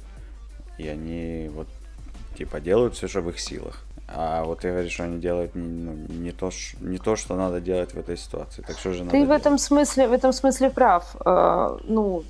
и 0.78 0.88
они 0.88 1.50
вот 1.54 1.68
типа 2.38 2.62
делают 2.62 2.96
все, 2.96 3.08
что 3.08 3.22
в 3.22 3.30
их 3.30 3.40
силах. 3.40 3.84
А 4.08 4.44
вот 4.44 4.62
ты 4.62 4.72
говоришь, 4.72 4.94
что 4.94 5.04
они 5.04 5.20
делают 5.20 5.54
не, 5.54 5.62
ну, 5.62 5.94
не, 6.08 6.32
то, 6.32 6.50
не 6.80 6.98
то, 6.98 7.16
что 7.16 7.36
надо 7.36 7.62
делать 7.62 7.94
в 7.94 7.98
этой 7.98 8.18
ситуации. 8.18 8.64
Так 8.64 8.80
что 8.80 8.94
же 8.94 9.00
надо 9.00 9.12
Ты 9.12 9.18
делать? 9.18 9.30
в 9.30 9.32
этом 9.32 9.58
смысле, 9.58 10.08
в 10.08 10.14
этом 10.14 10.34
смысле 10.34 10.70
прав. 10.72 11.16
Э, 11.24 11.78
ну, 11.84 12.24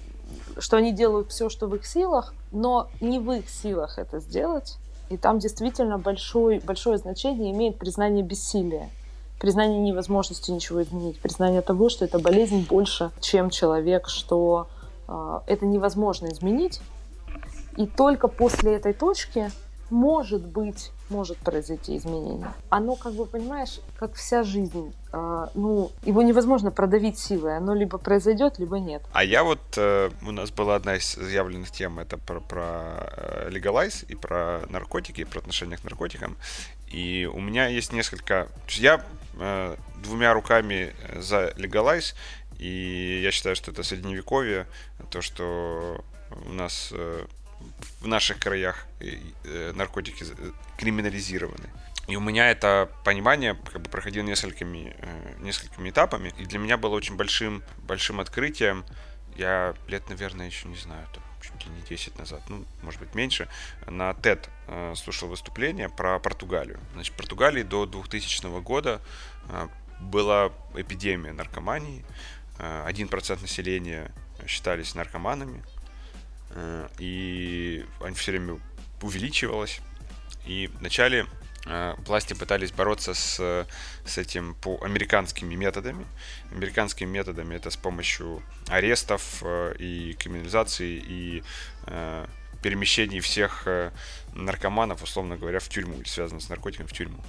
что 0.58 0.78
они 0.78 0.92
делают 0.92 1.30
все, 1.30 1.48
что 1.48 1.68
в 1.68 1.76
их 1.76 1.86
силах, 1.86 2.34
но 2.52 2.90
не 3.00 3.20
в 3.20 3.32
их 3.32 3.50
силах 3.50 3.98
это 3.98 4.20
сделать 4.20 4.78
И 5.10 5.18
там 5.18 5.40
действительно 5.40 5.98
большой, 5.98 6.60
большое 6.60 6.98
значение 6.98 7.52
имеет 7.52 7.78
признание 7.78 8.24
бессилия 8.24 8.90
признание 9.40 9.80
невозможности 9.80 10.52
ничего 10.52 10.84
изменить, 10.84 11.20
признание 11.20 11.62
того, 11.62 11.90
что 11.90 12.06
эта 12.06 12.20
болезнь 12.20 12.66
больше, 12.68 13.12
чем 13.22 13.50
человек, 13.50 14.08
что 14.08 14.68
э, 15.08 15.40
это 15.48 15.66
невозможно 15.66 16.28
изменить. 16.28 16.82
И 17.78 17.88
только 17.88 18.28
после 18.28 18.76
этой 18.76 18.94
точки 18.94 19.50
может 19.90 20.46
быть, 20.46 20.92
может 21.10 21.38
произойти 21.38 21.98
изменение. 21.98 22.54
Оно, 22.70 22.96
как 22.96 23.14
бы, 23.14 23.26
понимаешь, 23.26 23.80
как 23.98 24.14
вся 24.14 24.44
жизнь, 24.44 24.94
ну, 25.12 25.92
его 26.04 26.22
невозможно 26.22 26.72
продавить 26.72 27.18
силой, 27.18 27.58
оно 27.58 27.74
либо 27.74 27.98
произойдет, 27.98 28.60
либо 28.60 28.80
нет. 28.80 29.02
А 29.12 29.24
я 29.24 29.44
вот, 29.44 29.60
э, 29.78 30.10
у 30.22 30.32
нас 30.32 30.52
была 30.52 30.76
одна 30.76 30.96
из 30.96 31.16
заявленных 31.16 31.72
тем, 31.72 32.00
это 32.00 32.18
про, 32.18 32.40
про 32.40 33.12
э, 33.18 33.50
Legalize 33.52 34.06
и 34.08 34.16
про 34.16 34.62
наркотики, 34.70 35.24
про 35.24 35.40
отношения 35.40 35.78
к 35.78 35.84
наркотикам. 35.84 36.38
И 36.92 37.30
у 37.32 37.40
меня 37.40 37.68
есть 37.68 37.92
несколько... 37.94 38.48
Я 38.68 39.04
э, 39.40 39.76
двумя 40.04 40.34
руками 40.34 40.94
за 41.16 41.50
Legalize, 41.58 42.14
и 42.60 43.22
я 43.24 43.32
считаю, 43.32 43.56
что 43.56 43.72
это 43.72 43.84
средневековье, 43.84 44.68
то, 45.10 45.22
что 45.22 46.04
у 46.46 46.54
нас 46.54 46.90
э, 46.92 47.26
в 48.02 48.08
наших 48.08 48.40
краях 48.40 48.86
э, 49.00 49.72
наркотики 49.74 50.26
криминализированы. 50.78 51.70
И 52.10 52.16
у 52.16 52.20
меня 52.20 52.50
это 52.50 52.90
понимание 53.04 53.56
как 53.72 53.82
бы 53.82 53.90
проходило 53.90 54.24
несколькими, 54.24 54.96
э, 54.98 55.36
несколькими 55.40 55.90
этапами. 55.90 56.34
И 56.38 56.46
для 56.46 56.60
меня 56.60 56.78
было 56.78 56.96
очень 56.96 57.16
большим, 57.16 57.64
большим 57.78 58.20
открытием. 58.20 58.84
Я 59.36 59.76
лет, 59.88 60.10
наверное, 60.10 60.48
еще 60.48 60.68
не 60.68 60.76
знаю, 60.76 61.06
там, 61.14 61.24
чуть 61.42 61.66
ли 61.66 61.72
не 61.72 61.82
10 61.82 62.18
назад, 62.18 62.42
ну, 62.50 62.66
может 62.82 63.00
быть, 63.00 63.14
меньше, 63.16 63.48
на 63.86 64.12
TED 64.12 64.50
э, 64.68 64.94
слушал 64.96 65.30
выступление 65.30 65.88
про 65.88 66.20
Португалию. 66.20 66.80
Значит, 66.94 67.14
в 67.14 67.18
Португалии 67.18 67.64
до 67.64 67.86
2000 67.86 68.62
года 68.62 69.02
была 70.00 70.52
эпидемия 70.76 71.34
наркомании. 71.34 72.06
1% 72.58 73.42
населения 73.42 74.12
считались 74.48 74.96
наркоманами. 74.96 75.64
Э, 76.52 76.88
и 76.98 77.86
они 78.02 78.16
все 78.16 78.32
время 78.32 78.60
увеличивалось. 79.02 79.82
И 80.46 80.70
вначале 80.80 81.22
э, 81.22 81.26
власти 81.66 82.34
пытались 82.34 82.72
бороться 82.72 83.14
с, 83.14 83.68
с 84.06 84.18
этим 84.18 84.56
по 84.56 84.82
американскими 84.82 85.56
методами. 85.56 86.06
Американскими 86.52 87.10
методами 87.10 87.56
это 87.56 87.70
с 87.70 87.78
помощью 87.78 88.42
арестов 88.68 89.42
э, 89.42 89.76
и 89.78 90.14
криминализации 90.14 91.04
и 91.06 91.44
перемещений 92.62 93.22
всех 93.22 93.68
наркоманов, 94.34 95.02
условно 95.02 95.38
говоря, 95.38 95.60
в 95.60 95.70
тюрьму, 95.70 95.96
или 95.96 96.04
с 96.04 96.50
наркотиками 96.50 96.88
в 96.88 96.94
тюрьму. 96.94 97.24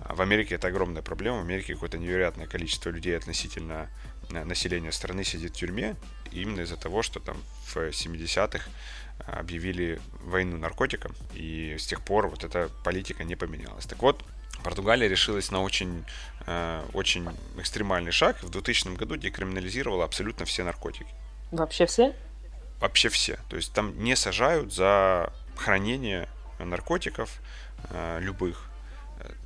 А 0.00 0.14
в 0.14 0.22
Америке 0.22 0.54
это 0.54 0.68
огромная 0.68 1.02
проблема. 1.02 1.38
В 1.38 1.40
Америке 1.42 1.74
какое-то 1.74 1.98
невероятное 1.98 2.46
количество 2.46 2.90
людей 2.90 3.16
относительно 3.16 3.90
населения 4.30 4.92
страны 4.92 5.24
сидит 5.24 5.52
в 5.52 5.58
тюрьме, 5.58 5.96
именно 6.30 6.60
из-за 6.60 6.76
того, 6.76 7.02
что 7.02 7.20
там 7.20 7.36
в 7.66 7.76
70-х 7.76 8.70
объявили 9.26 10.00
войну 10.22 10.56
наркотикам, 10.56 11.14
и 11.34 11.76
с 11.78 11.86
тех 11.86 12.02
пор 12.02 12.28
вот 12.28 12.44
эта 12.44 12.70
политика 12.84 13.24
не 13.24 13.36
поменялась. 13.36 13.86
Так 13.86 14.02
вот, 14.02 14.24
Португалия 14.62 15.08
решилась 15.08 15.50
на 15.50 15.62
очень, 15.62 16.04
э, 16.46 16.82
очень 16.92 17.28
экстремальный 17.56 18.12
шаг. 18.12 18.42
В 18.42 18.50
2000 18.50 18.96
году 18.96 19.16
декриминализировала 19.16 20.04
абсолютно 20.04 20.44
все 20.46 20.64
наркотики. 20.64 21.08
Вообще 21.52 21.86
все? 21.86 22.14
Вообще 22.80 23.08
все. 23.08 23.38
То 23.48 23.56
есть 23.56 23.72
там 23.72 24.02
не 24.02 24.16
сажают 24.16 24.72
за 24.72 25.32
хранение 25.56 26.28
наркотиков 26.58 27.30
э, 27.90 28.18
любых. 28.20 28.67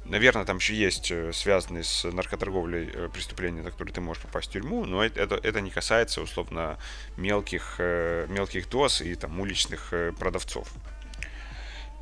Наверное, 0.05 0.45
там 0.45 0.57
еще 0.57 0.75
есть 0.75 1.11
э, 1.12 1.33
связанные 1.33 1.85
с 1.85 2.05
наркоторговлей 2.05 2.90
э, 2.92 3.09
преступления, 3.09 3.62
за 3.62 3.71
которые 3.71 3.95
ты 3.95 4.01
можешь 4.01 4.23
попасть 4.23 4.49
в 4.49 4.53
тюрьму, 4.53 4.85
но 4.85 5.03
это, 5.03 5.37
это 5.37 5.61
не 5.61 5.71
касается, 5.71 6.21
условно, 6.21 6.77
мелких, 7.16 7.77
э, 7.79 8.27
мелких 8.29 8.68
доз 8.68 9.01
и 9.01 9.14
там 9.14 9.40
уличных 9.40 9.92
продавцов. 10.18 10.68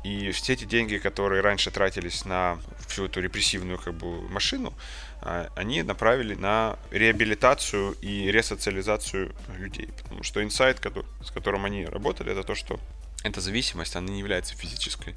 И 0.03 0.31
все 0.31 0.53
эти 0.53 0.65
деньги, 0.65 0.97
которые 0.97 1.41
раньше 1.41 1.69
тратились 1.69 2.25
на 2.25 2.59
всю 2.87 3.05
эту 3.05 3.21
репрессивную 3.21 3.77
как 3.77 3.93
бы, 3.93 4.27
машину, 4.29 4.73
а, 5.21 5.49
они 5.55 5.83
направили 5.83 6.33
на 6.33 6.79
реабилитацию 6.89 7.95
и 8.01 8.31
ресоциализацию 8.31 9.31
людей. 9.59 9.89
Потому 10.01 10.23
что 10.23 10.43
инсайт, 10.43 10.81
с 11.23 11.29
которым 11.29 11.65
они 11.65 11.85
работали, 11.85 12.31
это 12.31 12.43
то, 12.43 12.55
что 12.55 12.79
эта 13.23 13.41
зависимость, 13.41 13.95
она 13.95 14.09
не 14.09 14.17
является 14.17 14.55
физической, 14.55 15.13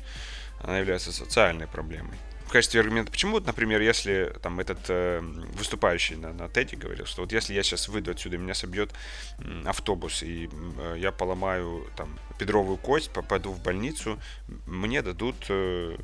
она 0.61 0.79
является 0.79 1.13
социальной 1.13 1.67
проблемой 1.67 2.19
в 2.47 2.51
качестве 2.51 2.81
аргумента, 2.81 3.11
почему, 3.11 3.41
например, 3.41 3.81
если 3.81 4.33
там 4.43 4.61
этот 4.61 4.79
э, 4.89 5.21
выступающий 5.55 6.17
на, 6.17 6.33
на 6.33 6.45
TED 6.45 6.77
говорил, 6.77 7.07
что 7.07 7.23
вот 7.23 7.33
если 7.33 7.55
я 7.55 7.63
сейчас 7.63 7.89
выйду 7.89 8.11
отсюда, 8.11 8.39
меня 8.39 8.55
собьет 8.55 8.93
э, 9.39 9.63
автобус, 9.67 10.23
и 10.23 10.49
э, 10.79 10.97
я 10.99 11.11
поломаю 11.13 11.87
там 11.97 12.19
бедровую 12.39 12.77
кость, 12.77 13.11
попаду 13.11 13.51
в 13.51 13.63
больницу, 13.63 14.19
мне 14.67 15.03
дадут 15.03 15.37
э, 15.49 15.97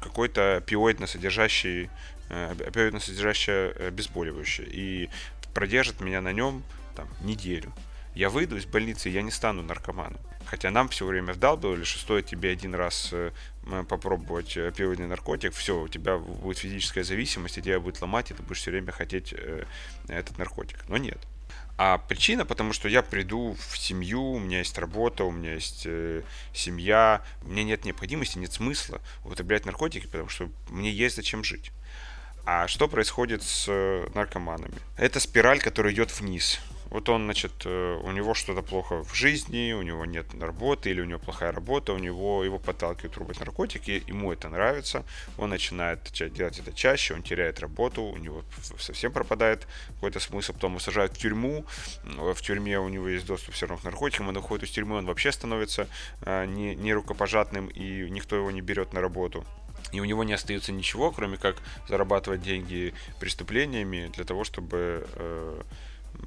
какой-то 0.00 0.58
опиоидно 0.58 1.06
содержащий, 1.06 1.90
э, 2.28 2.54
опиоидно 2.66 3.00
содержащее 3.00 3.72
обезболивающее, 3.72 4.66
и 4.70 5.10
продержит 5.52 6.00
меня 6.00 6.20
на 6.20 6.32
нем 6.32 6.62
там 6.94 7.08
неделю. 7.20 7.72
Я 8.14 8.30
выйду 8.30 8.56
из 8.56 8.66
больницы, 8.66 9.08
я 9.08 9.22
не 9.22 9.30
стану 9.30 9.62
наркоманом. 9.62 10.20
Хотя 10.46 10.70
нам 10.70 10.88
все 10.88 11.04
время 11.04 11.32
вдалбливали, 11.32 11.84
что 11.84 11.98
стоит 11.98 12.26
тебе 12.26 12.50
один 12.50 12.74
раз 12.74 13.10
э, 13.12 13.32
попробовать 13.88 14.56
опиоидный 14.56 15.08
наркотик, 15.08 15.52
все, 15.52 15.82
у 15.82 15.88
тебя 15.88 16.18
будет 16.18 16.58
физическая 16.58 17.02
зависимость, 17.02 17.58
и 17.58 17.62
тебя 17.62 17.80
будет 17.80 18.00
ломать, 18.00 18.30
и 18.30 18.34
ты 18.34 18.42
будешь 18.42 18.60
все 18.60 18.70
время 18.70 18.92
хотеть 18.92 19.34
э, 19.36 19.64
этот 20.08 20.38
наркотик. 20.38 20.88
Но 20.88 20.96
нет. 20.96 21.18
А 21.78 21.98
причина, 21.98 22.46
потому 22.46 22.72
что 22.72 22.88
я 22.88 23.02
приду 23.02 23.56
в 23.68 23.76
семью, 23.76 24.22
у 24.22 24.38
меня 24.38 24.58
есть 24.58 24.78
работа, 24.78 25.24
у 25.24 25.32
меня 25.32 25.54
есть 25.54 25.82
э, 25.84 26.22
семья, 26.54 27.22
мне 27.42 27.64
нет 27.64 27.84
необходимости, 27.84 28.38
нет 28.38 28.52
смысла 28.52 29.00
употреблять 29.24 29.66
наркотики, 29.66 30.06
потому 30.06 30.28
что 30.28 30.48
мне 30.70 30.90
есть 30.90 31.16
зачем 31.16 31.42
жить. 31.42 31.72
А 32.46 32.68
что 32.68 32.86
происходит 32.86 33.42
с 33.42 33.66
наркоманами? 34.14 34.78
Это 34.96 35.18
спираль, 35.18 35.58
которая 35.58 35.92
идет 35.92 36.18
вниз. 36.18 36.60
Вот 36.90 37.08
он, 37.08 37.24
значит, 37.24 37.52
э, 37.64 38.00
у 38.02 38.10
него 38.12 38.34
что-то 38.34 38.62
плохо 38.62 39.02
в 39.02 39.14
жизни, 39.14 39.72
у 39.72 39.82
него 39.82 40.04
нет 40.04 40.26
работы 40.40 40.90
или 40.90 41.00
у 41.00 41.04
него 41.04 41.18
плохая 41.18 41.52
работа, 41.52 41.92
у 41.92 41.98
него 41.98 42.44
его 42.44 42.58
подталкивают 42.58 43.14
пробовать 43.14 43.40
наркотики, 43.40 44.02
ему 44.06 44.32
это 44.32 44.48
нравится, 44.48 45.04
он 45.38 45.50
начинает 45.50 46.00
делать 46.32 46.58
это 46.58 46.72
чаще, 46.72 47.14
он 47.14 47.22
теряет 47.22 47.60
работу, 47.60 48.02
у 48.02 48.16
него 48.16 48.44
совсем 48.78 49.12
пропадает 49.12 49.66
какой-то 49.94 50.20
смысл, 50.20 50.52
потом 50.52 50.72
его 50.72 50.80
сажают 50.80 51.12
в 51.12 51.18
тюрьму, 51.18 51.64
в 52.04 52.40
тюрьме 52.40 52.78
у 52.78 52.88
него 52.88 53.08
есть 53.08 53.26
доступ 53.26 53.54
все 53.54 53.66
равно 53.66 53.80
к 53.80 53.84
наркотикам, 53.84 54.28
он 54.28 54.36
уходит 54.36 54.68
из 54.68 54.70
тюрьмы, 54.70 54.96
он 54.96 55.06
вообще 55.06 55.32
становится 55.32 55.88
э, 56.22 56.46
не, 56.46 56.74
не 56.74 56.94
рукопожатным, 56.94 57.66
и 57.68 58.08
никто 58.10 58.36
его 58.36 58.50
не 58.50 58.60
берет 58.60 58.92
на 58.92 59.00
работу. 59.00 59.44
И 59.92 60.00
у 60.00 60.04
него 60.04 60.24
не 60.24 60.32
остается 60.32 60.72
ничего, 60.72 61.12
кроме 61.12 61.36
как 61.36 61.56
зарабатывать 61.88 62.42
деньги 62.42 62.94
преступлениями 63.20 64.10
для 64.14 64.24
того, 64.24 64.44
чтобы 64.44 65.06
э, 65.14 65.62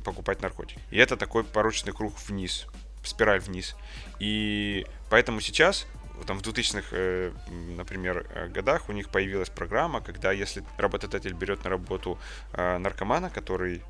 покупать 0.04 0.42
наркотики. 0.42 0.80
И 0.92 0.98
это 0.98 1.18
такой 1.18 1.44
порочный 1.44 1.94
круг 1.94 2.14
вниз, 2.28 2.68
спираль 3.04 3.40
вниз. 3.40 3.76
И 4.20 4.86
поэтому 5.10 5.42
сейчас 5.42 5.88
там 6.26 6.40
в 6.40 6.42
2000-х, 6.42 6.88
э, 6.92 7.32
например, 7.78 8.26
э, 8.34 8.48
годах 8.48 8.90
у 8.90 8.92
них 8.92 9.10
появилась 9.10 9.50
программа, 9.50 10.02
когда 10.02 10.32
если 10.32 10.64
работодатель 10.78 11.34
берет 11.34 11.64
на 11.64 11.70
работу 11.70 12.18
э, 12.54 12.78
наркомана, 12.78 13.30
который 13.30 13.82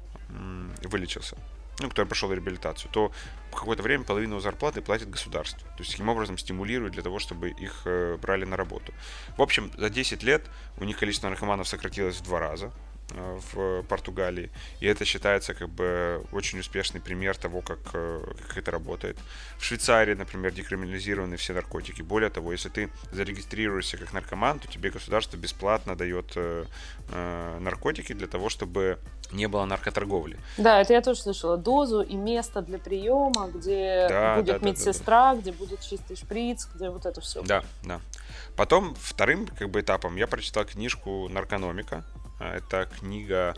вылечился, 0.83 1.35
ну, 1.79 1.89
который 1.89 2.05
прошел 2.05 2.31
реабилитацию, 2.31 2.91
то 2.91 3.11
какое-то 3.51 3.81
время 3.81 4.03
половину 4.03 4.39
зарплаты 4.39 4.81
платит 4.81 5.09
государство. 5.09 5.67
То 5.69 5.79
есть 5.79 5.91
таким 5.91 6.07
образом 6.07 6.37
стимулирует 6.37 6.93
для 6.93 7.01
того, 7.01 7.17
чтобы 7.17 7.49
их 7.49 7.87
брали 8.21 8.45
на 8.45 8.55
работу. 8.55 8.93
В 9.37 9.41
общем, 9.41 9.71
за 9.75 9.89
10 9.89 10.21
лет 10.21 10.43
у 10.77 10.83
них 10.83 10.99
количество 10.99 11.29
наркоманов 11.29 11.67
сократилось 11.67 12.17
в 12.17 12.23
два 12.23 12.39
раза. 12.39 12.71
Э, 13.15 13.39
в 13.53 13.83
Португалии. 13.83 14.51
И 14.81 14.85
это 14.85 15.05
считается 15.05 15.53
как 15.53 15.69
бы 15.69 16.23
очень 16.31 16.59
успешный 16.59 17.01
пример 17.01 17.35
того, 17.37 17.61
как, 17.61 17.79
э, 17.93 18.23
как 18.47 18.57
это 18.57 18.71
работает. 18.71 19.17
В 19.57 19.63
Швейцарии, 19.63 20.13
например, 20.13 20.51
декриминализированы 20.51 21.35
все 21.37 21.53
наркотики. 21.53 22.03
Более 22.03 22.29
того, 22.29 22.51
если 22.51 22.69
ты 22.69 22.89
зарегистрируешься 23.11 23.97
как 23.97 24.13
наркоман, 24.13 24.59
то 24.59 24.67
тебе 24.67 24.91
государство 24.91 25.37
бесплатно 25.37 25.95
дает 25.95 26.33
э, 26.35 26.65
э, 27.11 27.57
наркотики 27.59 28.13
для 28.13 28.27
того, 28.27 28.49
чтобы 28.49 28.99
не 29.31 29.47
было 29.47 29.65
наркоторговли. 29.65 30.37
Да, 30.57 30.81
это 30.81 30.93
я 30.93 31.01
тоже 31.01 31.21
слышала. 31.21 31.57
Дозу 31.57 32.01
и 32.01 32.15
место 32.15 32.61
для 32.61 32.77
приема, 32.77 33.47
где 33.47 34.07
да, 34.09 34.35
будет 34.35 34.61
да, 34.61 34.67
медсестра, 34.67 35.29
да, 35.29 35.35
да, 35.35 35.41
где 35.41 35.51
будет 35.51 35.81
чистый 35.81 36.15
шприц, 36.15 36.67
где 36.75 36.89
вот 36.89 37.05
это 37.05 37.21
все. 37.21 37.41
Да, 37.41 37.63
да. 37.83 38.01
Потом 38.55 38.95
вторым 38.95 39.47
как 39.47 39.69
бы 39.69 39.79
этапом 39.79 40.15
я 40.15 40.27
прочитал 40.27 40.65
книжку 40.65 41.27
«Наркономика», 41.29 42.03
это 42.39 42.89
книга 42.99 43.53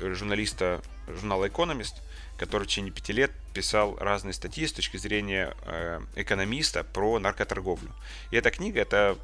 э, 0.00 0.14
журналиста 0.14 0.82
журнала 1.06 1.46
Economist, 1.46 1.94
который 2.38 2.64
в 2.64 2.66
течение 2.66 2.92
пяти 2.92 3.12
лет 3.12 3.30
писал 3.54 3.96
разные 3.98 4.32
статьи 4.32 4.66
с 4.66 4.72
точки 4.72 4.96
зрения 4.96 5.54
э, 5.64 6.00
экономиста 6.16 6.84
про 6.84 7.18
наркоторговлю. 7.18 7.92
И 8.30 8.36
эта 8.36 8.50
книга— 8.50 8.80
это 8.82 9.16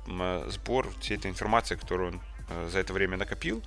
сбор 0.48 0.88
всей 1.00 1.16
этой 1.16 1.30
информации, 1.30 1.76
которую 1.76 2.12
он 2.12 2.20
э, 2.48 2.68
за 2.70 2.78
это 2.78 2.92
время 2.92 3.16
накопил, 3.16 3.62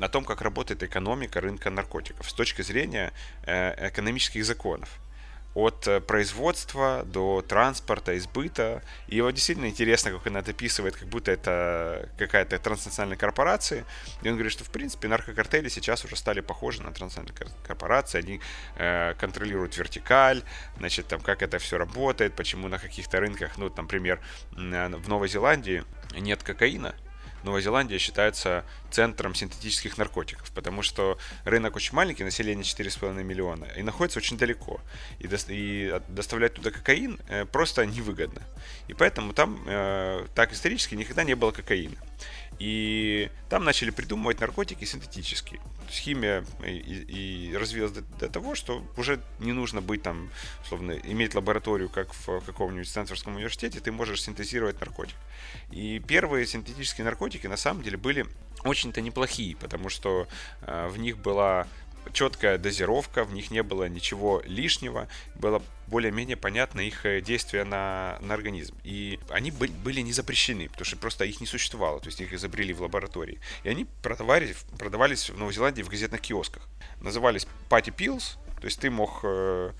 о 0.00 0.08
том, 0.08 0.24
как 0.24 0.40
работает 0.40 0.82
экономика 0.82 1.40
рынка 1.40 1.70
наркотиков 1.70 2.28
с 2.28 2.32
точки 2.32 2.62
зрения 2.62 3.12
э, 3.46 3.88
экономических 3.88 4.44
законов 4.44 4.88
от 5.54 5.86
э, 5.86 6.00
производства 6.00 7.04
до 7.06 7.42
транспорта, 7.42 8.16
избыта. 8.18 8.82
И 9.06 9.16
его 9.16 9.30
действительно 9.30 9.66
интересно, 9.66 10.10
как 10.10 10.26
он 10.26 10.36
это 10.36 10.50
описывает, 10.50 10.96
как 10.96 11.08
будто 11.08 11.30
это 11.30 12.08
какая-то 12.18 12.58
транснациональная 12.58 13.16
корпорация. 13.16 13.84
И 14.22 14.28
он 14.28 14.34
говорит, 14.34 14.52
что 14.52 14.64
в 14.64 14.70
принципе 14.70 15.08
наркокартели 15.08 15.68
сейчас 15.68 16.04
уже 16.04 16.16
стали 16.16 16.40
похожи 16.40 16.82
на 16.82 16.92
транснациональные 16.92 17.52
корпорации. 17.66 18.18
Они 18.18 18.40
э, 18.76 19.14
контролируют 19.14 19.76
вертикаль, 19.76 20.42
значит, 20.78 21.06
там 21.06 21.20
как 21.20 21.42
это 21.42 21.58
все 21.58 21.78
работает, 21.78 22.34
почему 22.34 22.68
на 22.68 22.78
каких-то 22.78 23.20
рынках, 23.20 23.56
ну, 23.56 23.72
например, 23.76 24.20
в 24.52 25.08
Новой 25.08 25.28
Зеландии 25.28 25.84
нет 26.16 26.42
кокаина, 26.42 26.94
Новая 27.44 27.60
Зеландия 27.60 27.98
считается 27.98 28.64
центром 28.90 29.34
синтетических 29.34 29.98
наркотиков, 29.98 30.50
потому 30.52 30.82
что 30.82 31.18
рынок 31.44 31.76
очень 31.76 31.94
маленький, 31.94 32.24
население 32.24 32.64
4,5 32.64 33.22
миллиона, 33.22 33.66
и 33.76 33.82
находится 33.82 34.18
очень 34.18 34.38
далеко. 34.38 34.80
И, 35.18 35.28
до, 35.28 35.36
и 35.48 36.00
доставлять 36.08 36.54
туда 36.54 36.70
кокаин 36.70 37.18
э, 37.28 37.44
просто 37.44 37.84
невыгодно. 37.84 38.42
И 38.88 38.94
поэтому 38.94 39.32
там 39.34 39.62
э, 39.66 40.26
так 40.34 40.52
исторически 40.52 40.94
никогда 40.94 41.22
не 41.22 41.34
было 41.34 41.50
кокаина. 41.50 41.96
И 42.58 43.30
там 43.48 43.64
начали 43.64 43.90
придумывать 43.90 44.40
наркотики 44.40 44.84
синтетические. 44.84 45.60
То 45.60 45.86
есть 45.88 45.98
химия 46.00 46.44
и, 46.64 47.50
и 47.50 47.56
развилась 47.56 47.92
до, 47.92 48.02
до 48.02 48.28
того, 48.28 48.54
что 48.54 48.84
уже 48.96 49.20
не 49.38 49.52
нужно 49.52 49.80
быть 49.80 50.02
там, 50.02 50.30
условно, 50.62 50.92
иметь 50.92 51.34
лабораторию, 51.34 51.88
как 51.88 52.12
в 52.14 52.40
каком-нибудь 52.40 52.88
Стэнфордском 52.88 53.36
университете, 53.36 53.80
ты 53.80 53.92
можешь 53.92 54.22
синтезировать 54.22 54.80
наркотик. 54.80 55.16
И 55.70 56.00
первые 56.06 56.46
синтетические 56.46 57.04
наркотики 57.04 57.46
на 57.46 57.56
самом 57.56 57.82
деле 57.82 57.96
были 57.96 58.26
очень-то 58.64 59.00
неплохие, 59.00 59.56
потому 59.56 59.88
что 59.88 60.26
э, 60.62 60.88
в 60.88 60.98
них 60.98 61.18
была 61.18 61.66
четкая 62.12 62.58
дозировка, 62.58 63.24
в 63.24 63.32
них 63.32 63.50
не 63.50 63.62
было 63.62 63.88
ничего 63.88 64.42
лишнего, 64.44 65.08
было 65.34 65.62
более-менее 65.86 66.36
понятно 66.36 66.80
их 66.80 67.04
э, 67.06 67.20
действие 67.20 67.64
на, 67.64 68.18
на 68.20 68.34
организм. 68.34 68.76
И 68.84 69.18
они 69.28 69.50
были, 69.50 70.00
не 70.00 70.12
запрещены, 70.12 70.68
потому 70.68 70.84
что 70.84 70.96
просто 70.96 71.24
их 71.24 71.40
не 71.40 71.46
существовало, 71.46 72.00
то 72.00 72.06
есть 72.06 72.20
их 72.20 72.32
изобрели 72.32 72.72
в 72.72 72.82
лаборатории. 72.82 73.40
И 73.62 73.68
они 73.68 73.86
продавались, 74.02 74.56
продавались 74.78 75.30
в 75.30 75.38
Новой 75.38 75.52
Зеландии 75.52 75.82
в 75.82 75.88
газетных 75.88 76.20
киосках. 76.20 76.68
Назывались 77.00 77.46
Party 77.68 77.94
Pills, 77.94 78.36
то 78.60 78.66
есть 78.66 78.80
ты 78.80 78.90
мог 78.90 79.20
э, 79.24 79.72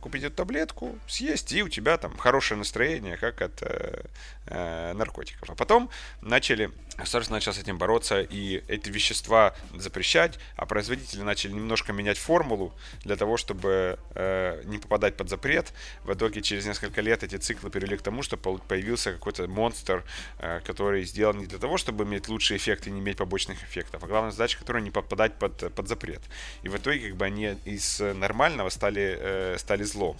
купить 0.00 0.24
эту 0.24 0.36
таблетку, 0.36 0.98
съесть, 1.06 1.52
и 1.52 1.62
у 1.62 1.68
тебя 1.68 1.96
там 1.96 2.16
хорошее 2.16 2.58
настроение, 2.58 3.16
как 3.16 3.42
от 3.42 3.62
э, 3.62 4.04
э, 4.46 4.92
наркотиков. 4.92 5.50
А 5.50 5.54
потом 5.54 5.90
начали, 6.20 6.70
государство 6.96 7.34
начало 7.34 7.54
с 7.54 7.58
этим 7.58 7.78
бороться, 7.78 8.20
и 8.20 8.62
эти 8.68 8.90
вещества 8.90 9.54
запрещать, 9.74 10.38
а 10.56 10.66
производители 10.66 11.22
начали 11.22 11.52
немножко 11.52 11.92
менять 11.92 12.18
формулу 12.18 12.72
для 13.04 13.16
того, 13.16 13.36
чтобы 13.36 13.98
э, 14.14 14.62
не 14.64 14.78
попадать 14.78 15.16
под 15.16 15.28
запрет. 15.28 15.72
В 16.04 16.12
итоге 16.12 16.42
через 16.42 16.66
несколько 16.66 17.00
лет 17.00 17.22
эти 17.22 17.36
циклы 17.36 17.70
привели 17.70 17.96
к 17.96 18.02
тому, 18.02 18.22
что 18.22 18.36
появился 18.36 19.12
какой-то 19.12 19.48
монстр, 19.48 20.04
э, 20.38 20.60
который 20.64 21.04
сделан 21.04 21.38
не 21.38 21.46
для 21.46 21.58
того, 21.58 21.76
чтобы 21.76 22.04
иметь 22.04 22.28
лучший 22.28 22.56
эффект 22.56 22.86
и 22.86 22.90
не 22.90 23.00
иметь 23.00 23.16
побочных 23.16 23.62
эффектов, 23.62 24.02
а 24.04 24.06
главная 24.06 24.32
задача, 24.32 24.58
которая 24.58 24.82
не 24.82 24.90
попадать 24.90 25.38
под, 25.38 25.74
под 25.74 25.88
запрет. 25.88 26.22
И 26.62 26.68
в 26.68 26.76
итоге 26.76 27.08
как 27.08 27.16
бы 27.16 27.24
они 27.24 27.56
из 27.64 28.00
нормального 28.00 28.68
стали, 28.68 29.16
э, 29.18 29.45
стали 29.58 29.84
злом. 29.84 30.16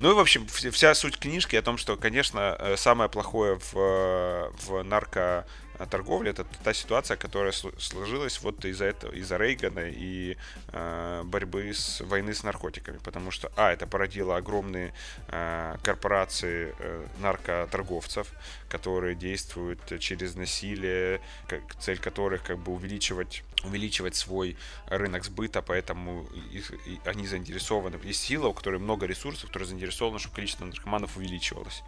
Ну 0.00 0.10
и, 0.10 0.14
в 0.14 0.18
общем, 0.18 0.46
вся 0.46 0.94
суть 0.94 1.18
книжки 1.18 1.56
о 1.56 1.62
том, 1.62 1.78
что, 1.78 1.96
конечно, 1.96 2.56
э, 2.58 2.76
самое 2.76 3.08
плохое 3.08 3.58
в, 3.58 3.74
э, 3.74 4.50
в 4.66 4.82
нарко 4.82 5.46
торговли 5.90 6.30
это 6.30 6.44
та 6.62 6.74
ситуация, 6.74 7.16
которая 7.16 7.52
сложилась 7.52 8.40
вот 8.40 8.64
из-за 8.64 8.84
этого, 8.86 9.12
из-за 9.12 9.36
Рейгана 9.36 9.88
и 9.88 10.36
э, 10.68 11.22
борьбы 11.24 11.72
с 11.74 12.00
войны 12.00 12.34
с 12.34 12.42
наркотиками, 12.42 12.98
потому 12.98 13.30
что, 13.30 13.50
а, 13.56 13.72
это 13.72 13.86
породило 13.86 14.36
огромные 14.36 14.92
э, 15.28 15.76
корпорации 15.82 16.74
э, 16.78 17.06
наркоторговцев, 17.20 18.28
которые 18.68 19.14
действуют 19.14 19.98
через 20.00 20.34
насилие, 20.34 21.20
как, 21.48 21.74
цель 21.80 21.98
которых 21.98 22.42
как 22.42 22.58
бы 22.58 22.72
увеличивать 22.72 23.42
увеличивать 23.64 24.14
свой 24.14 24.56
рынок 24.86 25.24
сбыта, 25.24 25.62
поэтому 25.62 26.26
их, 26.52 26.70
и 26.86 27.00
они 27.06 27.26
заинтересованы. 27.26 27.98
Есть 28.04 28.20
сила, 28.20 28.48
у 28.48 28.52
которой 28.52 28.78
много 28.78 29.06
ресурсов, 29.06 29.46
которые 29.46 29.68
заинтересованы, 29.68 30.18
чтобы 30.18 30.36
количество 30.36 30.66
наркоманов 30.66 31.16
увеличивалось. 31.16 31.82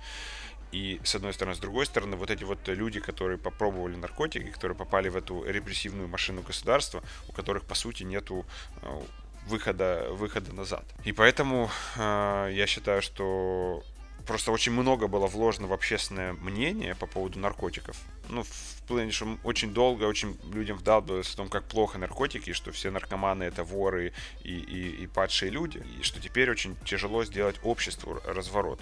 И 0.73 1.01
с 1.05 1.15
одной 1.15 1.33
стороны, 1.33 1.55
с 1.55 1.59
другой 1.59 1.87
стороны, 1.87 2.17
вот 2.17 2.31
эти 2.31 2.45
вот 2.45 2.59
люди, 2.67 3.01
которые 3.01 3.39
попробовали 3.39 3.97
наркотики, 3.97 4.51
которые 4.51 4.77
попали 4.77 5.09
в 5.09 5.17
эту 5.17 5.45
репрессивную 5.45 6.09
машину 6.09 6.43
государства, 6.43 7.03
у 7.29 7.33
которых 7.33 7.65
по 7.65 7.75
сути 7.75 8.03
нету 8.03 8.45
э, 8.83 9.01
выхода, 9.47 10.09
выхода 10.11 10.53
назад. 10.53 10.85
И 11.05 11.13
поэтому 11.13 11.71
э, 11.97 12.51
я 12.53 12.67
считаю, 12.67 13.01
что 13.01 13.83
просто 14.27 14.51
очень 14.51 14.73
много 14.73 15.07
было 15.07 15.27
вложено 15.29 15.69
в 15.69 15.73
общественное 15.73 16.33
мнение 16.33 16.95
по 16.97 17.07
поводу 17.07 17.39
наркотиков. 17.39 17.97
Ну, 18.29 18.43
в 18.43 18.83
плане, 18.89 19.13
что 19.13 19.39
очень 19.45 19.73
долго 19.73 20.05
очень 20.05 20.37
людям 20.53 20.77
вдалбливалось 20.77 21.33
о 21.33 21.37
том, 21.37 21.49
как 21.49 21.65
плохо 21.65 21.99
наркотики, 21.99 22.53
что 22.53 22.73
все 22.73 22.91
наркоманы 22.91 23.45
это 23.45 23.63
воры 23.63 24.13
и, 24.43 24.57
и, 24.59 25.05
и 25.05 25.07
падшие 25.07 25.51
люди, 25.51 25.83
и 25.99 26.03
что 26.03 26.21
теперь 26.21 26.51
очень 26.51 26.77
тяжело 26.85 27.25
сделать 27.25 27.57
обществу 27.63 28.21
разворот 28.27 28.81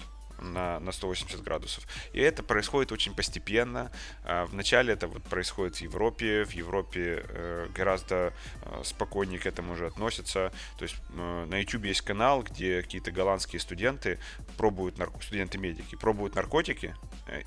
на, 0.53 0.79
на 0.79 0.91
180 0.91 1.41
градусов. 1.43 1.85
И 2.13 2.19
это 2.19 2.43
происходит 2.43 2.91
очень 2.91 3.13
постепенно. 3.13 3.91
А, 4.23 4.45
вначале 4.45 4.93
это 4.93 5.07
вот 5.07 5.23
происходит 5.23 5.77
в 5.77 5.81
Европе. 5.81 6.45
В 6.45 6.51
Европе 6.51 7.25
э, 7.27 7.67
гораздо 7.73 8.33
э, 8.61 8.81
спокойнее 8.83 9.39
к 9.39 9.45
этому 9.45 9.73
уже 9.73 9.87
относятся. 9.87 10.51
То 10.77 10.83
есть 10.83 10.95
э, 11.15 11.45
на 11.45 11.57
YouTube 11.59 11.85
есть 11.85 12.01
канал, 12.01 12.43
где 12.43 12.81
какие-то 12.81 13.11
голландские 13.11 13.59
студенты 13.59 14.19
пробуют, 14.57 14.97
нарко... 14.97 15.21
студенты-медики, 15.21 15.95
пробуют 15.95 16.35
наркотики 16.35 16.95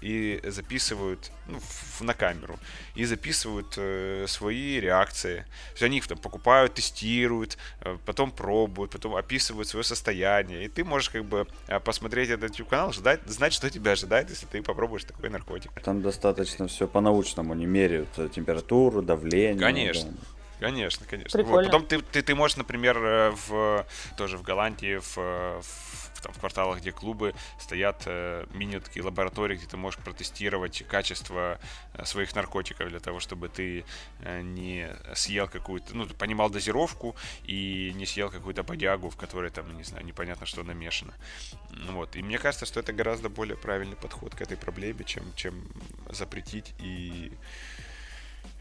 и 0.00 0.40
записывают 0.44 1.30
ну, 1.46 1.60
на 2.00 2.14
камеру. 2.14 2.58
И 2.94 3.04
записывают 3.04 3.78
свои 4.28 4.80
реакции. 4.80 5.38
То 5.38 5.72
есть 5.72 5.82
они 5.82 5.98
их 5.98 6.06
там 6.06 6.18
покупают, 6.18 6.74
тестируют, 6.74 7.58
потом 8.04 8.30
пробуют, 8.30 8.92
потом 8.92 9.14
описывают 9.14 9.68
свое 9.68 9.84
состояние. 9.84 10.64
И 10.64 10.68
ты 10.68 10.84
можешь 10.84 11.10
как 11.10 11.24
бы 11.24 11.46
посмотреть 11.84 12.30
этот 12.30 12.50
YouTube 12.50 12.68
канал, 12.68 12.87
ждать, 12.92 13.20
знать, 13.26 13.52
что 13.52 13.70
тебя 13.70 13.92
ожидает, 13.92 14.30
если 14.30 14.46
ты 14.46 14.62
попробуешь 14.62 15.04
такой 15.04 15.30
наркотик. 15.30 15.70
Там 15.82 16.02
достаточно 16.02 16.68
все 16.68 16.86
по-научному, 16.86 17.54
не 17.54 17.66
меряют 17.66 18.08
э, 18.16 18.28
температуру, 18.34 19.02
давление. 19.02 19.60
Конечно. 19.60 20.10
Да. 20.10 20.18
Конечно, 20.60 21.06
конечно. 21.08 21.42
Вот. 21.44 21.66
Потом 21.66 21.86
ты, 21.86 22.00
ты, 22.00 22.22
ты 22.22 22.34
можешь, 22.34 22.56
например, 22.56 22.98
э, 22.98 23.30
в, 23.48 23.86
тоже 24.16 24.36
в 24.36 24.42
Голландии, 24.42 24.98
в, 24.98 25.16
в, 25.16 25.62
там, 26.20 26.32
в 26.32 26.38
кварталах, 26.38 26.80
где 26.80 26.92
клубы, 26.92 27.34
стоят 27.58 28.02
э, 28.06 28.46
мини 28.52 28.78
такие 28.78 29.04
лаборатории, 29.04 29.56
где 29.56 29.66
ты 29.66 29.76
можешь 29.76 30.00
протестировать 30.00 30.82
качество 30.88 31.58
э, 31.94 32.04
своих 32.04 32.34
наркотиков 32.34 32.88
для 32.88 33.00
того, 33.00 33.20
чтобы 33.20 33.48
ты 33.48 33.84
э, 34.20 34.42
не 34.42 34.88
съел 35.14 35.48
какую-то, 35.48 35.96
ну, 35.96 36.06
понимал 36.06 36.50
дозировку 36.50 37.16
и 37.44 37.92
не 37.94 38.06
съел 38.06 38.30
какую-то 38.30 38.62
бодягу, 38.62 39.10
в 39.10 39.16
которой 39.16 39.50
там, 39.50 39.76
не 39.76 39.84
знаю, 39.84 40.04
непонятно, 40.04 40.46
что 40.46 40.62
намешано. 40.62 41.14
Вот. 41.90 42.16
И 42.16 42.22
мне 42.22 42.38
кажется, 42.38 42.66
что 42.66 42.80
это 42.80 42.92
гораздо 42.92 43.28
более 43.28 43.56
правильный 43.56 43.96
подход 43.96 44.34
к 44.34 44.40
этой 44.40 44.56
проблеме, 44.56 45.04
чем, 45.04 45.22
чем 45.34 45.68
запретить 46.10 46.74
и 46.78 47.32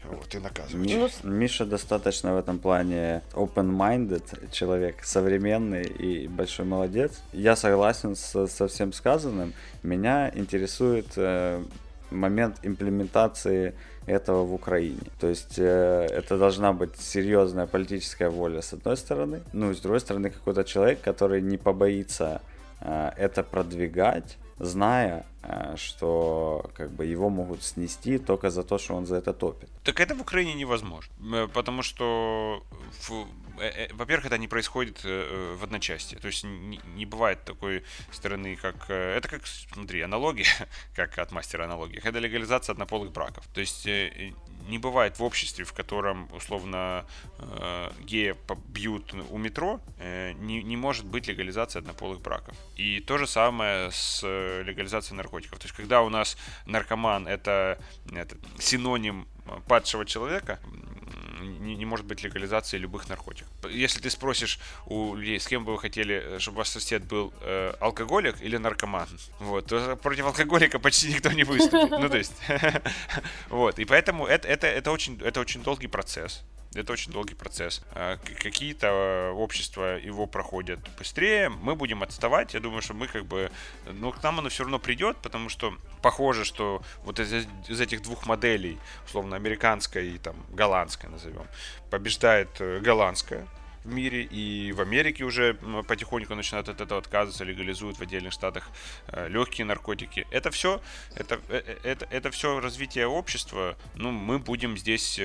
вот, 0.04 0.34
и 0.34 0.38
наказывать. 0.38 0.74
Ми, 0.74 1.10
Миша 1.24 1.64
достаточно 1.64 2.34
в 2.34 2.38
этом 2.38 2.58
плане 2.58 3.22
open-minded 3.32 4.50
человек, 4.52 5.04
современный 5.04 5.84
и 5.84 6.28
большой 6.28 6.66
молодец. 6.66 7.20
Я 7.32 7.56
согласен 7.56 8.14
с, 8.16 8.46
со 8.46 8.68
всем 8.68 8.92
сказанным. 8.92 9.52
Меня 9.82 10.30
интересует 10.34 11.06
э, 11.16 11.62
момент 12.10 12.56
имплементации 12.62 13.74
этого 14.06 14.44
в 14.44 14.54
Украине. 14.54 15.02
То 15.20 15.28
есть 15.28 15.58
э, 15.58 16.06
это 16.10 16.38
должна 16.38 16.72
быть 16.72 16.96
серьезная 16.98 17.66
политическая 17.66 18.30
воля 18.30 18.62
с 18.62 18.72
одной 18.72 18.96
стороны, 18.96 19.40
ну 19.52 19.70
и 19.70 19.74
с 19.74 19.80
другой 19.80 20.00
стороны 20.00 20.30
какой-то 20.30 20.64
человек, 20.64 21.00
который 21.00 21.42
не 21.42 21.58
побоится 21.58 22.40
э, 22.80 23.10
это 23.16 23.42
продвигать, 23.42 24.38
зная, 24.58 25.24
э, 25.42 25.76
что 25.76 26.70
как 26.74 26.90
бы 26.90 27.06
его 27.06 27.30
могут 27.30 27.62
снести 27.62 28.18
только 28.18 28.50
за 28.50 28.62
то, 28.62 28.78
что 28.78 28.94
он 28.94 29.06
за 29.06 29.16
это 29.16 29.32
топит. 29.32 29.68
Так 29.84 30.00
это 30.00 30.14
в 30.14 30.20
Украине 30.20 30.54
невозможно, 30.54 31.12
э, 31.34 31.48
потому 31.52 31.82
что, 31.82 32.62
э, 33.60 33.92
во-первых, 33.92 34.26
это 34.26 34.38
не 34.38 34.48
происходит 34.48 35.04
в 35.04 35.64
одночасье, 35.64 36.18
то 36.18 36.28
есть 36.28 36.44
не, 36.44 37.06
бывает 37.06 37.44
такой 37.44 37.82
стороны, 38.12 38.56
как 38.56 38.90
это 38.90 39.28
как, 39.28 39.46
смотри, 39.46 40.00
аналогия, 40.02 40.46
как 40.94 41.18
от 41.18 41.32
мастера 41.32 41.64
аналогии, 41.64 42.00
это 42.02 42.18
легализация 42.18 42.72
однополых 42.72 43.12
браков, 43.12 43.46
то 43.54 43.60
есть 43.60 43.88
не 44.68 44.78
бывает 44.78 45.18
в 45.18 45.22
обществе, 45.22 45.64
в 45.64 45.72
котором, 45.72 46.28
условно, 46.32 47.04
э, 47.38 47.90
гея 48.00 48.36
бьют 48.68 49.14
у 49.30 49.38
метро, 49.38 49.80
э, 49.98 50.32
не, 50.32 50.62
не 50.62 50.76
может 50.76 51.06
быть 51.06 51.26
легализации 51.26 51.78
однополых 51.80 52.20
браков. 52.20 52.54
И 52.76 53.00
то 53.00 53.18
же 53.18 53.26
самое 53.26 53.90
с 53.90 54.22
легализацией 54.22 55.16
наркотиков. 55.16 55.58
То 55.58 55.66
есть, 55.66 55.76
когда 55.76 56.02
у 56.02 56.08
нас 56.08 56.36
наркоман 56.66 57.26
это, 57.26 57.78
это 58.12 58.36
синоним 58.58 59.26
падшего 59.66 60.04
человека, 60.04 60.60
не, 61.40 61.76
не 61.76 61.84
может 61.84 62.06
быть 62.06 62.22
легализации 62.22 62.78
любых 62.78 63.08
наркотиков. 63.08 63.50
Если 63.70 64.00
ты 64.00 64.10
спросишь 64.10 64.58
у 64.86 65.14
людей, 65.14 65.38
с 65.38 65.46
кем 65.46 65.64
бы 65.64 65.72
вы 65.72 65.78
хотели, 65.78 66.14
э, 66.14 66.38
чтобы 66.38 66.58
ваш 66.58 66.68
сосед 66.68 67.04
был 67.04 67.32
э, 67.40 67.74
алкоголик 67.80 68.40
или 68.40 68.56
наркоман, 68.56 69.08
вот, 69.40 69.66
то 69.66 69.96
против 69.96 70.26
алкоголика 70.26 70.78
почти 70.78 71.08
никто 71.08 71.30
не 71.32 71.44
выступит. 71.44 71.90
Ну, 71.90 72.08
то 72.08 72.16
есть, 72.16 72.34
вот, 73.48 73.78
и 73.78 73.84
поэтому 73.84 74.26
это, 74.26 74.48
это, 74.48 74.66
это, 74.66 74.90
очень, 74.90 75.20
это 75.22 75.40
очень 75.40 75.62
долгий 75.62 75.88
процесс. 75.88 76.44
Это 76.74 76.92
очень 76.92 77.12
долгий 77.12 77.34
процесс. 77.34 77.82
А, 77.92 78.18
какие-то 78.18 78.86
э, 78.86 79.30
общества 79.30 79.98
его 79.98 80.26
проходят 80.26 80.80
быстрее, 80.98 81.48
мы 81.48 81.74
будем 81.74 82.02
отставать. 82.02 82.54
Я 82.54 82.60
думаю, 82.60 82.82
что 82.82 82.94
мы 82.94 83.06
как 83.06 83.24
бы... 83.24 83.50
Ну, 83.86 84.12
к 84.12 84.22
нам 84.22 84.38
оно 84.38 84.50
все 84.50 84.64
равно 84.64 84.78
придет, 84.78 85.16
потому 85.18 85.48
что 85.48 85.74
похоже, 86.02 86.44
что 86.44 86.82
вот 87.04 87.20
из, 87.20 87.46
из 87.68 87.80
этих 87.80 88.02
двух 88.02 88.26
моделей, 88.26 88.78
условно, 89.06 89.36
американская 89.36 90.04
и 90.04 90.18
там 90.18 90.36
голландская 90.50 91.10
назовем, 91.10 91.46
побеждает 91.90 92.48
э, 92.60 92.80
голландская 92.80 93.46
в 93.88 93.94
мире, 93.94 94.22
и 94.22 94.72
в 94.72 94.80
Америке 94.80 95.24
уже 95.24 95.54
потихоньку 95.86 96.34
начинают 96.34 96.68
от 96.68 96.80
этого 96.80 97.00
отказываться, 97.00 97.44
легализуют 97.44 97.96
в 97.96 98.02
отдельных 98.02 98.32
штатах 98.32 98.68
э, 99.08 99.28
легкие 99.28 99.64
наркотики. 99.64 100.26
Это 100.30 100.50
все, 100.50 100.80
это, 101.14 101.40
э, 101.48 101.62
э, 101.66 101.76
это, 101.82 102.06
это 102.10 102.30
все 102.30 102.60
развитие 102.60 103.06
общества, 103.06 103.76
ну, 103.94 104.10
мы 104.10 104.38
будем 104.38 104.76
здесь 104.76 105.20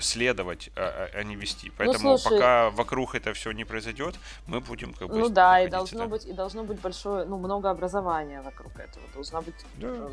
следовать, 0.00 0.70
а, 0.76 1.08
а, 1.14 1.18
а 1.18 1.22
не 1.24 1.36
вести. 1.36 1.68
Ну, 1.68 1.74
Поэтому 1.78 2.10
ну, 2.10 2.18
слушай, 2.18 2.38
пока 2.38 2.70
вокруг 2.70 3.14
это 3.14 3.32
все 3.32 3.52
не 3.52 3.64
произойдет, 3.64 4.14
мы 4.46 4.60
будем 4.60 4.94
как 4.94 5.08
бы... 5.08 5.18
Ну 5.18 5.28
да, 5.28 5.60
и 5.60 5.68
должно, 5.68 6.06
быть, 6.06 6.24
и 6.24 6.32
должно 6.32 6.64
быть 6.64 6.80
большое, 6.80 7.24
ну, 7.24 7.38
много 7.38 7.70
образования 7.70 8.42
вокруг 8.42 8.78
этого. 8.78 9.04
Должна 9.14 9.40
быть... 9.40 9.54
Да. 9.76 10.10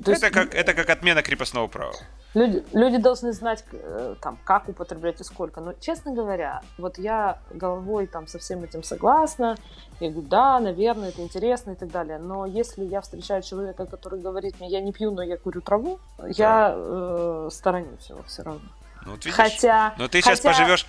Это, 0.00 0.10
есть... 0.10 0.22
как, 0.30 0.54
это 0.54 0.74
как 0.74 0.90
отмена 0.90 1.22
крепостного 1.22 1.66
права. 1.66 1.94
Люди, 2.34 2.64
люди 2.72 2.96
должны 2.96 3.32
знать, 3.32 3.64
э, 3.72 4.16
там, 4.20 4.38
как 4.44 4.68
употреблять 4.68 5.20
и 5.20 5.24
сколько. 5.24 5.60
Но, 5.60 5.72
честно 5.74 6.12
говоря, 6.12 6.62
вот 6.78 6.98
я 6.98 7.38
головой 7.50 8.08
там 8.08 8.26
со 8.26 8.38
всем 8.38 8.64
этим 8.64 8.82
согласна. 8.82 9.56
Я 10.00 10.10
говорю, 10.10 10.28
да, 10.28 10.58
наверное, 10.58 11.10
это 11.10 11.22
интересно 11.22 11.72
и 11.72 11.74
так 11.76 11.90
далее. 11.90 12.18
Но 12.18 12.44
если 12.44 12.84
я 12.84 13.00
встречаю 13.00 13.42
человека, 13.42 13.86
который 13.86 14.20
говорит 14.20 14.58
мне, 14.58 14.68
я 14.68 14.80
не 14.80 14.92
пью, 14.92 15.12
но 15.12 15.22
я 15.22 15.36
курю 15.36 15.60
траву, 15.60 16.00
да. 16.18 16.26
я 16.28 16.74
э, 16.76 17.48
сторонюсь 17.52 18.08
его 18.08 18.22
все 18.26 18.42
равно. 18.42 18.68
Ну, 19.04 19.12
вот 19.12 19.24
видишь, 19.24 19.36
хотя, 19.36 19.94
но 19.98 20.08
ты 20.08 20.20
сейчас 20.20 20.40
хотя 20.40 20.58
поживешь. 20.58 20.86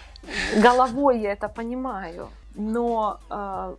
Головой 0.58 1.20
я 1.20 1.34
это 1.34 1.48
понимаю. 1.48 2.30
Но 2.56 3.20
э, 3.30 3.76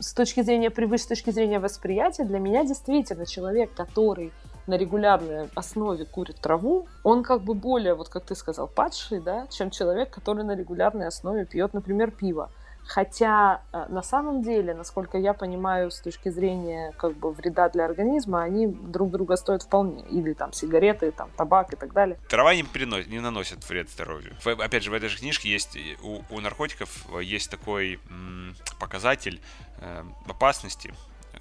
с 0.00 0.12
точки 0.12 0.42
зрения 0.42 0.70
привычки, 0.70 1.06
с 1.06 1.08
точки 1.08 1.30
зрения 1.30 1.58
восприятия, 1.58 2.24
для 2.24 2.38
меня 2.38 2.62
действительно 2.64 3.24
человек, 3.24 3.72
который 3.72 4.32
на 4.68 4.74
регулярной 4.74 5.48
основе 5.54 6.04
курит 6.04 6.36
траву, 6.36 6.86
он 7.02 7.22
как 7.22 7.42
бы 7.42 7.54
более, 7.54 7.94
вот 7.94 8.08
как 8.08 8.24
ты 8.24 8.34
сказал, 8.34 8.68
падший, 8.68 9.20
да, 9.20 9.46
чем 9.48 9.70
человек, 9.70 10.10
который 10.10 10.44
на 10.44 10.54
регулярной 10.54 11.06
основе 11.06 11.44
пьет, 11.44 11.74
например, 11.74 12.10
пиво. 12.10 12.50
Хотя 12.88 13.60
э, 13.72 13.84
на 13.90 14.02
самом 14.02 14.42
деле, 14.42 14.72
насколько 14.72 15.18
я 15.18 15.34
понимаю, 15.34 15.90
с 15.90 16.00
точки 16.00 16.30
зрения 16.30 16.94
как 16.96 17.12
бы 17.12 17.32
вреда 17.32 17.68
для 17.68 17.84
организма, 17.84 18.42
они 18.42 18.66
друг 18.66 19.10
друга 19.10 19.36
стоят 19.36 19.62
вполне. 19.62 20.04
Или 20.08 20.32
там 20.32 20.54
сигареты, 20.54 21.10
там 21.10 21.28
табак 21.36 21.74
и 21.74 21.76
так 21.76 21.92
далее. 21.92 22.18
Трава 22.30 22.54
не, 22.54 22.64
приносит, 22.64 23.08
не 23.08 23.20
наносит 23.20 23.68
вред 23.68 23.90
здоровью. 23.90 24.34
Опять 24.42 24.84
же, 24.84 24.90
в 24.90 24.94
этой 24.94 25.10
же 25.10 25.18
книжке 25.18 25.50
есть 25.50 25.76
у, 26.02 26.20
у 26.30 26.40
наркотиков 26.40 26.88
есть 27.20 27.50
такой 27.50 28.00
м, 28.08 28.56
показатель 28.80 29.42
э, 29.82 30.02
опасности, 30.26 30.94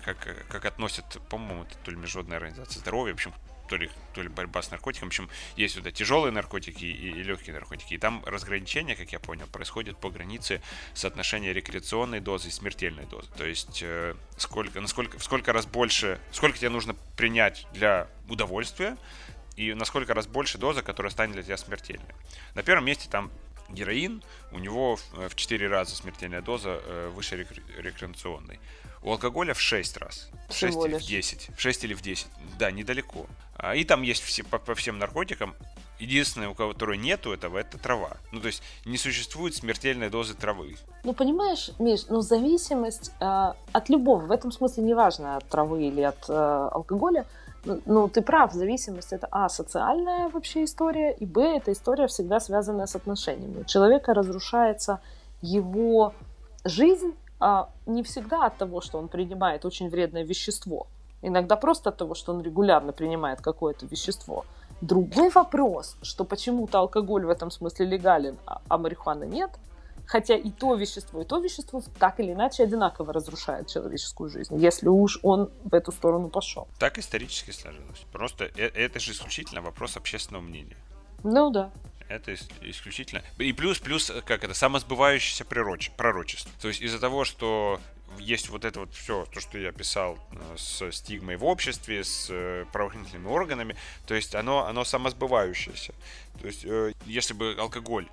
как, 0.03 0.47
как 0.47 0.65
относят, 0.65 1.05
по-моему, 1.29 1.63
это 1.63 1.77
то 1.83 1.91
ли 1.91 1.97
Международная 1.97 2.37
организация 2.37 2.79
здоровья, 2.79 3.13
в 3.13 3.15
общем, 3.15 3.33
то 3.67 3.75
ли, 3.75 3.89
то 4.13 4.21
ли 4.21 4.29
борьба 4.29 4.61
с 4.61 4.71
наркотиками. 4.71 5.09
В 5.09 5.11
общем, 5.11 5.29
есть 5.55 5.77
вот 5.77 5.93
тяжелые 5.93 6.31
наркотики 6.31 6.85
и, 6.85 7.09
и 7.09 7.23
легкие 7.23 7.53
наркотики. 7.53 7.93
И 7.93 7.97
там 7.97 8.23
разграничение, 8.25 8.95
как 8.95 9.11
я 9.11 9.19
понял, 9.19 9.45
происходит 9.47 9.97
по 9.97 10.09
границе 10.09 10.61
соотношения 10.93 11.53
рекреационной 11.53 12.19
дозы 12.19 12.47
и 12.49 12.51
смертельной 12.51 13.05
дозы. 13.05 13.29
То 13.37 13.45
есть 13.45 13.81
э, 13.83 14.15
сколько, 14.37 14.81
насколько, 14.81 15.19
сколько 15.19 15.53
раз 15.53 15.65
больше, 15.65 16.19
сколько 16.31 16.57
тебе 16.57 16.69
нужно 16.69 16.95
принять 17.15 17.67
для 17.73 18.07
удовольствия, 18.29 18.97
и 19.55 19.73
насколько 19.73 20.13
раз 20.13 20.27
больше 20.27 20.57
доза, 20.57 20.83
которая 20.83 21.11
станет 21.11 21.33
для 21.33 21.43
тебя 21.43 21.57
смертельной. 21.57 22.13
На 22.53 22.63
первом 22.63 22.85
месте 22.85 23.09
там 23.09 23.31
героин, 23.69 24.23
у 24.51 24.59
него 24.59 24.97
в 25.11 25.35
4 25.35 25.67
раза 25.67 25.95
смертельная 25.95 26.41
доза 26.41 26.79
э, 26.83 27.09
выше 27.13 27.47
рекреационной. 27.77 28.59
У 29.03 29.11
алкоголя 29.11 29.53
в 29.53 29.61
6 29.61 29.97
раз. 29.97 30.29
В 30.49 30.53
6 30.53 30.77
или 30.85 30.97
в 30.97 31.03
10. 31.03 31.49
В 31.55 31.61
6 31.61 31.83
или 31.83 31.93
в 31.93 32.01
10. 32.01 32.27
Да, 32.57 32.71
недалеко. 32.71 33.25
А, 33.57 33.75
и 33.75 33.83
там 33.83 34.01
есть 34.01 34.23
все, 34.23 34.43
по, 34.43 34.59
по 34.59 34.75
всем 34.75 34.99
наркотикам. 34.99 35.55
Единственное, 35.99 36.49
у 36.49 36.53
кого 36.53 36.73
которой 36.73 36.97
нету 36.97 37.33
этого, 37.33 37.57
это 37.57 37.79
трава. 37.79 38.17
Ну, 38.31 38.39
то 38.39 38.47
есть 38.47 38.61
не 38.85 38.97
существует 38.97 39.55
смертельной 39.55 40.09
дозы 40.09 40.35
травы. 40.35 40.75
Ну, 41.03 41.13
понимаешь, 41.13 41.71
Миш, 41.79 42.05
ну, 42.09 42.21
зависимость 42.21 43.11
э, 43.19 43.53
от 43.71 43.89
любого, 43.89 44.25
в 44.25 44.31
этом 44.31 44.51
смысле 44.51 44.83
неважно, 44.83 45.37
от 45.37 45.45
травы 45.45 45.87
или 45.87 46.01
от 46.01 46.29
э, 46.29 46.33
алкоголя, 46.33 47.25
ну, 47.65 47.81
ну, 47.85 48.07
ты 48.07 48.21
прав, 48.21 48.53
зависимость 48.53 49.11
это, 49.11 49.27
а, 49.31 49.49
социальная 49.49 50.29
вообще 50.29 50.63
история, 50.63 51.13
и, 51.13 51.25
б, 51.25 51.41
это 51.41 51.71
история 51.71 52.07
всегда 52.07 52.39
связанная 52.39 52.85
с 52.85 52.95
отношениями. 52.95 53.61
У 53.61 53.65
человека 53.65 54.13
разрушается 54.13 54.99
его 55.41 56.13
жизнь, 56.63 57.13
не 57.85 58.03
всегда 58.03 58.45
от 58.45 58.57
того, 58.57 58.81
что 58.81 58.97
он 58.97 59.07
принимает 59.07 59.65
очень 59.65 59.89
вредное 59.89 60.23
вещество. 60.23 60.87
Иногда 61.21 61.55
просто 61.55 61.89
от 61.89 61.97
того, 61.97 62.15
что 62.15 62.33
он 62.33 62.41
регулярно 62.41 62.93
принимает 62.93 63.41
какое-то 63.41 63.85
вещество. 63.85 64.45
Другой 64.81 65.29
вопрос, 65.29 65.97
что 66.01 66.23
почему-то 66.23 66.79
алкоголь 66.79 67.25
в 67.25 67.29
этом 67.29 67.49
смысле 67.49 67.87
легален, 67.87 68.37
а, 68.45 68.61
а 68.67 68.77
марихуана 68.77 69.23
нет. 69.23 69.51
Хотя 70.05 70.35
и 70.35 70.51
то 70.51 70.75
вещество, 70.75 71.21
и 71.21 71.25
то 71.25 71.39
вещество 71.39 71.81
так 71.99 72.19
или 72.21 72.31
иначе 72.31 72.63
одинаково 72.63 73.11
разрушает 73.11 73.67
человеческую 73.67 74.29
жизнь, 74.29 74.55
если 74.55 74.87
уж 74.87 75.19
он 75.21 75.49
в 75.65 75.73
эту 75.73 75.91
сторону 75.91 76.29
пошел. 76.29 76.67
Так 76.79 76.97
исторически 76.97 77.51
сложилось. 77.51 78.05
Просто 78.13 78.45
э, 78.45 78.67
это 78.67 78.99
же 78.99 79.11
исключительно 79.11 79.61
вопрос 79.61 79.97
общественного 79.97 80.43
мнения. 80.43 80.77
Ну 81.23 81.49
да. 81.49 81.71
Это 82.09 82.33
исключительно. 82.61 83.21
И 83.37 83.53
плюс, 83.53 83.79
плюс, 83.79 84.11
как 84.25 84.43
это, 84.43 84.53
самосбывающееся 84.53 85.45
пророчество. 85.45 86.51
То 86.61 86.69
есть 86.69 86.81
из-за 86.81 86.99
того, 86.99 87.25
что 87.25 87.81
есть 88.17 88.49
вот 88.49 88.63
это 88.65 88.79
вот 88.79 88.93
все, 88.93 89.25
то, 89.25 89.39
что 89.41 89.57
я 89.57 89.71
писал 89.71 90.17
э, 90.31 90.55
с 90.57 90.91
стигмой 90.91 91.35
в 91.35 91.43
обществе, 91.43 92.03
с 92.03 92.27
э, 92.29 92.65
правоохранительными 92.71 93.27
органами, 93.27 93.75
то 94.05 94.15
есть 94.15 94.33
оно, 94.33 94.65
оно 94.65 94.85
самосбывающееся. 94.85 95.93
То 96.39 96.47
есть 96.47 96.63
э, 96.63 96.93
если 97.05 97.33
бы 97.33 97.55
алкоголь 97.59 98.07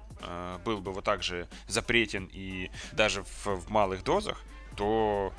был 0.64 0.80
бы 0.80 0.92
вот 0.92 1.04
так 1.04 1.22
же 1.22 1.48
запретен 1.66 2.30
и 2.33 2.70
даже 2.92 3.24
в, 3.24 3.46
в 3.46 3.70
малых 3.70 4.04
дозах, 4.04 4.40
то 4.76 5.35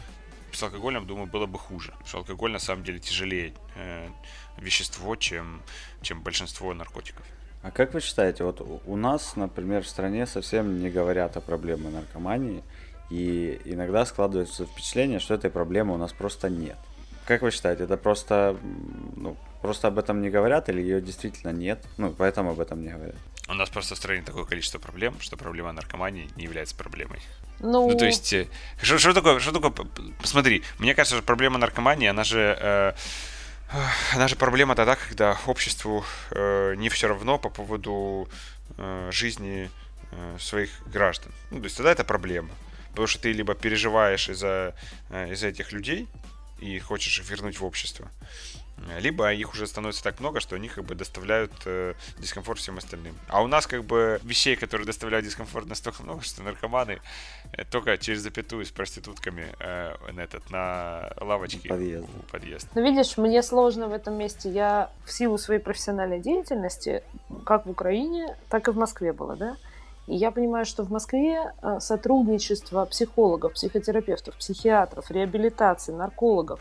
с 0.55 0.63
алкоголем, 0.63 1.05
думаю, 1.05 1.27
было 1.27 1.45
бы 1.45 1.59
хуже. 1.59 1.91
Потому 1.91 2.07
что 2.07 2.17
алкоголь 2.19 2.51
на 2.51 2.59
самом 2.59 2.83
деле 2.83 2.99
тяжелее 2.99 3.53
э, 3.75 4.09
вещество, 4.57 5.15
чем, 5.15 5.61
чем 6.01 6.21
большинство 6.21 6.73
наркотиков. 6.73 7.25
А 7.65 7.71
как 7.71 7.95
вы 7.95 7.99
считаете, 7.99 8.43
вот 8.43 8.61
у 8.85 8.95
нас, 8.95 9.35
например, 9.35 9.81
в 9.81 9.87
стране 9.87 10.27
совсем 10.27 10.79
не 10.79 10.91
говорят 10.91 11.35
о 11.35 11.41
проблеме 11.41 11.89
наркомании, 11.89 12.63
и 13.09 13.59
иногда 13.65 14.05
складывается 14.05 14.67
впечатление, 14.67 15.19
что 15.19 15.33
этой 15.33 15.49
проблемы 15.49 15.95
у 15.95 15.97
нас 15.97 16.13
просто 16.13 16.47
нет. 16.47 16.77
Как 17.25 17.41
вы 17.41 17.49
считаете, 17.49 17.85
это 17.85 17.97
просто, 17.97 18.55
ну, 19.15 19.35
просто 19.63 19.87
об 19.87 19.97
этом 19.97 20.21
не 20.21 20.29
говорят 20.29 20.69
или 20.69 20.79
ее 20.79 21.01
действительно 21.01 21.49
нет? 21.49 21.83
Ну, 21.97 22.13
поэтому 22.15 22.51
об 22.51 22.59
этом 22.59 22.83
не 22.83 22.89
говорят. 22.89 23.15
У 23.49 23.55
нас 23.55 23.67
просто 23.71 23.95
в 23.95 23.97
стране 23.97 24.21
такое 24.21 24.43
количество 24.43 24.77
проблем, 24.77 25.15
что 25.19 25.35
проблема 25.35 25.71
наркомании 25.71 26.29
не 26.35 26.43
является 26.43 26.75
проблемой. 26.75 27.19
Ну, 27.61 27.89
ну 27.89 27.97
то 27.97 28.05
есть, 28.05 28.31
э, 28.31 28.45
что, 28.79 28.99
что 28.99 29.11
такое, 29.11 29.39
что 29.39 29.51
такое, 29.51 29.73
посмотри, 30.21 30.61
мне 30.77 30.93
кажется, 30.93 31.15
что 31.15 31.25
проблема 31.25 31.57
наркомании, 31.57 32.09
она 32.09 32.23
же... 32.23 32.55
Э, 32.61 32.93
она 34.13 34.27
же 34.27 34.35
проблема 34.35 34.75
тогда, 34.75 34.95
когда 34.95 35.37
обществу 35.45 36.05
э, 36.31 36.75
не 36.77 36.89
все 36.89 37.07
равно 37.07 37.37
по 37.37 37.49
поводу 37.49 38.29
э, 38.77 39.09
жизни 39.11 39.69
э, 40.11 40.37
своих 40.39 40.69
граждан. 40.87 41.31
Ну, 41.51 41.59
то 41.59 41.65
есть 41.65 41.77
тогда 41.77 41.91
это 41.91 42.03
проблема. 42.03 42.49
Потому 42.89 43.07
что 43.07 43.21
ты 43.21 43.33
либо 43.33 43.55
переживаешь 43.55 44.29
из-за 44.29 44.75
э, 45.09 45.33
из 45.33 45.43
этих 45.43 45.71
людей 45.71 46.07
и 46.59 46.79
хочешь 46.79 47.19
их 47.19 47.29
вернуть 47.29 47.59
в 47.59 47.65
общество, 47.65 48.09
либо 48.99 49.33
их 49.33 49.53
уже 49.53 49.67
становится 49.67 50.03
так 50.03 50.19
много, 50.19 50.39
что 50.39 50.55
они 50.55 50.69
как 50.69 50.83
бы 50.83 50.95
доставляют 50.95 51.51
э, 51.65 51.93
дискомфорт 52.17 52.59
всем 52.59 52.77
остальным. 52.77 53.15
А 53.27 53.41
у 53.41 53.47
нас 53.47 53.67
как 53.67 53.83
бы 53.83 54.19
вещей, 54.23 54.55
которые 54.55 54.85
доставляют 54.85 55.25
дискомфорт 55.25 55.67
настолько 55.67 56.03
много, 56.03 56.21
что 56.23 56.43
наркоманы 56.43 56.91
э, 56.91 57.44
только 57.71 57.97
через 57.97 58.21
запятую 58.21 58.65
с 58.65 58.71
проститутками 58.71 59.45
э, 59.59 59.95
на, 60.11 60.21
этот, 60.21 60.49
на 60.51 61.11
лавочке 61.19 61.69
подъезд. 61.69 62.07
подъезд. 62.31 62.67
Ну 62.75 62.83
видишь, 62.83 63.17
мне 63.17 63.41
сложно 63.43 63.87
в 63.87 63.93
этом 63.93 64.17
месте. 64.17 64.49
Я 64.49 64.89
в 65.05 65.11
силу 65.11 65.37
своей 65.37 65.59
профессиональной 65.59 66.19
деятельности 66.19 67.03
как 67.45 67.65
в 67.65 67.69
Украине, 67.69 68.35
так 68.49 68.67
и 68.67 68.71
в 68.71 68.77
Москве 68.77 69.13
было, 69.13 69.35
да? 69.35 69.57
И 70.07 70.15
я 70.15 70.31
понимаю, 70.31 70.65
что 70.65 70.83
в 70.83 70.91
Москве 70.91 71.53
э, 71.61 71.79
сотрудничество 71.79 72.85
психологов, 72.85 73.53
психотерапевтов, 73.53 74.35
психиатров, 74.35 75.09
реабилитации, 75.09 75.91
наркологов 75.91 76.59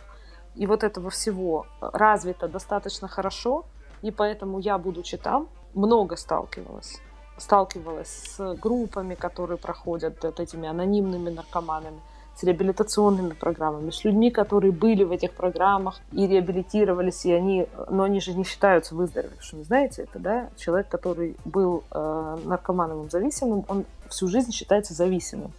и 0.54 0.66
вот 0.66 0.84
этого 0.84 1.10
всего 1.10 1.66
развито 1.80 2.48
достаточно 2.48 3.08
хорошо, 3.08 3.66
и 4.02 4.10
поэтому 4.10 4.60
я, 4.60 4.78
будучи 4.78 5.16
там, 5.16 5.48
много 5.74 6.16
сталкивалась. 6.16 7.00
Сталкивалась 7.36 8.36
с 8.36 8.54
группами, 8.56 9.14
которые 9.14 9.58
проходят 9.58 10.22
вот 10.22 10.40
этими 10.40 10.68
анонимными 10.68 11.30
наркоманами, 11.30 12.00
с 12.36 12.42
реабилитационными 12.42 13.32
программами, 13.32 13.90
с 13.90 14.04
людьми, 14.04 14.30
которые 14.30 14.72
были 14.72 15.04
в 15.04 15.12
этих 15.12 15.32
программах 15.32 16.00
и 16.12 16.26
реабилитировались, 16.26 17.24
и 17.24 17.32
они, 17.32 17.66
но 17.88 18.04
они 18.04 18.20
же 18.20 18.34
не 18.34 18.44
считаются 18.44 18.94
выздоровевшими. 18.94 19.62
Знаете 19.62 20.02
это, 20.02 20.18
да? 20.18 20.48
Человек, 20.56 20.88
который 20.88 21.36
был 21.44 21.84
э, 21.90 22.38
наркоманом 22.44 23.08
зависимым, 23.10 23.64
он 23.68 23.84
всю 24.08 24.28
жизнь 24.28 24.52
считается 24.52 24.94
зависимым. 24.94 25.52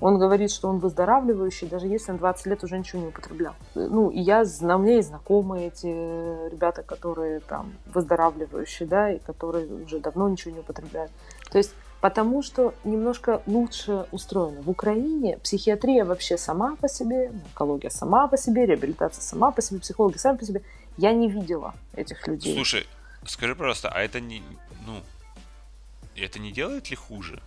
Он 0.00 0.18
говорит, 0.18 0.50
что 0.50 0.68
он 0.68 0.78
выздоравливающий, 0.78 1.68
даже 1.68 1.86
если 1.86 2.10
он 2.10 2.18
20 2.18 2.46
лет 2.46 2.64
уже 2.64 2.76
ничего 2.76 3.02
не 3.02 3.08
употреблял. 3.08 3.54
Ну, 3.74 4.10
и 4.10 4.20
я, 4.20 4.44
на 4.60 4.78
мне 4.78 4.96
есть 4.96 5.08
знакомые 5.08 5.68
эти 5.68 5.86
ребята, 6.50 6.82
которые 6.82 7.40
там 7.40 7.74
выздоравливающие, 7.86 8.88
да, 8.88 9.12
и 9.12 9.18
которые 9.20 9.66
уже 9.66 10.00
давно 10.00 10.28
ничего 10.28 10.54
не 10.54 10.60
употребляют. 10.60 11.12
То 11.50 11.58
есть 11.58 11.72
потому 12.02 12.42
что 12.42 12.74
немножко 12.82 13.42
лучше 13.46 14.06
устроено. 14.10 14.60
В 14.60 14.68
Украине 14.68 15.38
психиатрия 15.38 16.04
вообще 16.04 16.36
сама 16.36 16.74
по 16.74 16.88
себе, 16.88 17.28
онкология 17.28 17.90
сама 17.90 18.26
по 18.26 18.36
себе, 18.36 18.66
реабилитация 18.66 19.22
сама 19.22 19.52
по 19.52 19.62
себе, 19.62 19.78
психологи 19.78 20.16
сами 20.16 20.36
по 20.36 20.44
себе. 20.44 20.62
Я 20.96 21.12
не 21.12 21.30
видела 21.30 21.74
этих 21.94 22.26
людей. 22.26 22.54
Слушай, 22.56 22.88
скажи, 23.24 23.54
пожалуйста, 23.54 23.88
а 23.88 24.00
это 24.00 24.18
не, 24.20 24.42
ну, 24.84 25.00
это 26.16 26.40
не 26.40 26.50
делает 26.50 26.90
ли 26.90 26.96
хуже? 26.96 27.40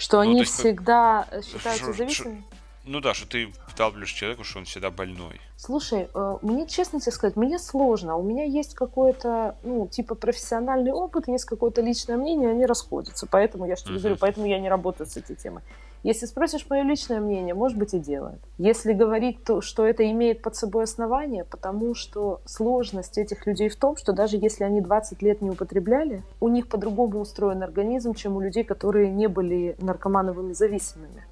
Что 0.00 0.16
ну, 0.16 0.30
они 0.30 0.44
всегда 0.44 1.26
как... 1.30 1.44
считаются 1.44 1.92
зависимыми? 1.92 2.42
Ну 2.84 3.00
да, 3.00 3.12
что 3.12 3.28
ты 3.28 3.52
вдалбливаешь 3.68 4.10
человеку, 4.10 4.42
что 4.42 4.58
он 4.58 4.64
всегда 4.64 4.90
больной. 4.90 5.38
Слушай, 5.58 6.08
э, 6.12 6.38
мне 6.40 6.66
честно 6.66 7.00
тебе 7.00 7.12
сказать, 7.12 7.36
мне 7.36 7.58
сложно. 7.58 8.16
У 8.16 8.22
меня 8.22 8.44
есть 8.44 8.74
какой-то, 8.74 9.56
ну, 9.62 9.86
типа 9.86 10.14
профессиональный 10.14 10.90
опыт, 10.90 11.28
есть 11.28 11.44
какое-то 11.44 11.82
личное 11.82 12.16
мнение, 12.16 12.48
они 12.48 12.64
расходятся. 12.64 13.26
Поэтому 13.30 13.66
я 13.66 13.76
что 13.76 13.90
uh-huh. 13.90 13.98
говорю, 13.98 14.16
поэтому 14.18 14.46
я 14.46 14.58
не 14.58 14.70
работаю 14.70 15.06
с 15.06 15.18
этой 15.18 15.36
темой. 15.36 15.62
Если 16.02 16.24
спросишь 16.24 16.66
мое 16.70 16.82
личное 16.82 17.20
мнение, 17.20 17.52
может 17.52 17.76
быть 17.76 17.92
и 17.92 17.98
делает. 17.98 18.40
Если 18.56 18.94
говорить, 18.94 19.44
то, 19.44 19.60
что 19.60 19.84
это 19.84 20.10
имеет 20.10 20.40
под 20.40 20.56
собой 20.56 20.84
основание, 20.84 21.44
потому 21.44 21.94
что 21.94 22.40
сложность 22.46 23.18
этих 23.18 23.46
людей 23.46 23.68
в 23.68 23.76
том, 23.76 23.96
что 23.96 24.12
даже 24.12 24.38
если 24.38 24.64
они 24.64 24.80
20 24.80 25.20
лет 25.20 25.42
не 25.42 25.50
употребляли, 25.50 26.22
у 26.40 26.48
них 26.48 26.68
по-другому 26.68 27.20
устроен 27.20 27.62
организм, 27.62 28.14
чем 28.14 28.36
у 28.36 28.40
людей, 28.40 28.64
которые 28.64 29.10
не 29.10 29.26
были 29.26 29.76
наркомановыми 29.78 30.54
зависимыми. 30.54 31.24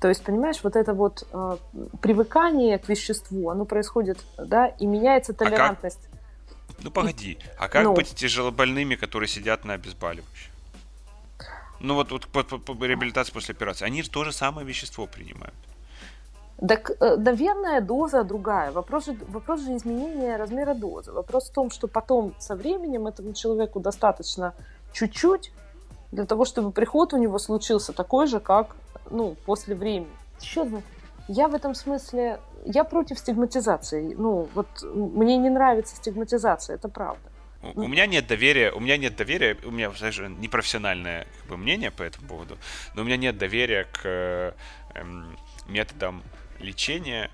То 0.00 0.08
есть, 0.08 0.22
понимаешь, 0.22 0.60
вот 0.62 0.76
это 0.76 0.94
вот 0.94 1.26
э, 1.32 1.56
привыкание 2.00 2.78
к 2.78 2.88
веществу, 2.88 3.50
оно 3.50 3.64
происходит, 3.64 4.18
да, 4.38 4.68
и 4.68 4.86
меняется 4.86 5.34
толерантность. 5.34 6.08
А 6.08 6.72
как? 6.72 6.84
Ну 6.84 6.90
погоди, 6.92 7.38
а 7.58 7.68
как 7.68 7.84
ну, 7.84 7.94
быть 7.94 8.14
тяжелобольными, 8.14 8.94
которые 8.94 9.28
сидят 9.28 9.64
на 9.64 9.74
обезболивающих? 9.74 10.52
Ну 11.80 11.94
вот, 11.94 12.10
вот 12.10 12.26
по, 12.26 12.42
по, 12.42 12.58
по 12.58 12.84
реабилитации 12.84 13.32
после 13.32 13.54
операции, 13.54 13.84
они 13.84 14.02
же 14.02 14.10
то 14.10 14.24
же 14.24 14.32
самое 14.32 14.66
вещество 14.66 15.06
принимают. 15.06 15.54
Так, 16.68 16.90
э, 16.90 17.16
наверное, 17.16 17.80
доза 17.80 18.24
другая. 18.24 18.72
Вопрос 18.72 19.06
же, 19.06 19.16
вопрос 19.28 19.60
же 19.60 19.76
изменения 19.76 20.36
размера 20.36 20.74
дозы. 20.74 21.12
Вопрос 21.12 21.50
в 21.50 21.52
том, 21.52 21.70
что 21.70 21.86
потом 21.86 22.34
со 22.38 22.56
временем 22.56 23.06
этому 23.06 23.32
человеку 23.32 23.78
достаточно 23.80 24.54
чуть-чуть 24.92 25.52
для 26.10 26.24
того, 26.24 26.44
чтобы 26.44 26.72
приход 26.72 27.12
у 27.12 27.16
него 27.16 27.38
случился 27.38 27.92
такой 27.92 28.26
же, 28.26 28.40
как 28.40 28.74
ну, 29.10 29.36
после 29.46 29.76
времени. 29.76 30.10
Еще 30.40 30.66
я 31.28 31.46
в 31.46 31.54
этом 31.54 31.74
смысле, 31.74 32.40
я 32.64 32.84
против 32.84 33.18
стигматизации. 33.18 34.14
Ну, 34.18 34.48
вот 34.54 34.66
мне 34.82 35.36
не 35.36 35.50
нравится 35.50 35.94
стигматизация, 35.94 36.76
это 36.76 36.88
правда. 36.88 37.20
У, 37.62 37.82
у 37.82 37.88
меня 37.88 38.06
нет 38.06 38.26
доверия, 38.26 38.72
у 38.72 38.80
меня 38.80 38.96
нет 38.96 39.16
доверия, 39.16 39.56
у 39.64 39.70
меня, 39.70 39.90
знаешь, 39.90 40.18
непрофессиональное 40.18 41.26
как 41.40 41.46
бы, 41.48 41.56
мнение 41.56 41.90
по 41.90 42.02
этому 42.02 42.28
поводу, 42.28 42.58
но 42.94 43.02
у 43.02 43.04
меня 43.04 43.16
нет 43.16 43.36
доверия 43.36 43.84
к 43.84 44.00
э, 44.04 44.52
методам 45.66 46.22
лечения 46.60 47.30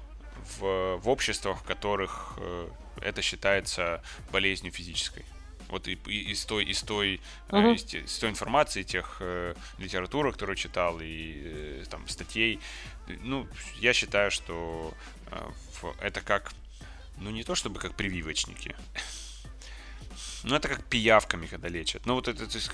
в, 0.59 0.97
в 0.97 1.09
обществах, 1.09 1.61
в 1.61 1.63
которых 1.65 2.35
э, 2.39 2.69
это 3.03 3.23
считается 3.23 4.03
болезнью 4.33 4.73
физической. 4.73 5.25
Вот 5.69 5.89
и, 5.89 5.99
и, 6.07 6.33
из 6.33 6.45
той, 6.45 6.65
из 6.65 6.83
той, 6.83 7.21
uh-huh. 7.49 7.75
из, 7.75 7.95
из 7.95 8.19
той 8.19 8.31
информации, 8.31 8.83
тех 8.83 9.17
э, 9.21 9.55
литературы, 9.79 10.33
которую 10.33 10.57
читал, 10.57 11.01
и 11.01 11.43
э, 11.45 11.85
там 11.91 12.07
статей, 12.09 12.61
ну, 13.23 13.47
я 13.81 13.93
считаю, 13.93 14.31
что 14.31 14.95
э, 15.31 15.51
это 16.01 16.21
как, 16.21 16.53
ну, 17.19 17.31
не 17.31 17.45
то 17.45 17.55
чтобы 17.55 17.81
как 17.81 17.95
прививочники, 17.95 18.77
ну, 20.45 20.57
это 20.57 20.69
как 20.69 20.85
пиявками, 20.85 21.47
когда 21.47 21.69
лечат. 21.69 22.03
Ну, 22.07 22.15
вот 22.15 22.29
это, 22.29 22.47
то 22.47 22.59
есть, 22.59 22.71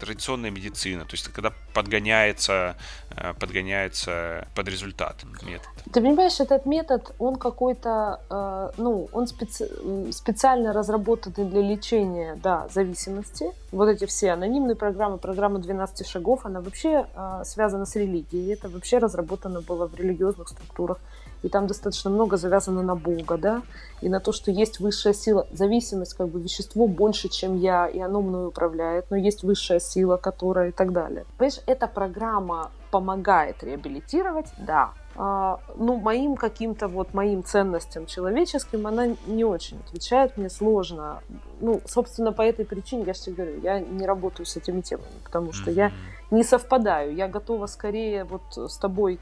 традиционная 0.00 0.50
медицина. 0.50 1.04
То 1.04 1.12
есть, 1.12 1.28
когда 1.28 1.52
подгоняется, 1.74 2.76
э, 3.16 3.34
подгоняется 3.34 4.48
под 4.54 4.68
результат 4.68 5.16
метод. 5.42 5.68
Ты 5.92 6.00
понимаешь, 6.00 6.40
этот 6.40 6.66
метод, 6.66 7.14
он 7.18 7.36
какой-то, 7.36 8.20
э, 8.30 8.80
ну, 8.82 9.08
он 9.12 9.26
специ... 9.26 9.68
специально 10.12 10.72
разработанный 10.72 11.50
для 11.50 11.62
лечения, 11.62 12.38
да, 12.42 12.68
зависимости. 12.72 13.46
Вот 13.72 13.88
эти 13.88 14.06
все 14.06 14.32
анонимные 14.32 14.76
программы, 14.76 15.18
программа 15.18 15.58
12 15.58 16.06
шагов, 16.06 16.46
она 16.46 16.60
вообще 16.60 17.06
э, 17.14 17.42
связана 17.44 17.84
с 17.84 17.96
религией. 17.96 18.52
Это 18.52 18.68
вообще 18.68 18.98
разработано 18.98 19.60
было 19.60 19.86
в 19.86 19.94
религиозных 19.94 20.48
структурах 20.48 20.98
и 21.42 21.48
там 21.48 21.66
достаточно 21.66 22.10
много 22.10 22.36
завязано 22.36 22.82
на 22.82 22.94
Бога, 22.94 23.36
да, 23.36 23.62
и 24.00 24.08
на 24.08 24.20
то, 24.20 24.32
что 24.32 24.50
есть 24.50 24.80
высшая 24.80 25.14
сила. 25.14 25.46
Зависимость, 25.52 26.14
как 26.14 26.28
бы, 26.28 26.40
вещество 26.40 26.86
больше, 26.86 27.28
чем 27.28 27.56
я, 27.56 27.86
и 27.86 27.98
оно 27.98 28.22
мной 28.22 28.48
управляет, 28.48 29.10
но 29.10 29.16
есть 29.16 29.42
высшая 29.42 29.80
сила, 29.80 30.16
которая 30.16 30.68
и 30.68 30.72
так 30.72 30.92
далее. 30.92 31.24
Понимаешь, 31.38 31.60
эта 31.66 31.86
программа 31.86 32.70
помогает 32.90 33.62
реабилитировать, 33.62 34.48
да, 34.58 34.92
а, 35.16 35.60
ну, 35.76 35.96
моим 35.96 36.36
каким-то 36.36 36.88
вот 36.88 37.14
моим 37.14 37.42
ценностям 37.44 38.06
человеческим 38.06 38.86
она 38.86 39.08
не 39.26 39.44
очень 39.44 39.78
отвечает, 39.86 40.36
мне 40.36 40.48
сложно. 40.48 41.20
Ну, 41.60 41.80
собственно, 41.86 42.32
по 42.32 42.42
этой 42.42 42.64
причине, 42.64 43.04
я 43.06 43.14
же 43.14 43.20
тебе 43.20 43.34
говорю, 43.34 43.60
я 43.60 43.80
не 43.80 44.06
работаю 44.06 44.46
с 44.46 44.56
этими 44.56 44.80
темами, 44.80 45.08
потому 45.24 45.52
что 45.52 45.70
я 45.70 45.92
не 46.30 46.44
совпадаю. 46.44 47.14
Я 47.14 47.28
готова 47.28 47.66
скорее 47.66 48.24
вот 48.24 48.42
с 48.70 48.76
тобой 48.78 49.18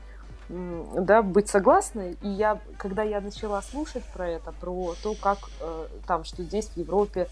да, 0.48 1.22
быть 1.22 1.48
согласной. 1.48 2.16
И 2.22 2.28
я, 2.28 2.58
когда 2.78 3.02
я 3.02 3.20
начала 3.20 3.60
слушать 3.62 4.04
про 4.14 4.28
это, 4.28 4.52
про 4.52 4.94
то, 5.02 5.14
как 5.14 5.38
э, 5.60 5.86
там, 6.06 6.24
что 6.24 6.42
здесь 6.42 6.68
в 6.68 6.76
Европе 6.76 7.28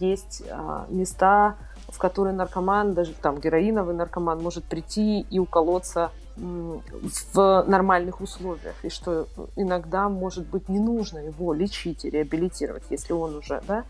есть 0.00 0.42
э, 0.46 0.84
места, 0.88 1.56
в 1.88 1.98
которые 1.98 2.34
наркоман, 2.34 2.94
даже 2.94 3.12
там 3.14 3.40
героиновый 3.40 3.94
наркоман 3.94 4.40
может 4.40 4.64
прийти 4.64 5.20
и 5.28 5.38
уколоться 5.38 6.10
в 6.36 7.64
нормальных 7.66 8.22
условиях, 8.22 8.74
и 8.82 8.88
что 8.88 9.26
иногда, 9.54 10.08
может 10.08 10.46
быть, 10.46 10.68
не 10.68 10.78
нужно 10.78 11.18
его 11.18 11.52
лечить 11.52 12.06
и 12.06 12.10
реабилитировать, 12.10 12.84
если 12.88 13.12
он 13.12 13.36
уже 13.36 13.62
да, 13.68 13.84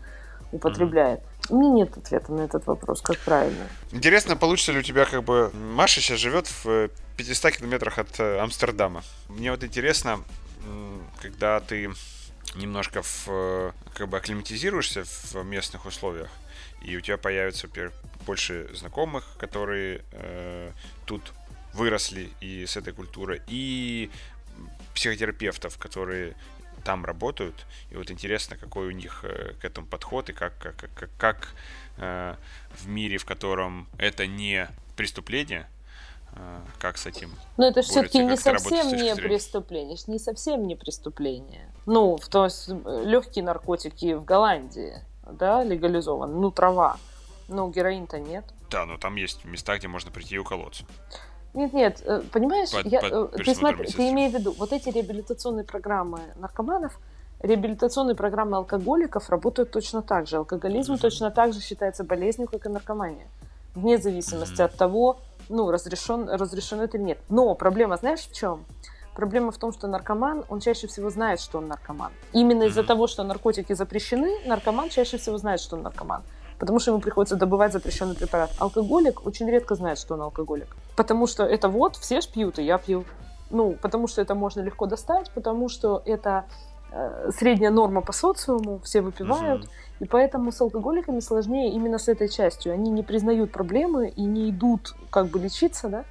употребляет. 0.53 1.21
У 1.49 1.57
меня 1.57 1.73
нет 1.73 1.97
ответа 1.97 2.31
на 2.31 2.41
этот 2.41 2.65
вопрос, 2.67 3.01
как 3.01 3.17
правильно. 3.19 3.67
Интересно, 3.91 4.37
получится 4.37 4.71
ли 4.71 4.79
у 4.79 4.81
тебя 4.81 5.05
как 5.05 5.23
бы... 5.23 5.51
Маша 5.53 5.99
сейчас 5.99 6.19
живет 6.19 6.47
в 6.63 6.89
500 7.17 7.57
километрах 7.57 7.99
от 7.99 8.19
э, 8.19 8.39
Амстердама. 8.39 9.03
Мне 9.27 9.51
вот 9.51 9.63
интересно, 9.63 10.23
когда 11.21 11.59
ты 11.59 11.91
немножко 12.55 13.01
в, 13.01 13.27
э, 13.27 13.71
как 13.93 14.07
бы 14.07 14.17
акклиматизируешься 14.17 15.03
в 15.03 15.43
местных 15.43 15.85
условиях, 15.85 16.29
и 16.81 16.95
у 16.95 17.01
тебя 17.01 17.17
появится 17.17 17.67
больше 18.25 18.69
знакомых, 18.73 19.25
которые 19.37 20.01
э, 20.11 20.71
тут 21.05 21.33
выросли 21.73 22.29
и 22.39 22.65
с 22.65 22.77
этой 22.77 22.93
культурой, 22.93 23.41
и 23.47 24.11
психотерапевтов, 24.93 25.77
которые 25.77 26.35
там 26.83 27.05
работают. 27.05 27.65
И 27.91 27.95
вот 27.95 28.11
интересно, 28.11 28.57
какой 28.57 28.87
у 28.87 28.91
них 28.91 29.23
э, 29.23 29.53
к 29.59 29.65
этому 29.65 29.87
подход 29.87 30.29
и 30.29 30.33
как, 30.33 30.57
как, 30.57 30.75
как, 30.93 31.09
как 31.17 31.47
э, 31.97 32.35
в 32.71 32.87
мире, 32.87 33.17
в 33.17 33.25
котором 33.25 33.87
это 33.97 34.27
не 34.27 34.67
преступление, 34.95 35.67
э, 36.33 36.59
как 36.79 36.97
с 36.97 37.05
этим 37.05 37.31
Но 37.57 37.67
это 37.67 37.81
все-таки 37.81 38.19
не 38.19 38.37
совсем 38.37 38.87
не 38.95 39.15
преступление, 39.15 39.97
не 40.07 40.19
совсем 40.19 40.67
не 40.67 40.75
преступление. 40.75 41.71
Ну, 41.85 42.19
то 42.29 42.45
есть 42.45 42.69
легкие 42.69 43.43
наркотики 43.43 44.13
в 44.13 44.23
Голландии, 44.23 45.01
да, 45.31 45.63
легализованы, 45.63 46.33
ну, 46.33 46.51
трава. 46.51 46.97
Но 47.49 47.69
героин-то 47.69 48.19
нет. 48.19 48.45
Да, 48.69 48.85
но 48.85 48.97
там 48.97 49.15
есть 49.15 49.45
места, 49.45 49.77
где 49.77 49.87
можно 49.87 50.11
прийти 50.11 50.35
и 50.35 50.37
уколоться. 50.37 50.85
Нет, 51.53 51.73
нет, 51.73 52.01
э, 52.03 52.21
понимаешь, 52.31 52.71
под, 52.71 52.85
я, 52.85 53.01
под 53.01 53.31
ты, 53.43 53.53
смотри, 53.53 53.85
ты 53.85 54.09
имеешь 54.09 54.31
в 54.31 54.39
виду, 54.39 54.55
вот 54.57 54.73
эти 54.73 54.89
реабилитационные 54.89 55.63
программы 55.63 56.19
наркоманов, 56.35 56.97
реабилитационные 57.43 58.15
программы 58.15 58.57
алкоголиков 58.57 59.29
работают 59.29 59.69
точно 59.69 60.01
так 60.01 60.27
же. 60.27 60.37
Алкоголизм 60.37 60.93
mm-hmm. 60.93 61.01
точно 61.01 61.29
так 61.29 61.53
же 61.53 61.61
считается 61.61 62.03
болезнью, 62.03 62.47
как 62.47 62.65
и 62.65 62.69
наркомания. 62.69 63.27
Вне 63.75 63.97
зависимости 63.99 64.61
mm-hmm. 64.61 64.65
от 64.65 64.77
того, 64.77 65.19
ну, 65.49 65.69
разрешен, 65.69 66.27
разрешено 66.27 66.85
это 66.85 66.97
или 66.97 67.03
нет. 67.03 67.19
Но 67.29 67.53
проблема, 67.53 67.97
знаешь, 67.97 68.21
в 68.21 68.33
чем? 68.33 68.65
Проблема 69.13 69.51
в 69.51 69.57
том, 69.57 69.71
что 69.73 69.87
наркоман, 69.87 70.45
он 70.49 70.59
чаще 70.59 70.87
всего 70.87 71.11
знает, 71.11 71.39
что 71.39 71.59
он 71.59 71.67
наркоман. 71.67 72.11
Именно 72.31 72.63
mm-hmm. 72.63 72.67
из-за 72.69 72.83
того, 72.83 73.05
что 73.05 73.23
наркотики 73.23 73.73
запрещены, 73.73 74.39
наркоман 74.47 74.89
чаще 74.89 75.17
всего 75.17 75.37
знает, 75.37 75.59
что 75.59 75.75
он 75.75 75.83
наркоман. 75.83 76.23
Потому 76.63 76.79
что 76.79 76.91
ему 76.91 77.01
приходится 77.01 77.35
добывать 77.35 77.73
запрещенный 77.73 78.15
препарат. 78.15 78.49
Алкоголик 78.57 79.27
очень 79.27 79.51
редко 79.51 79.75
знает, 79.75 79.99
что 79.99 80.13
он 80.13 80.21
алкоголик. 80.21 80.77
Потому 80.95 81.27
что 81.27 81.43
это 81.43 81.67
вот, 81.67 81.97
все 81.97 82.21
ж 82.21 82.27
пьют, 82.29 82.57
и 82.57 82.63
я 82.63 82.77
пью. 82.77 83.03
Ну, 83.49 83.73
потому 83.81 84.07
что 84.07 84.21
это 84.21 84.33
можно 84.33 84.61
легко 84.61 84.85
достать, 84.85 85.29
потому 85.31 85.67
что 85.67 86.01
это 86.05 86.45
э, 86.93 87.31
средняя 87.37 87.69
норма 87.69 87.99
по 87.99 88.13
социуму, 88.13 88.79
все 88.79 89.01
выпивают. 89.01 89.65
Mm-hmm. 89.65 90.03
И 90.03 90.05
поэтому 90.05 90.53
с 90.53 90.61
алкоголиками 90.61 91.19
сложнее 91.19 91.69
именно 91.73 91.97
с 91.97 92.07
этой 92.07 92.29
частью. 92.29 92.71
Они 92.71 92.91
не 92.91 93.03
признают 93.03 93.51
проблемы 93.51 94.07
и 94.07 94.23
не 94.23 94.49
идут 94.49 94.95
как 95.09 95.27
бы 95.27 95.39
лечиться, 95.39 95.89
да, 95.89 96.05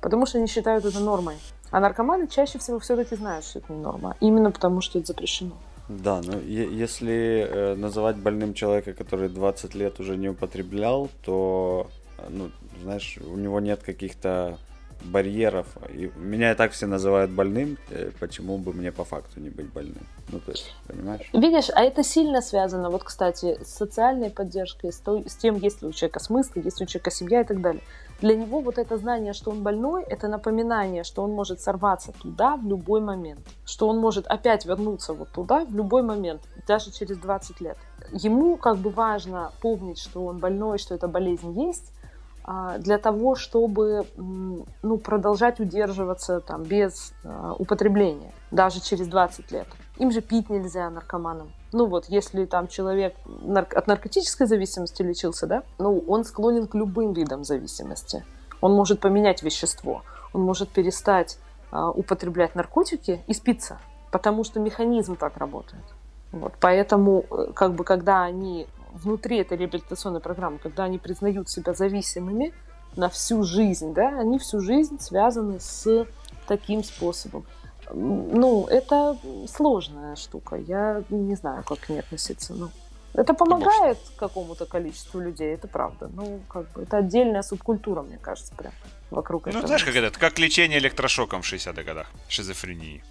потому 0.00 0.24
что 0.24 0.38
они 0.38 0.46
считают 0.46 0.86
это 0.86 1.00
нормой. 1.00 1.36
А 1.70 1.80
наркоманы 1.80 2.28
чаще 2.28 2.58
всего 2.58 2.78
все-таки 2.78 3.14
знают, 3.14 3.44
что 3.44 3.58
это 3.58 3.74
не 3.74 3.78
норма, 3.78 4.16
именно 4.20 4.50
потому 4.50 4.80
что 4.80 4.98
это 4.98 5.08
запрещено. 5.08 5.52
Да, 5.88 6.20
но 6.22 6.38
если 6.38 7.48
э, 7.48 7.74
называть 7.74 8.16
больным 8.16 8.52
человека, 8.52 8.92
который 8.92 9.28
20 9.28 9.74
лет 9.74 10.00
уже 10.00 10.16
не 10.16 10.28
употреблял, 10.28 11.08
то, 11.24 11.88
э, 12.18 12.26
ну, 12.28 12.50
знаешь, 12.82 13.18
у 13.18 13.36
него 13.36 13.58
нет 13.60 13.82
каких-то 13.82 14.58
барьеров. 15.04 15.66
И 15.94 16.10
меня 16.16 16.52
и 16.52 16.54
так 16.54 16.72
все 16.72 16.86
называют 16.86 17.30
больным, 17.30 17.78
э, 17.90 18.10
почему 18.20 18.58
бы 18.58 18.72
мне 18.72 18.92
по 18.92 19.04
факту 19.04 19.40
не 19.40 19.48
быть 19.48 19.72
больным? 19.72 20.06
Ну, 20.30 20.40
то 20.40 20.50
есть, 20.50 20.74
понимаешь? 20.86 21.26
Видишь, 21.32 21.70
а 21.74 21.82
это 21.82 22.02
сильно 22.02 22.42
связано, 22.42 22.90
вот, 22.90 23.04
кстати, 23.04 23.58
с 23.62 23.68
социальной 23.68 24.30
поддержкой, 24.30 24.92
с, 24.92 24.98
той, 24.98 25.24
с 25.26 25.36
тем, 25.36 25.56
есть 25.56 25.82
ли 25.82 25.88
у 25.88 25.92
человека 25.92 26.20
смысл, 26.20 26.52
есть 26.56 26.80
ли 26.80 26.84
у 26.84 26.86
человека 26.86 27.10
семья 27.10 27.40
и 27.40 27.44
так 27.44 27.60
далее. 27.60 27.82
Для 28.20 28.34
него 28.34 28.60
вот 28.60 28.78
это 28.78 28.96
знание, 28.96 29.32
что 29.32 29.50
он 29.52 29.62
больной, 29.62 30.02
это 30.02 30.26
напоминание, 30.26 31.04
что 31.04 31.22
он 31.22 31.32
может 31.32 31.60
сорваться 31.60 32.12
туда 32.12 32.56
в 32.56 32.66
любой 32.66 33.00
момент, 33.00 33.40
что 33.64 33.88
он 33.88 33.98
может 33.98 34.26
опять 34.26 34.66
вернуться 34.66 35.12
вот 35.12 35.28
туда 35.30 35.64
в 35.64 35.74
любой 35.74 36.02
момент, 36.02 36.42
даже 36.66 36.90
через 36.90 37.18
20 37.18 37.60
лет. 37.60 37.78
Ему 38.10 38.56
как 38.56 38.78
бы 38.78 38.90
важно 38.90 39.52
помнить, 39.62 39.98
что 39.98 40.24
он 40.24 40.38
больной, 40.38 40.78
что 40.78 40.94
эта 40.94 41.06
болезнь 41.06 41.52
есть, 41.60 41.92
а, 42.42 42.78
для 42.78 42.98
того, 42.98 43.36
чтобы 43.36 44.06
ну, 44.16 44.96
продолжать 44.96 45.60
удерживаться 45.60 46.40
там, 46.40 46.62
без 46.62 47.12
а, 47.22 47.54
употребления, 47.58 48.32
даже 48.50 48.80
через 48.80 49.06
20 49.06 49.52
лет. 49.52 49.68
Им 49.98 50.10
же 50.10 50.22
пить 50.22 50.48
нельзя 50.48 50.88
наркоманам. 50.90 51.52
Ну 51.72 51.86
вот, 51.86 52.06
если 52.08 52.46
там 52.46 52.68
человек 52.68 53.14
от 53.54 53.86
наркотической 53.86 54.46
зависимости 54.46 55.02
лечился, 55.02 55.46
да, 55.46 55.62
ну, 55.78 56.02
он 56.06 56.24
склонен 56.24 56.66
к 56.66 56.74
любым 56.74 57.12
видам 57.12 57.44
зависимости. 57.44 58.24
Он 58.60 58.72
может 58.72 59.00
поменять 59.00 59.42
вещество, 59.42 60.02
он 60.32 60.42
может 60.42 60.70
перестать 60.70 61.38
а, 61.70 61.90
употреблять 61.90 62.54
наркотики 62.54 63.22
и 63.26 63.34
спиться, 63.34 63.78
потому 64.10 64.44
что 64.44 64.60
механизм 64.60 65.16
так 65.16 65.36
работает. 65.36 65.84
Вот, 66.32 66.54
поэтому, 66.60 67.24
э, 67.30 67.52
как 67.54 67.74
бы, 67.74 67.84
когда 67.84 68.22
они 68.22 68.66
внутри 68.92 69.38
этой 69.38 69.58
реабилитационной 69.58 70.20
программы, 70.20 70.58
когда 70.58 70.84
они 70.84 70.98
признают 70.98 71.50
себя 71.50 71.74
зависимыми 71.74 72.54
на 72.96 73.08
всю 73.08 73.42
жизнь, 73.44 73.92
да, 73.92 74.08
они 74.18 74.38
всю 74.38 74.60
жизнь 74.60 74.98
связаны 74.98 75.60
с 75.60 76.06
таким 76.46 76.82
способом. 76.82 77.44
Ну, 77.92 78.66
это 78.66 79.16
сложная 79.48 80.16
штука. 80.16 80.56
Я 80.56 81.02
не 81.10 81.34
знаю, 81.34 81.64
как 81.64 81.80
к 81.80 81.88
ней 81.88 82.00
относиться. 82.00 82.54
Ну, 82.54 82.70
это 83.14 83.34
помогает 83.34 83.98
какому-то 84.16 84.66
количеству 84.66 85.20
людей, 85.20 85.54
это 85.54 85.68
правда. 85.68 86.08
Ну, 86.12 86.40
как 86.48 86.70
бы, 86.72 86.82
это 86.82 86.98
отдельная 86.98 87.42
субкультура, 87.42 88.02
мне 88.02 88.18
кажется, 88.18 88.54
прям 88.54 88.72
вокруг 89.10 89.46
ну, 89.46 89.50
этого. 89.50 89.62
Ну, 89.62 89.66
знаешь, 89.66 89.84
как 89.84 89.96
это, 89.96 90.18
как 90.18 90.38
лечение 90.38 90.78
электрошоком 90.78 91.42
в 91.42 91.52
60-х 91.52 91.82
годах, 91.82 92.06
шизофрении. 92.28 93.02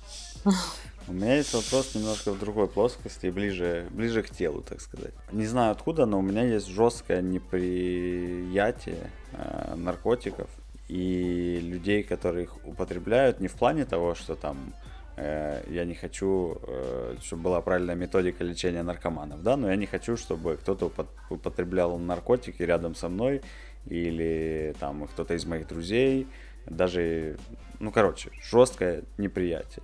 У 1.10 1.14
меня 1.14 1.36
есть 1.36 1.54
вопрос 1.54 1.96
немножко 1.96 2.32
в 2.32 2.40
другой 2.40 2.68
плоскости, 2.68 3.28
ближе, 3.28 3.88
ближе 3.92 4.24
к 4.24 4.30
телу, 4.30 4.62
так 4.62 4.82
сказать. 4.82 5.14
Не 5.32 5.46
знаю 5.46 5.72
откуда, 5.72 6.06
но 6.06 6.20
у 6.20 6.22
меня 6.22 6.44
есть 6.44 6.68
жесткое 6.68 7.22
неприятие 7.22 9.10
э, 9.32 9.76
наркотиков 9.76 10.50
и 10.88 11.60
людей, 11.62 12.04
которые 12.04 12.46
их 12.46 12.66
употребляют, 12.66 13.40
не 13.40 13.48
в 13.48 13.54
плане 13.54 13.86
того, 13.86 14.16
что 14.16 14.36
там 14.36 14.74
э, 15.18 15.64
я 15.70 15.86
не 15.86 15.96
хочу, 15.96 16.58
э, 16.64 17.18
чтобы 17.22 17.44
была 17.44 17.62
правильная 17.62 17.96
методика 17.96 18.44
лечения 18.44 18.84
наркоманов, 18.84 19.44
да, 19.44 19.58
но 19.58 19.70
я 19.70 19.76
не 19.76 19.86
хочу, 19.86 20.16
чтобы 20.16 20.58
кто-то 20.58 20.92
употреблял 21.30 21.98
наркотики 21.98 22.64
рядом 22.64 22.96
со 22.96 23.10
мной 23.10 23.42
или 23.86 24.76
там 24.80 25.08
кто-то 25.08 25.34
из 25.34 25.46
моих 25.46 25.68
друзей, 25.68 26.28
даже, 26.66 27.38
ну, 27.80 27.92
короче, 27.92 28.30
жесткое 28.42 29.04
неприятие. 29.18 29.84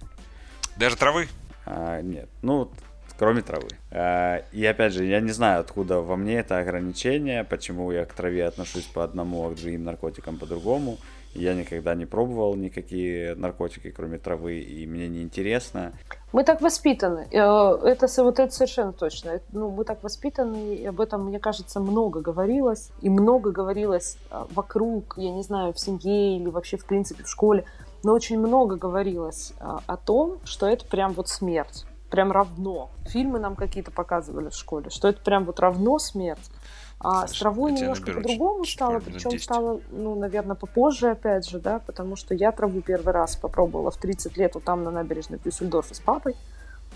Даже 0.77 0.97
травы? 0.97 1.27
А, 1.65 2.01
нет, 2.01 2.29
ну, 2.41 2.71
кроме 3.17 3.41
травы. 3.41 3.67
А, 3.91 4.43
и 4.51 4.65
опять 4.65 4.93
же, 4.93 5.05
я 5.05 5.19
не 5.19 5.31
знаю, 5.31 5.61
откуда 5.61 5.99
во 5.99 6.15
мне 6.15 6.39
это 6.39 6.57
ограничение, 6.57 7.43
почему 7.43 7.91
я 7.91 8.05
к 8.05 8.13
траве 8.13 8.45
отношусь 8.45 8.85
по 8.85 9.03
одному, 9.03 9.45
а 9.45 9.51
к 9.51 9.55
другим 9.55 9.83
наркотикам 9.83 10.37
по 10.37 10.45
другому. 10.45 10.97
Я 11.35 11.55
никогда 11.55 11.95
не 11.95 12.05
пробовал 12.05 12.55
никакие 12.55 13.33
наркотики, 13.33 13.89
кроме 13.89 14.19
травы, 14.19 14.59
и 14.59 14.85
мне 14.85 15.07
не 15.07 15.23
интересно. 15.23 15.93
Мы 16.31 16.43
так 16.43 16.61
воспитаны. 16.61 17.27
Э, 17.31 17.75
это, 17.83 18.07
вот 18.23 18.39
это 18.39 18.53
совершенно 18.53 18.93
точно. 18.93 19.39
Ну, 19.51 19.71
мы 19.71 19.83
так 19.83 20.03
воспитаны, 20.03 20.75
и 20.75 20.85
об 20.85 21.01
этом, 21.01 21.25
мне 21.25 21.39
кажется, 21.39 21.79
много 21.79 22.21
говорилось. 22.21 22.91
И 23.01 23.09
много 23.09 23.51
говорилось 23.51 24.17
э, 24.29 24.43
вокруг, 24.51 25.15
я 25.17 25.31
не 25.31 25.41
знаю, 25.41 25.73
в 25.73 25.79
семье 25.79 26.37
или 26.37 26.49
вообще, 26.49 26.77
в 26.77 26.85
принципе, 26.85 27.23
в 27.23 27.29
школе 27.29 27.65
но 28.03 28.11
очень 28.11 28.37
много 28.37 28.75
говорилось 28.75 29.53
о 29.59 29.95
том, 29.95 30.39
что 30.43 30.67
это 30.67 30.85
прям 30.85 31.13
вот 31.13 31.29
смерть, 31.29 31.85
прям 32.13 32.31
равно. 32.31 32.91
Фильмы 33.07 33.39
нам 33.39 33.55
какие-то 33.55 33.89
показывали 33.89 34.49
в 34.49 34.53
школе, 34.53 34.91
что 34.91 35.07
это 35.07 35.19
прям 35.23 35.45
вот 35.45 35.59
равно 35.59 35.97
смерть. 35.97 36.51
А 36.99 37.21
Слушай, 37.21 37.35
с 37.35 37.39
травой 37.39 37.71
немножко 37.71 38.11
по-другому 38.11 38.65
стало, 38.65 38.99
причем 38.99 39.39
стало, 39.39 39.81
ну, 39.89 40.13
наверное, 40.13 40.55
попозже, 40.55 41.09
опять 41.09 41.49
же, 41.49 41.57
да, 41.57 41.79
потому 41.79 42.15
что 42.15 42.35
я 42.35 42.51
траву 42.51 42.81
первый 42.81 43.13
раз 43.13 43.35
попробовала 43.35 43.89
в 43.89 43.97
30 43.97 44.37
лет 44.37 44.53
вот 44.53 44.63
там 44.63 44.83
на 44.83 44.91
набережной 44.91 45.39
Дюссельдорфа 45.43 45.95
с 45.95 45.99
папой 45.99 46.35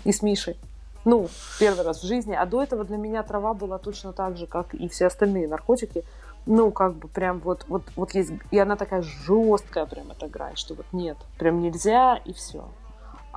и 0.04 0.12
с 0.12 0.22
Мишей. 0.22 0.56
Ну, 1.04 1.28
первый 1.58 1.84
раз 1.84 2.00
в 2.00 2.06
жизни. 2.06 2.34
А 2.34 2.46
до 2.46 2.62
этого 2.62 2.84
для 2.84 2.96
меня 2.96 3.24
трава 3.24 3.54
была 3.54 3.78
точно 3.78 4.12
так 4.12 4.36
же, 4.36 4.46
как 4.46 4.72
и 4.72 4.88
все 4.88 5.06
остальные 5.06 5.48
наркотики 5.48 6.04
ну, 6.46 6.70
как 6.70 6.94
бы 6.94 7.08
прям 7.08 7.40
вот, 7.40 7.66
вот, 7.68 7.82
вот 7.94 8.14
есть, 8.14 8.32
и 8.50 8.58
она 8.58 8.76
такая 8.76 9.02
жесткая 9.02 9.84
прям 9.84 10.10
эта 10.10 10.28
грань, 10.28 10.56
что 10.56 10.74
вот 10.74 10.86
нет, 10.92 11.18
прям 11.38 11.60
нельзя 11.60 12.16
и 12.24 12.32
все. 12.32 12.68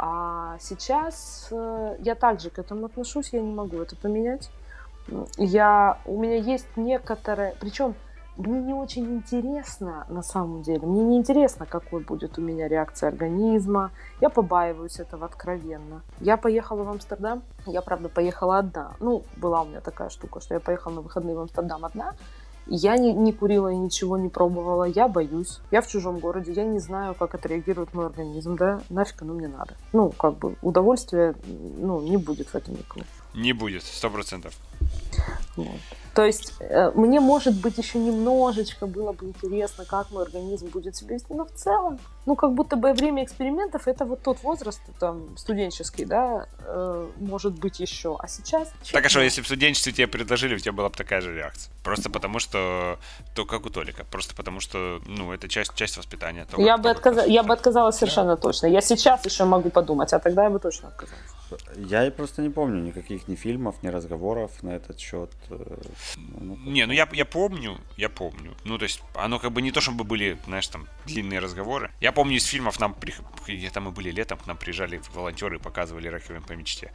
А 0.03 0.57
сейчас 0.59 1.47
э, 1.51 1.95
я 1.99 2.15
также 2.15 2.49
к 2.49 2.57
этому 2.57 2.87
отношусь, 2.87 3.29
я 3.33 3.39
не 3.39 3.53
могу 3.53 3.77
это 3.77 3.95
поменять. 3.95 4.49
Я, 5.37 5.99
у 6.05 6.19
меня 6.19 6.37
есть 6.37 6.65
некоторые, 6.75 7.53
причем 7.59 7.93
мне 8.35 8.59
не 8.61 8.73
очень 8.73 9.05
интересно 9.13 10.07
на 10.09 10.23
самом 10.23 10.63
деле, 10.63 10.87
мне 10.87 11.03
не 11.03 11.17
интересно, 11.17 11.67
какой 11.67 12.01
будет 12.01 12.39
у 12.39 12.41
меня 12.41 12.67
реакция 12.67 13.09
организма, 13.09 13.91
я 14.21 14.31
побаиваюсь 14.31 14.99
этого 14.99 15.27
откровенно. 15.27 16.01
Я 16.19 16.35
поехала 16.35 16.83
в 16.83 16.89
Амстердам, 16.89 17.43
я, 17.67 17.83
правда, 17.83 18.09
поехала 18.09 18.57
одна. 18.57 18.93
Ну, 18.99 19.21
была 19.37 19.61
у 19.61 19.65
меня 19.67 19.81
такая 19.81 20.09
штука, 20.09 20.41
что 20.41 20.55
я 20.55 20.59
поехала 20.59 20.93
на 20.93 21.01
выходные 21.01 21.35
в 21.35 21.41
Амстердам 21.41 21.85
одна, 21.85 22.15
я 22.68 22.97
не, 22.97 23.14
не 23.14 23.34
курила 23.34 23.72
и 23.72 23.76
ничего 23.76 24.18
не 24.18 24.30
пробовала, 24.30 24.84
я 24.84 25.07
боюсь. 25.07 25.59
Я 25.72 25.82
в 25.82 25.88
чужом 25.88 26.20
городе, 26.20 26.53
я 26.53 26.64
не 26.64 26.80
знаю, 26.80 27.16
как 27.16 27.36
отреагирует 27.36 27.93
мой 27.93 28.05
организм, 28.05 28.55
да, 28.55 28.82
нафиг 28.89 29.22
оно 29.22 29.34
мне 29.34 29.47
надо. 29.47 29.76
Ну, 29.93 30.12
как 30.12 30.38
бы 30.38 30.55
удовольствия, 30.62 31.36
ну, 31.45 32.01
не 32.01 32.18
будет 32.18 32.49
в 32.49 32.55
этом 32.55 32.76
никакого. 32.76 33.05
Не 33.34 33.53
будет, 33.53 33.84
сто 33.84 34.09
процентов. 34.09 34.53
Вот. 35.55 35.79
То 36.13 36.25
есть 36.25 36.53
э, 36.59 36.91
мне, 36.93 37.21
может 37.21 37.53
быть, 37.61 37.77
еще 37.77 37.97
немножечко 37.97 38.85
было 38.85 39.13
бы 39.13 39.27
интересно, 39.27 39.85
как 39.85 40.11
мой 40.11 40.23
организм 40.23 40.67
будет 40.67 40.95
себя 40.95 41.15
вести, 41.15 41.33
но 41.33 41.45
в 41.45 41.51
целом, 41.51 41.99
ну, 42.25 42.35
как 42.35 42.53
будто 42.53 42.75
бы 42.75 42.91
время 42.91 43.23
экспериментов 43.23 43.87
это 43.87 44.03
вот 44.03 44.21
тот 44.21 44.43
возраст, 44.43 44.81
там, 44.99 45.37
студенческий, 45.37 46.03
да, 46.03 46.47
э, 46.65 47.09
может 47.17 47.57
быть 47.59 47.79
еще. 47.79 48.17
А 48.19 48.27
сейчас... 48.27 48.73
Так, 48.91 49.05
а 49.05 49.09
что, 49.09 49.21
если 49.21 49.39
бы 49.39 49.45
в 49.45 49.47
студенчестве 49.47 49.93
тебе 49.93 50.07
предложили, 50.07 50.55
у 50.55 50.59
тебя 50.59 50.73
была 50.73 50.89
бы 50.89 50.95
такая 50.95 51.21
же 51.21 51.33
реакция? 51.33 51.71
Просто 51.81 52.09
потому 52.09 52.39
что, 52.39 52.99
то 53.33 53.45
как 53.45 53.65
у 53.65 53.69
Толика, 53.69 54.03
просто 54.03 54.35
потому 54.35 54.59
что, 54.59 54.99
ну, 55.05 55.31
это 55.31 55.47
часть, 55.47 55.73
часть 55.75 55.97
воспитания. 55.97 56.45
То, 56.45 56.61
я, 56.61 56.77
бы 56.77 56.89
отказ... 56.89 57.25
я 57.27 57.43
бы 57.43 57.53
отказалась 57.53 57.95
совершенно 57.95 58.35
да. 58.35 58.41
точно. 58.41 58.67
Я 58.67 58.81
сейчас 58.81 59.25
еще 59.25 59.45
могу 59.45 59.69
подумать, 59.69 60.11
а 60.11 60.19
тогда 60.19 60.43
я 60.43 60.49
бы 60.49 60.59
точно 60.59 60.89
отказалась. 60.89 61.21
Я 61.77 62.09
просто 62.11 62.41
не 62.41 62.49
помню 62.49 62.81
никаких 62.81 63.27
ни 63.27 63.35
фильмов, 63.35 63.75
ни 63.81 63.87
разговоров 63.87 64.51
на 64.61 64.69
этот 64.71 64.99
счет. 64.99 65.29
Э, 65.49 65.81
ну, 66.17 66.57
не, 66.65 66.85
ну 66.85 66.93
я, 66.93 67.07
я 67.11 67.25
помню, 67.25 67.79
я 67.97 68.09
помню. 68.09 68.55
Ну, 68.63 68.77
то 68.77 68.83
есть, 68.83 69.01
оно 69.15 69.39
как 69.39 69.51
бы 69.51 69.61
не 69.61 69.71
то, 69.71 69.81
чтобы 69.81 70.03
были, 70.03 70.37
знаешь, 70.45 70.67
там, 70.67 70.87
длинные 71.05 71.39
разговоры. 71.39 71.91
Я 71.99 72.11
помню 72.11 72.37
из 72.37 72.45
фильмов, 72.45 72.79
нам, 72.79 72.93
при... 72.93 73.13
где 73.47 73.69
там 73.69 73.85
мы 73.85 73.91
были 73.91 74.11
летом, 74.11 74.37
к 74.37 74.47
нам 74.47 74.57
приезжали 74.57 75.01
волонтеры 75.13 75.57
и 75.57 75.59
показывали 75.59 76.07
«Реквием 76.07 76.43
по 76.43 76.53
мечте». 76.53 76.91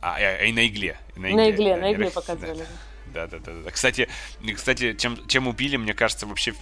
А, 0.00 0.16
а, 0.16 0.44
и 0.44 0.52
на 0.52 0.66
игле. 0.66 0.98
На 1.16 1.28
игле, 1.28 1.36
на 1.36 1.50
игле, 1.50 1.74
да, 1.74 1.80
на 1.80 1.92
игле 1.92 2.10
показывали. 2.10 2.58
Да. 2.58 2.66
Да, 3.16 3.26
да, 3.26 3.38
да, 3.38 3.52
да. 3.64 3.70
Кстати, 3.70 4.08
кстати, 4.54 4.92
чем, 4.92 5.26
чем 5.26 5.48
убили, 5.48 5.78
мне 5.78 5.94
кажется, 5.94 6.26
вообще 6.26 6.52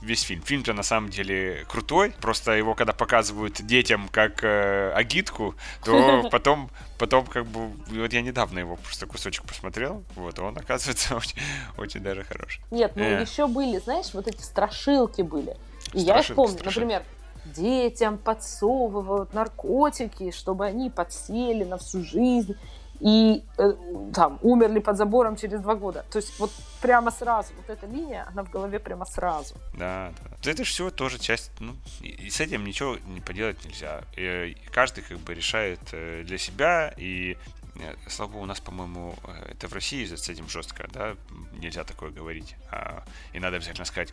весь 0.00 0.22
фильм. 0.22 0.42
Фильм-то 0.42 0.72
на 0.72 0.84
самом 0.84 1.10
деле 1.10 1.66
крутой. 1.68 2.14
Просто 2.20 2.52
его, 2.52 2.76
когда 2.76 2.92
показывают 2.92 3.60
детям 3.60 4.08
как 4.12 4.44
э, 4.44 4.92
агитку, 4.94 5.56
то 5.84 6.28
потом, 6.30 6.70
потом 6.98 7.26
как 7.26 7.46
бы... 7.46 7.72
Вот 7.88 8.12
я 8.12 8.22
недавно 8.22 8.60
его 8.60 8.76
просто 8.76 9.06
кусочек 9.06 9.44
посмотрел, 9.44 10.04
вот, 10.14 10.38
он 10.38 10.56
оказывается 10.56 11.16
очень, 11.16 11.36
очень 11.76 12.00
даже 12.00 12.22
хороший. 12.22 12.62
Нет, 12.70 12.92
ну 12.94 13.02
э. 13.02 13.20
еще 13.20 13.48
были, 13.48 13.78
знаешь, 13.78 14.14
вот 14.14 14.28
эти 14.28 14.42
страшилки 14.42 15.22
были. 15.22 15.56
И 15.94 16.00
я 16.00 16.20
их 16.20 16.28
помню, 16.28 16.58
страшилки. 16.58 16.78
например, 16.78 17.02
детям 17.44 18.18
подсовывают 18.18 19.34
наркотики, 19.34 20.30
чтобы 20.30 20.64
они 20.66 20.90
подсели 20.90 21.64
на 21.64 21.76
всю 21.76 22.04
жизнь 22.04 22.56
и 23.00 23.44
э, 23.58 23.72
там 24.14 24.38
умерли 24.42 24.80
под 24.80 24.96
забором 24.96 25.36
через 25.36 25.60
два 25.60 25.74
года. 25.74 26.04
То 26.10 26.18
есть 26.18 26.38
вот 26.38 26.50
прямо 26.80 27.10
сразу, 27.10 27.52
вот 27.56 27.70
эта 27.70 27.86
линия, 27.86 28.26
она 28.32 28.42
в 28.42 28.50
голове 28.50 28.78
прямо 28.78 29.04
сразу. 29.04 29.54
Да, 29.74 30.12
да. 30.42 30.50
Это 30.50 30.64
все 30.64 30.90
тоже 30.90 31.18
часть, 31.18 31.50
ну, 31.60 31.74
и, 32.00 32.28
с 32.30 32.40
этим 32.40 32.64
ничего 32.64 32.96
не 33.06 33.20
поделать 33.20 33.64
нельзя. 33.64 34.02
И, 34.16 34.56
и 34.56 34.68
каждый 34.70 35.02
как 35.04 35.18
бы 35.18 35.34
решает 35.34 35.80
э, 35.92 36.22
для 36.24 36.38
себя, 36.38 36.92
и 36.96 37.36
э, 37.80 37.94
Слава 38.08 38.30
богу, 38.32 38.44
у 38.44 38.46
нас, 38.46 38.60
по-моему, 38.60 39.16
э, 39.24 39.52
это 39.52 39.68
в 39.68 39.72
России 39.72 40.04
с 40.04 40.28
этим 40.28 40.48
жестко, 40.48 40.88
да, 40.92 41.16
нельзя 41.52 41.84
такое 41.84 42.10
говорить. 42.10 42.56
А, 42.70 43.04
и 43.32 43.38
надо 43.38 43.56
обязательно 43.56 43.84
сказать, 43.84 44.12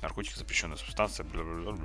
наркотики 0.00 0.38
запрещенная 0.38 0.76
субстанция, 0.76 1.24
бла-бла-бла, 1.24 1.76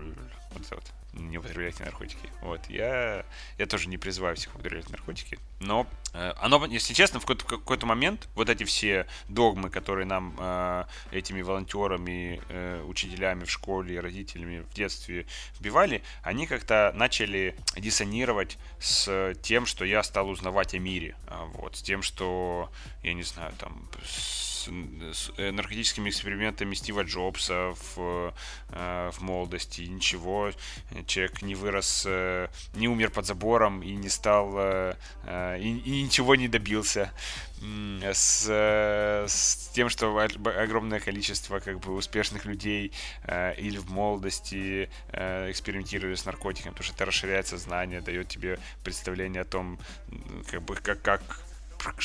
вот 0.53 0.65
это 0.65 0.75
вот 0.75 0.93
не 1.13 1.37
употребляйте 1.37 1.83
наркотики. 1.83 2.29
Вот, 2.41 2.65
я, 2.69 3.25
я 3.57 3.65
тоже 3.65 3.89
не 3.89 3.97
призываю 3.97 4.35
всех 4.35 4.55
употреблять 4.55 4.89
наркотики, 4.89 5.39
но 5.59 5.87
э, 6.13 6.33
оно, 6.39 6.63
если 6.65 6.93
честно, 6.93 7.19
в 7.19 7.23
какой-то, 7.25 7.45
какой-то 7.45 7.85
момент 7.85 8.27
вот 8.35 8.49
эти 8.49 8.63
все 8.63 9.07
догмы, 9.27 9.69
которые 9.69 10.05
нам 10.05 10.35
э, 10.37 10.85
этими 11.11 11.41
волонтерами, 11.41 12.41
э, 12.49 12.83
учителями 12.83 13.43
в 13.43 13.51
школе, 13.51 13.99
родителями 13.99 14.59
в 14.59 14.73
детстве 14.73 15.25
вбивали, 15.59 16.03
они 16.23 16.47
как-то 16.47 16.91
начали 16.95 17.55
диссонировать 17.75 18.57
с 18.79 19.33
тем, 19.41 19.65
что 19.65 19.85
я 19.85 20.03
стал 20.03 20.29
узнавать 20.29 20.73
о 20.73 20.79
мире, 20.79 21.15
вот, 21.53 21.75
с 21.75 21.81
тем, 21.81 22.01
что, 22.01 22.69
я 23.03 23.13
не 23.13 23.23
знаю, 23.23 23.53
там, 23.57 23.89
с 24.67 25.17
с 25.17 25.31
э, 25.37 25.51
наркотическими 25.51 26.09
экспериментами 26.09 26.75
Стива 26.75 27.03
Джобса 27.03 27.73
в, 27.95 28.33
э, 28.69 29.11
в 29.11 29.21
молодости. 29.21 29.81
Ничего, 29.81 30.51
человек 31.05 31.41
не 31.41 31.55
вырос, 31.55 32.03
э, 32.05 32.47
не 32.75 32.87
умер 32.87 33.11
под 33.11 33.25
забором 33.25 33.81
и 33.81 33.91
не 33.95 34.09
стал, 34.09 34.57
и, 34.57 35.81
и 35.85 36.03
ничего 36.03 36.35
не 36.35 36.47
добился. 36.47 37.11
С, 38.13 38.47
с 38.47 39.69
тем, 39.73 39.89
что 39.89 40.15
огромное 40.17 40.99
количество 40.99 41.59
как 41.59 41.79
бы 41.79 41.95
успешных 41.95 42.45
людей 42.45 42.91
или 43.57 43.77
в 43.79 43.89
молодости 43.89 44.89
экспериментировали 45.11 46.13
с 46.13 46.25
наркотиками, 46.25 46.73
потому 46.73 46.83
что 46.83 46.93
это 46.93 47.05
расширяет 47.05 47.47
сознание, 47.47 48.01
дает 48.01 48.27
тебе 48.27 48.59
представление 48.83 49.41
о 49.41 49.45
том, 49.45 49.79
как 50.51 50.61
бы 50.61 50.75
как, 50.75 51.01
как 51.01 51.46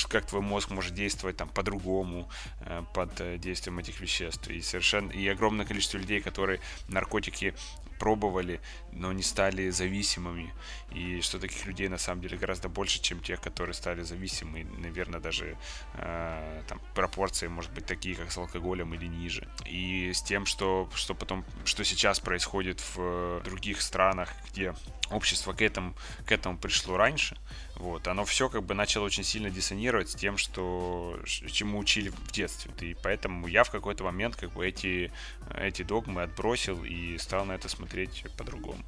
как 0.09 0.27
твой 0.27 0.43
мозг 0.43 0.71
может 0.71 0.95
действовать 0.95 1.37
там 1.37 1.49
по-другому 1.49 2.29
э, 2.61 2.85
под 2.95 3.21
э, 3.21 3.39
действием 3.39 3.79
этих 3.79 4.01
веществ. 4.01 4.49
И 4.49 4.61
совершенно 4.61 5.11
и 5.11 5.27
огромное 5.29 5.67
количество 5.67 5.99
людей, 5.99 6.21
которые 6.21 6.61
наркотики 6.89 7.55
пробовали, 8.03 8.61
но 8.91 9.13
не 9.13 9.23
стали 9.23 9.71
зависимыми. 9.71 10.53
И 10.91 11.21
что 11.21 11.39
таких 11.39 11.67
людей 11.67 11.89
на 11.89 11.99
самом 11.99 12.21
деле 12.21 12.37
гораздо 12.37 12.69
больше, 12.69 13.01
чем 13.01 13.21
тех, 13.21 13.41
которые 13.41 13.75
стали 13.75 14.03
зависимы. 14.03 14.65
Наверное, 14.79 15.21
даже 15.21 15.57
э, 15.95 16.63
там 16.67 16.81
пропорции, 16.97 17.47
может 17.47 17.73
быть, 17.73 17.87
такие, 17.87 18.17
как 18.17 18.33
с 18.33 18.39
алкоголем 18.39 18.93
или 18.95 19.07
ниже. 19.07 19.47
И 19.67 20.13
с 20.13 20.21
тем, 20.21 20.47
что, 20.47 20.91
что 20.97 21.15
потом, 21.15 21.45
что 21.65 21.85
сейчас 21.85 22.19
происходит 22.19 22.83
в 22.97 23.41
других 23.45 23.81
странах, 23.81 24.31
где 24.51 24.75
общество 25.13 25.53
к 25.53 25.63
этому, 25.63 25.95
к 26.27 26.33
этому 26.33 26.59
пришло 26.59 26.97
раньше, 26.97 27.37
вот, 27.77 28.07
оно 28.09 28.25
все 28.25 28.49
как 28.49 28.63
бы 28.63 28.75
начало 28.75 29.05
очень 29.05 29.25
сильно 29.25 29.51
диссонировать 29.51 30.11
с 30.11 30.15
тем, 30.15 30.37
что 30.37 31.19
чему 31.25 31.79
учили 31.79 32.11
в 32.11 32.33
детстве. 32.33 32.73
И 32.81 32.97
поэтому 33.03 33.47
я 33.47 33.65
в 33.65 33.71
какой-то 33.71 34.05
момент 34.05 34.37
как 34.37 34.53
бы 34.53 34.67
эти, 34.67 35.13
эти 35.55 35.83
догмы 35.83 36.23
отбросил 36.23 36.85
и 36.85 37.19
стал 37.19 37.45
на 37.45 37.53
это 37.53 37.69
смотреть 37.69 38.25
по-другому. 38.37 38.83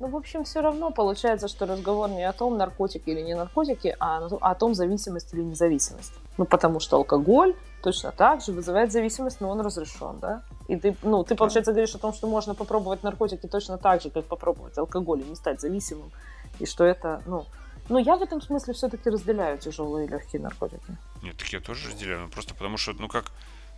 Ну, 0.00 0.08
в 0.08 0.16
общем, 0.16 0.44
все 0.44 0.62
равно 0.62 0.90
получается, 0.90 1.46
что 1.46 1.66
разговор 1.66 2.08
не 2.08 2.24
о 2.24 2.32
том, 2.32 2.56
наркотики 2.56 3.10
или 3.10 3.20
не 3.20 3.34
наркотики, 3.34 3.94
а 4.00 4.26
о 4.40 4.54
том, 4.54 4.74
зависимость 4.74 5.34
или 5.34 5.42
независимость. 5.42 6.14
Ну, 6.38 6.46
потому 6.46 6.80
что 6.80 6.96
алкоголь 6.96 7.54
точно 7.82 8.10
так 8.10 8.40
же 8.40 8.52
вызывает 8.52 8.92
зависимость, 8.92 9.42
но 9.42 9.50
он 9.50 9.60
разрешен, 9.60 10.18
да? 10.18 10.42
И 10.70 10.76
ты, 10.76 10.96
ну, 11.02 11.24
ты, 11.24 11.34
получается, 11.34 11.72
говоришь 11.72 11.96
о 11.96 11.98
том, 11.98 12.12
что 12.12 12.28
можно 12.28 12.54
попробовать 12.54 13.02
наркотики 13.02 13.48
точно 13.48 13.76
так 13.76 14.02
же, 14.02 14.10
как 14.10 14.24
попробовать 14.26 14.78
алкоголь 14.78 15.20
и 15.20 15.24
не 15.24 15.34
стать 15.34 15.60
зависимым. 15.60 16.12
И 16.60 16.66
что 16.66 16.84
это, 16.84 17.22
ну, 17.26 17.44
но 17.88 17.98
я 17.98 18.16
в 18.16 18.22
этом 18.22 18.40
смысле 18.40 18.72
все-таки 18.74 19.10
разделяю 19.10 19.58
тяжелые 19.58 20.06
и 20.06 20.08
легкие 20.08 20.40
наркотики. 20.40 20.96
Нет, 21.22 21.36
так 21.36 21.48
я 21.48 21.58
тоже 21.58 21.88
разделяю. 21.88 22.20
Ну, 22.20 22.28
просто 22.28 22.54
потому 22.54 22.76
что, 22.76 22.92
ну 22.92 23.08
как, 23.08 23.32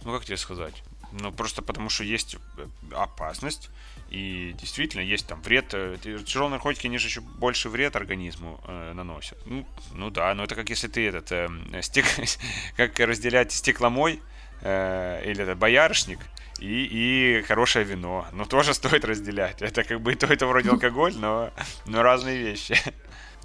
ну 0.05 0.13
как 0.13 0.27
тебе 0.27 0.37
сказать? 0.37 0.83
Ну 1.13 1.33
просто 1.33 1.63
потому 1.63 1.89
что 1.89 2.05
есть 2.05 2.37
э, 2.59 2.67
опасность, 2.95 3.71
и 4.11 4.55
действительно 4.61 5.01
есть 5.01 5.27
там 5.27 5.41
вред. 5.41 5.73
Э, 5.73 5.97
тяжелые 6.03 6.51
наркотики, 6.51 6.89
они 6.89 6.99
же 6.99 7.09
еще 7.09 7.23
больше 7.23 7.71
вред 7.71 7.97
организму 7.97 8.61
э, 8.67 8.93
наносят. 8.93 9.39
Ну, 9.47 9.65
ну 9.95 10.11
да, 10.11 10.35
но 10.35 10.45
это 10.45 10.57
как 10.57 10.69
если 10.69 10.89
ты 10.89 11.09
этот, 11.09 11.33
э, 11.33 11.49
стек, 11.81 12.05
как 12.77 13.01
разделять 13.01 13.51
стекломой 13.51 14.21
э, 14.61 15.23
или 15.25 15.43
это 15.43 15.57
боярышник, 15.57 16.19
и, 16.63 17.39
и 17.39 17.43
хорошее 17.43 17.85
вино. 17.85 18.27
Ну, 18.33 18.45
тоже 18.45 18.73
стоит 18.75 19.05
разделять. 19.05 19.61
Это 19.63 19.83
как 19.83 20.01
бы 20.01 20.15
то 20.15 20.27
это 20.27 20.47
вроде 20.47 20.71
алкоголь, 20.71 21.15
но, 21.17 21.51
но 21.87 22.03
разные 22.03 22.39
вещи. 22.39 22.77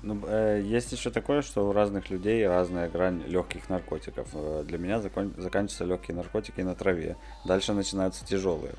Ну, 0.03 0.23
э, 0.27 0.61
есть 0.63 0.91
еще 0.91 1.09
такое, 1.09 1.41
что 1.41 1.67
у 1.67 1.73
разных 1.73 2.11
людей 2.11 2.47
разная 2.47 2.87
грань 2.87 3.23
легких 3.25 3.67
наркотиков. 3.69 4.27
Э, 4.33 4.63
для 4.63 4.77
меня 4.77 5.01
закон, 5.01 5.33
заканчиваются 5.37 5.85
легкие 5.85 6.15
наркотики 6.15 6.61
на 6.61 6.75
траве. 6.75 7.17
Дальше 7.45 7.73
начинаются 7.73 8.23
тяжелые. 8.23 8.75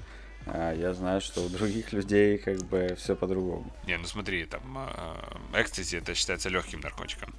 А 0.46 0.72
я 0.72 0.94
знаю, 0.94 1.20
что 1.20 1.42
у 1.42 1.48
других 1.48 1.92
людей 1.92 2.38
как 2.38 2.58
бы 2.58 2.94
все 2.96 3.16
по-другому. 3.16 3.70
Не, 3.88 3.98
ну 3.98 4.06
смотри, 4.06 4.44
там 4.44 4.62
э, 5.52 5.60
экстази 5.60 5.96
это 5.96 6.14
считается 6.14 6.48
легким 6.48 6.78
наркотиком. 6.78 7.34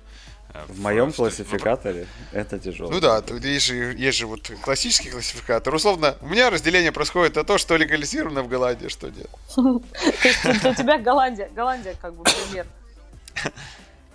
Э, 0.53 0.65
в, 0.67 0.75
в 0.75 0.79
моем 0.81 1.11
в, 1.11 1.15
классификаторе 1.15 2.07
ну, 2.31 2.39
это 2.39 2.59
тяжело. 2.59 2.89
Ну 2.89 2.99
да, 2.99 3.23
есть 3.41 3.65
же, 3.65 3.75
есть 3.75 4.17
же 4.17 4.27
вот 4.27 4.51
классический 4.61 5.09
классификатор. 5.09 5.73
Условно, 5.73 6.15
у 6.21 6.27
меня 6.27 6.49
разделение 6.49 6.91
происходит 6.91 7.35
на 7.35 7.43
то, 7.43 7.57
что 7.57 7.75
легализировано 7.75 8.41
в 8.41 8.47
Голландии, 8.47 8.87
что 8.87 9.09
нет. 9.09 9.29
То 9.55 10.49
есть 10.49 10.65
у 10.65 10.73
тебя 10.73 10.97
Голландия, 10.97 11.49
Голландия 11.55 11.95
как 12.01 12.13
бы 12.15 12.23
пример. 12.23 12.65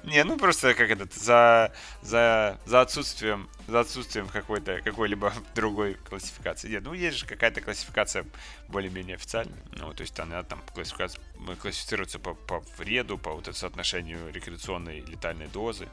Не, 0.07 0.23
ну 0.25 0.37
просто 0.37 0.75
как 0.75 0.91
этот, 0.91 1.15
за, 1.15 1.73
за, 2.03 2.59
за 2.67 2.83
отсутствием, 2.83 3.49
за 3.67 3.81
отсутствием 3.81 4.29
какой-то, 4.29 4.81
какой-либо 4.83 5.33
другой 5.55 5.95
классификации. 5.95 6.69
Нет, 6.69 6.83
ну 6.85 6.93
есть 6.93 7.19
же 7.19 7.27
какая-то 7.27 7.63
классификация 7.63 8.27
более-менее 8.69 9.17
официальная. 9.17 9.59
Ну, 9.73 9.93
то 9.95 10.03
есть 10.03 10.19
она 10.21 10.43
там 10.43 10.61
классификация, 10.75 11.23
классифицируется 11.61 12.19
по, 12.19 12.35
по 12.35 12.63
вреду, 12.79 13.17
по 13.17 13.33
вот 13.33 13.49
соотношению 13.57 14.31
рекреационной 14.33 15.01
летальной 15.01 15.47
дозы. 15.47 15.89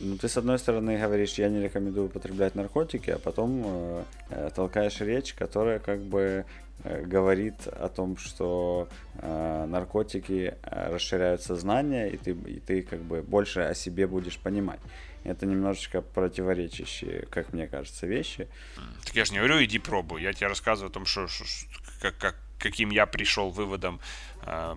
Ну, 0.00 0.16
ты 0.16 0.28
с 0.28 0.36
одной 0.36 0.58
стороны 0.58 0.98
говоришь, 0.98 1.34
я 1.34 1.48
не 1.48 1.62
рекомендую 1.62 2.06
употреблять 2.06 2.54
наркотики, 2.54 3.10
а 3.10 3.18
потом 3.18 3.62
э, 3.64 4.04
э 4.30 4.50
толкаешь 4.54 5.00
речь, 5.00 5.34
которая 5.34 5.78
как 5.78 6.00
бы 6.00 6.44
говорит 6.82 7.66
о 7.66 7.88
том, 7.88 8.16
что 8.16 8.88
э, 9.14 9.66
наркотики 9.66 10.54
э, 10.62 10.92
расширяют 10.92 11.42
сознание, 11.42 12.10
и 12.10 12.16
ты, 12.16 12.32
и 12.32 12.60
ты 12.60 12.82
как 12.82 13.00
бы 13.00 13.22
больше 13.22 13.60
о 13.60 13.74
себе 13.74 14.06
будешь 14.06 14.38
понимать. 14.38 14.80
Это 15.24 15.46
немножечко 15.46 16.02
противоречащие, 16.02 17.26
как 17.30 17.54
мне 17.54 17.66
кажется, 17.66 18.06
вещи. 18.06 18.48
Так 19.04 19.16
я 19.16 19.24
же 19.24 19.32
не 19.32 19.38
говорю, 19.38 19.64
иди 19.64 19.78
пробуй. 19.78 20.22
Я 20.22 20.34
тебе 20.34 20.48
рассказываю 20.48 20.90
о 20.90 20.92
том, 20.92 21.06
что, 21.06 21.26
что 21.26 21.44
как, 22.02 22.18
как, 22.18 22.36
каким 22.58 22.90
я 22.90 23.06
пришел 23.06 23.48
выводом, 23.50 24.00
э, 24.46 24.74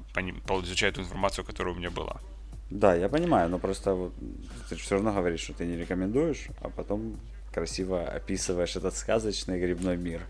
изучая 0.63 0.91
эту 0.91 1.01
информацию, 1.01 1.43
которая 1.43 1.73
у 1.73 1.77
меня 1.77 1.91
была. 1.91 2.21
Да, 2.69 2.95
я 2.95 3.09
понимаю, 3.09 3.49
но 3.49 3.59
просто 3.59 3.93
вот, 3.93 4.13
ты 4.69 4.75
все 4.75 4.95
равно 4.95 5.13
говоришь, 5.13 5.41
что 5.41 5.53
ты 5.53 5.65
не 5.65 5.77
рекомендуешь, 5.77 6.47
а 6.61 6.69
потом 6.69 7.19
красиво 7.53 8.01
описываешь 8.01 8.75
этот 8.75 8.95
сказочный 8.95 9.59
грибной 9.59 9.97
мир. 9.97 10.21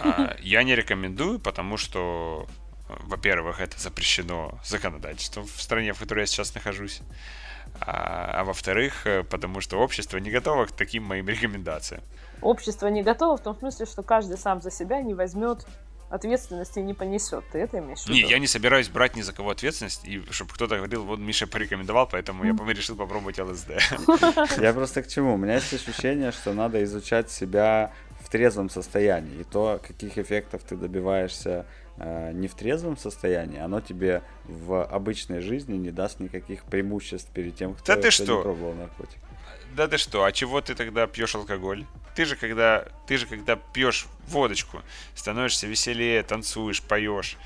А, 0.00 0.36
я 0.40 0.62
не 0.62 0.74
рекомендую, 0.74 1.38
потому 1.38 1.76
что, 1.76 2.46
во-первых, 2.88 3.60
это 3.60 3.78
запрещено 3.78 4.58
законодательством 4.64 5.46
в 5.46 5.60
стране, 5.62 5.92
в 5.92 5.98
которой 5.98 6.20
я 6.20 6.26
сейчас 6.26 6.54
нахожусь. 6.54 7.00
а, 7.80 8.40
а 8.40 8.44
во-вторых, 8.44 9.06
э, 9.06 9.22
потому 9.24 9.60
что 9.60 9.78
общество 9.78 10.18
не 10.18 10.30
готово 10.30 10.66
к 10.66 10.72
таким 10.72 11.04
моим 11.04 11.28
рекомендациям. 11.28 12.02
Общество 12.40 12.88
не 12.88 13.02
готово 13.02 13.36
в 13.36 13.42
том 13.42 13.56
смысле, 13.56 13.86
что 13.86 14.02
каждый 14.02 14.36
сам 14.36 14.60
за 14.60 14.70
себя 14.70 15.00
не 15.00 15.14
возьмет 15.14 15.66
ответственности 16.12 16.78
не 16.80 16.92
понесет. 16.92 17.42
Ты 17.52 17.58
это 17.60 17.78
имеешь 17.78 18.00
в 18.00 18.06
виду? 18.06 18.14
Не, 18.14 18.30
я 18.30 18.38
не 18.38 18.46
собираюсь 18.46 18.88
брать 18.88 19.16
ни 19.16 19.22
за 19.22 19.32
кого 19.32 19.50
ответственность, 19.50 20.04
и 20.04 20.22
чтобы 20.30 20.52
кто-то 20.52 20.76
говорил, 20.76 21.04
вот 21.04 21.18
Миша 21.18 21.46
порекомендовал, 21.46 22.06
поэтому 22.06 22.44
я 22.44 22.52
решил 22.52 22.96
попробовать 22.96 23.38
ЛСД. 23.38 23.70
Я 24.60 24.74
просто 24.74 25.02
к 25.02 25.08
чему? 25.08 25.34
У 25.34 25.36
меня 25.38 25.54
есть 25.54 25.72
ощущение, 25.72 26.30
что 26.32 26.52
надо 26.52 26.84
изучать 26.84 27.30
себя 27.30 27.92
трезвом 28.32 28.70
состоянии. 28.70 29.40
И 29.40 29.44
то, 29.44 29.78
каких 29.86 30.16
эффектов 30.16 30.62
ты 30.62 30.74
добиваешься 30.76 31.66
э, 31.98 32.32
не 32.32 32.48
в 32.48 32.54
трезвом 32.54 32.96
состоянии, 32.96 33.60
оно 33.60 33.82
тебе 33.82 34.22
в 34.44 34.82
обычной 34.84 35.40
жизни 35.40 35.76
не 35.76 35.90
даст 35.90 36.18
никаких 36.18 36.64
преимуществ 36.64 37.30
перед 37.30 37.54
тем, 37.56 37.74
кто, 37.74 37.94
да 37.94 37.96
ты 37.96 38.08
кто 38.08 38.10
что? 38.10 38.36
не 38.36 38.42
пробовал 38.42 38.74
наркотик. 38.74 39.18
Да 39.76 39.86
ты 39.86 39.98
что, 39.98 40.24
а 40.24 40.32
чего 40.32 40.62
ты 40.62 40.74
тогда 40.74 41.06
пьешь 41.06 41.34
алкоголь? 41.34 41.84
Ты 42.14 42.24
же 42.24 42.36
когда, 42.36 42.88
ты 43.06 43.18
же 43.18 43.26
когда 43.26 43.56
пьешь 43.56 44.06
водочку, 44.28 44.80
становишься 45.14 45.66
веселее, 45.66 46.22
танцуешь, 46.22 46.82
поешь. 46.82 47.36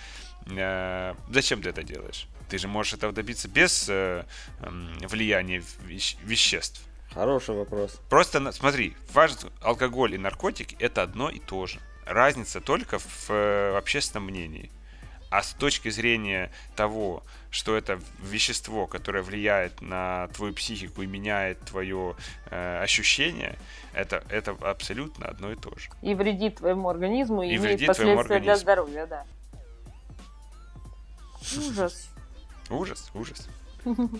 Э, 0.57 1.15
зачем 1.29 1.63
ты 1.63 1.71
это 1.71 1.83
делаешь? 1.83 2.29
Ты 2.49 2.59
же 2.59 2.69
можешь 2.69 2.95
этого 2.95 3.13
добиться 3.13 3.49
без 3.49 3.89
э, 3.89 4.25
э, 4.61 4.69
влияния 5.09 5.63
вещ- 5.85 6.17
веществ. 6.23 6.81
Хороший 7.17 7.55
вопрос. 7.55 7.99
Просто 8.11 8.53
смотри, 8.53 8.95
важно, 9.15 9.51
алкоголь 9.63 10.15
и 10.15 10.19
наркотики 10.19 10.77
это 10.79 11.03
одно 11.03 11.31
и 11.31 11.39
то 11.39 11.67
же. 11.67 11.81
Разница 12.05 12.61
только 12.61 12.99
в, 12.99 13.31
э, 13.31 13.73
в 13.73 13.77
общественном 13.77 14.27
мнении. 14.27 14.71
А 15.31 15.43
с 15.43 15.55
точки 15.55 15.89
зрения 15.89 16.53
того, 16.77 17.23
что 17.51 17.75
это 17.75 17.99
вещество, 18.23 18.87
которое 18.87 19.23
влияет 19.23 19.81
на 19.81 20.29
твою 20.35 20.53
психику 20.53 21.01
и 21.01 21.07
меняет 21.07 21.59
твое 21.61 22.17
э, 22.51 22.83
ощущение, 22.83 23.57
это, 23.95 24.23
это 24.29 24.51
абсолютно 24.51 25.27
одно 25.27 25.51
и 25.53 25.57
то 25.57 25.75
же. 25.79 25.89
И 26.03 26.15
вредит 26.15 26.57
твоему 26.57 26.91
организму, 26.91 27.43
и, 27.43 27.49
И 27.49 27.57
имеет 27.57 27.87
последствия 27.87 28.41
для 28.41 28.57
здоровья, 28.57 29.07
да. 29.07 29.25
Ужас. 31.57 32.11
Ужас, 32.69 33.11
ужас. 33.15 33.49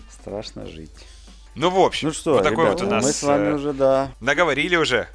Страшно 0.09 0.65
жить. 0.65 1.05
Ну, 1.57 1.71
в 1.71 1.79
общем, 1.79 2.09
Ну 2.09 2.13
что, 2.13 2.33
вот 2.33 2.43
такой 2.43 2.65
ребята, 2.65 2.83
вот 2.83 2.91
у 2.91 2.95
нас 2.95 3.03
мы 3.03 3.11
с 3.11 3.23
вами 3.23 3.47
э, 3.47 3.53
уже, 3.55 3.73
да, 3.73 4.11
наговорили 4.19 4.75
уже 4.75 5.07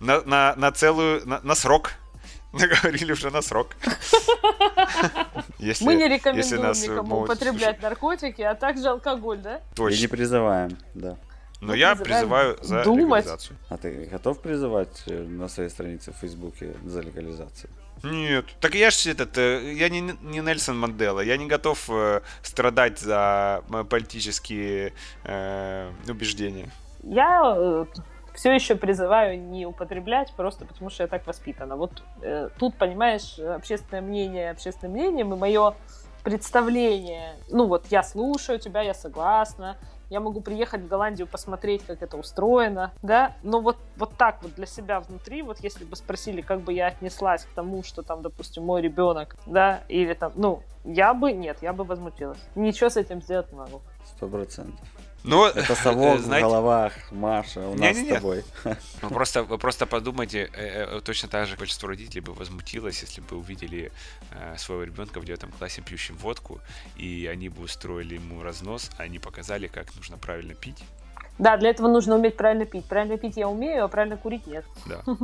на, 0.00 0.22
на, 0.22 0.54
на 0.56 0.72
целую, 0.72 1.26
на, 1.26 1.40
на 1.42 1.54
срок. 1.54 1.92
Наговорили 2.52 3.12
уже 3.12 3.30
на 3.30 3.42
срок. 3.42 3.76
Если, 5.58 5.84
Мы 5.84 5.94
не 5.94 6.02
если 6.02 6.14
рекомендуем 6.16 6.62
нас, 6.62 6.82
э, 6.82 6.86
никому 6.88 7.08
могут 7.08 7.30
употреблять 7.30 7.80
наркотики, 7.80 8.42
а 8.42 8.54
также 8.54 8.88
алкоголь, 8.88 9.38
да? 9.38 9.56
и 9.56 9.60
не 9.60 9.74
Точно. 9.74 10.08
призываем, 10.08 10.78
да. 10.94 11.16
Но 11.60 11.68
мы 11.68 11.78
я 11.78 11.94
призываю 11.94 12.58
за 12.60 12.82
думать. 12.84 13.24
легализацию. 13.24 13.56
А 13.68 13.76
ты 13.76 14.04
готов 14.06 14.40
призывать 14.40 15.02
э, 15.06 15.22
на 15.22 15.48
своей 15.48 15.70
странице 15.70 16.12
в 16.12 16.16
Фейсбуке 16.16 16.74
за 16.84 17.00
легализацию? 17.00 17.70
Нет. 18.02 18.46
Так 18.60 18.74
я 18.74 18.90
же 18.90 19.10
этот, 19.10 19.38
э, 19.38 19.72
я 19.74 19.88
не, 19.88 20.00
не 20.00 20.40
Нельсон 20.40 20.78
Мандела, 20.78 21.20
я 21.20 21.36
не 21.36 21.46
готов 21.46 21.88
э, 21.88 22.20
страдать 22.42 22.98
за 22.98 23.62
мои 23.68 23.84
политические 23.84 24.92
э, 25.24 25.90
убеждения. 26.06 26.70
Я 27.02 27.86
все 28.34 28.52
еще 28.52 28.74
призываю 28.74 29.40
не 29.40 29.64
употреблять, 29.64 30.32
просто 30.36 30.66
потому 30.66 30.90
что 30.90 31.04
я 31.04 31.06
так 31.06 31.26
воспитана. 31.26 31.76
Вот 31.76 32.02
э, 32.20 32.50
тут, 32.58 32.76
понимаешь, 32.76 33.38
общественное 33.38 34.02
мнение, 34.02 34.50
общественное 34.50 34.92
мнение, 34.92 35.24
и 35.24 35.28
мое 35.28 35.74
представление. 36.24 37.36
Ну 37.48 37.66
вот 37.66 37.86
я 37.90 38.02
слушаю 38.02 38.58
тебя, 38.58 38.82
я 38.82 38.94
согласна. 38.94 39.76
Я 40.10 40.20
могу 40.20 40.40
приехать 40.40 40.82
в 40.82 40.88
Голландию 40.88 41.26
посмотреть, 41.26 41.84
как 41.84 42.02
это 42.02 42.16
устроено, 42.16 42.92
да, 43.02 43.36
но 43.42 43.60
вот, 43.60 43.76
вот 43.96 44.16
так 44.16 44.42
вот 44.42 44.54
для 44.54 44.66
себя 44.66 45.00
внутри, 45.00 45.42
вот 45.42 45.60
если 45.60 45.84
бы 45.84 45.96
спросили, 45.96 46.40
как 46.40 46.60
бы 46.60 46.72
я 46.72 46.88
отнеслась 46.88 47.44
к 47.44 47.54
тому, 47.54 47.82
что 47.82 48.02
там, 48.02 48.22
допустим, 48.22 48.64
мой 48.64 48.82
ребенок, 48.82 49.36
да, 49.46 49.82
или 49.88 50.14
там, 50.14 50.32
ну, 50.36 50.62
я 50.84 51.14
бы, 51.14 51.32
нет, 51.32 51.58
я 51.62 51.72
бы 51.72 51.84
возмутилась. 51.84 52.38
Ничего 52.54 52.90
с 52.90 52.96
этим 52.96 53.22
сделать 53.22 53.50
не 53.50 53.58
могу. 53.58 53.80
Сто 54.04 54.28
процентов. 54.28 54.86
Но, 55.24 55.48
Это 55.54 55.74
совок 55.74 56.16
э, 56.16 56.18
в 56.18 56.22
знаете, 56.22 56.46
головах, 56.46 56.92
Маша, 57.10 57.60
у 57.60 57.74
нас 57.74 57.96
с 57.96 57.98
Не-не-не. 57.98 58.14
тобой. 58.14 58.44
Вы 59.02 59.08
просто, 59.08 59.42
вы 59.42 59.58
просто 59.58 59.86
подумайте, 59.86 60.50
э, 60.54 60.96
э, 60.96 61.00
точно 61.00 61.28
так 61.28 61.48
же 61.48 61.56
большинство 61.56 61.88
родителей 61.88 62.20
бы 62.20 62.34
возмутилось, 62.34 63.00
если 63.00 63.22
бы 63.22 63.36
увидели 63.36 63.90
э, 64.32 64.56
своего 64.58 64.84
ребенка 64.84 65.20
в 65.20 65.24
девятом 65.24 65.50
классе 65.50 65.82
пьющим 65.82 66.16
водку, 66.16 66.60
и 66.96 67.28
они 67.32 67.48
бы 67.48 67.62
устроили 67.62 68.14
ему 68.14 68.42
разнос, 68.42 68.90
а 68.98 69.04
они 69.04 69.18
показали, 69.18 69.66
как 69.66 69.94
нужно 69.96 70.18
правильно 70.18 70.54
пить. 70.54 70.84
Да, 71.38 71.56
для 71.56 71.70
этого 71.70 71.88
нужно 71.88 72.14
уметь 72.14 72.36
правильно 72.36 72.64
пить. 72.64 72.84
Правильно 72.84 73.16
пить 73.18 73.36
я 73.36 73.48
умею, 73.48 73.84
а 73.84 73.88
правильно 73.88 74.16
курить 74.16 74.46
нет. 74.46 74.64
Да. 74.86 75.02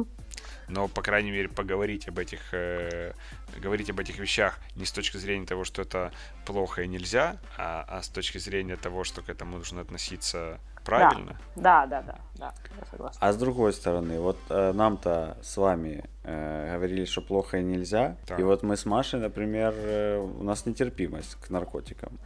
Но, 0.70 0.88
по 0.88 1.02
крайней 1.02 1.32
мере, 1.32 1.48
поговорить 1.48 2.08
об 2.08 2.18
этих, 2.18 2.40
э, 2.52 3.12
говорить 3.56 3.90
об 3.90 3.98
этих 3.98 4.18
вещах 4.18 4.58
не 4.76 4.84
с 4.84 4.92
точки 4.92 5.16
зрения 5.16 5.46
того, 5.46 5.64
что 5.64 5.82
это 5.82 6.12
плохо 6.46 6.82
и 6.82 6.88
нельзя, 6.88 7.36
а, 7.58 7.84
а 7.88 8.02
с 8.02 8.08
точки 8.08 8.38
зрения 8.38 8.76
того, 8.76 9.04
что 9.04 9.22
к 9.22 9.28
этому 9.28 9.58
нужно 9.58 9.80
относиться 9.80 10.60
правильно. 10.84 11.36
Да, 11.56 11.86
да, 11.86 12.02
да, 12.02 12.18
да, 12.36 12.54
я 12.78 12.86
согласна. 12.90 13.18
А 13.20 13.32
с 13.32 13.36
другой 13.36 13.72
стороны, 13.72 14.20
вот 14.20 14.38
э, 14.48 14.72
нам-то 14.72 15.36
с 15.42 15.56
вами 15.56 16.04
э, 16.24 16.74
говорили, 16.74 17.04
что 17.04 17.20
плохо 17.20 17.58
и 17.58 17.62
нельзя. 17.62 18.16
Так. 18.26 18.40
И 18.40 18.42
вот 18.42 18.62
мы 18.62 18.76
с 18.76 18.86
Машей, 18.86 19.20
например, 19.20 19.74
э, 19.76 20.18
у 20.18 20.42
нас 20.42 20.66
нетерпимость 20.66 21.34
к 21.34 21.50
наркотикам. 21.50 22.18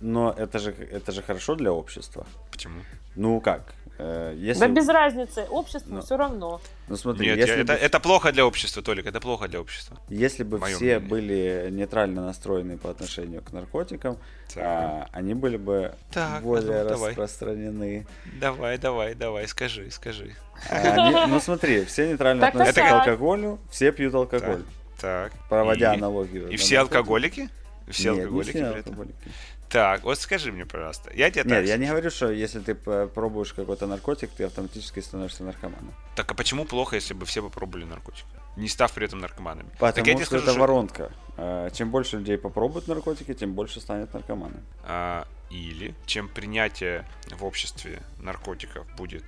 Но 0.00 0.32
это 0.32 0.58
же, 0.58 0.72
это 0.72 1.12
же 1.12 1.22
хорошо 1.22 1.54
для 1.56 1.72
общества. 1.72 2.26
Почему? 2.50 2.80
Ну 3.16 3.40
как? 3.40 3.74
Э, 4.00 4.34
если... 4.38 4.60
Да 4.60 4.68
без 4.68 4.88
разницы, 4.88 5.42
обществу 5.50 5.94
Ну. 5.96 6.00
все 6.02 6.16
равно. 6.16 6.60
Ну 6.88 6.96
смотри, 6.96 7.26
Нет, 7.28 7.38
если, 7.38 7.52
я- 7.56 7.60
это, 7.62 7.72
бы, 7.74 7.78
это 7.78 8.00
плохо 8.00 8.32
для 8.32 8.44
общества, 8.46 8.82
Толик, 8.82 9.06
это 9.06 9.20
плохо 9.20 9.46
для 9.48 9.60
общества. 9.60 9.98
если 10.08 10.42
бы 10.44 10.58
все 10.58 10.76
мнение. 10.76 10.98
были 11.00 11.68
нейтрально 11.70 12.24
настроены 12.24 12.78
по 12.78 12.90
отношению 12.90 13.42
к 13.42 13.52
наркотикам, 13.52 14.16
Так. 14.54 14.64
а, 14.64 15.08
они 15.12 15.34
были 15.34 15.56
бы 15.56 15.94
Так, 16.12 16.42
более 16.42 16.82
ну, 16.82 16.88
давай. 16.88 17.10
распространены. 17.10 18.06
Давай, 18.40 18.78
давай, 18.78 19.14
давай, 19.14 19.46
скажи, 19.48 19.90
скажи. 19.90 20.34
А 20.70 20.76
они- 20.76 21.32
ну 21.32 21.40
смотри, 21.40 21.84
все 21.84 22.08
нейтрально 22.08 22.40
Так-то 22.42 22.58
относятся 22.60 22.80
к 22.82 22.88
так. 22.88 23.00
алкоголю, 23.06 23.58
все 23.70 23.92
пьют 23.92 24.14
алкоголь. 24.14 24.62
Так. 25.00 25.32
Проводя 25.48 25.94
и, 25.94 25.96
аналогию. 25.98 26.48
И 26.50 26.56
все 26.56 26.76
наркотики. 26.78 26.96
алкоголики? 26.98 27.48
Все 27.88 28.10
Нет, 28.10 28.14
не 28.16 28.20
алкоголики 28.22 28.50
все 28.50 28.70
при 28.70 28.80
этом? 28.80 28.92
алкоголики. 28.92 29.30
Так, 29.70 30.02
вот 30.02 30.18
скажи 30.18 30.50
мне, 30.50 30.66
пожалуйста. 30.66 31.10
Я 31.14 31.30
тебе 31.30 31.44
Нет, 31.44 31.58
так 31.60 31.64
я 31.66 31.76
не 31.76 31.86
говорю, 31.86 32.10
что 32.10 32.30
если 32.30 32.58
ты 32.58 32.74
пробуешь 32.74 33.52
какой-то 33.52 33.86
наркотик, 33.86 34.30
ты 34.30 34.44
автоматически 34.44 34.98
становишься 35.00 35.44
наркоманом. 35.44 35.94
Так 36.16 36.30
а 36.30 36.34
почему 36.34 36.64
плохо, 36.64 36.96
если 36.96 37.14
бы 37.14 37.24
все 37.24 37.40
попробовали 37.40 37.84
наркотик? 37.84 38.24
Не 38.56 38.68
став 38.68 38.92
при 38.92 39.06
этом 39.06 39.20
наркоманами. 39.20 39.68
Потому 39.78 39.92
так 39.92 40.06
я 40.08 40.14
тебе 40.14 40.24
что 40.24 40.38
скажу, 40.38 40.50
это 40.50 40.60
воронка. 40.60 41.12
Э, 41.36 41.70
Чем 41.72 41.90
больше 41.90 42.18
людей 42.18 42.36
попробуют 42.36 42.88
наркотики, 42.88 43.32
тем 43.32 43.54
больше 43.54 43.80
станет 43.80 44.12
наркоманами. 44.12 44.62
а, 44.82 45.26
или 45.50 45.94
чем 46.06 46.28
принятие 46.28 47.06
в 47.30 47.44
обществе 47.44 48.02
наркотиков 48.18 48.86
будет 48.96 49.24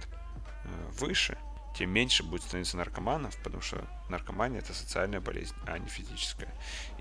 э, 0.65 0.69
выше, 0.99 1.39
тем 1.77 1.91
меньше 1.91 2.23
будет 2.23 2.43
становиться 2.43 2.77
наркоманов, 2.77 3.37
потому 3.39 3.63
что 3.63 3.87
наркомания 4.09 4.59
это 4.59 4.75
социальная 4.75 5.21
болезнь, 5.21 5.55
а 5.67 5.79
не 5.79 5.89
физическая. 5.89 6.53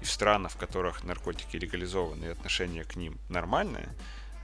И 0.01 0.05
в 0.05 0.11
странах, 0.11 0.53
в 0.53 0.57
которых 0.57 1.03
наркотики 1.03 1.57
легализованы 1.57 2.25
и 2.25 2.29
отношение 2.29 2.83
к 2.83 2.95
ним 2.95 3.19
нормальное, 3.29 3.89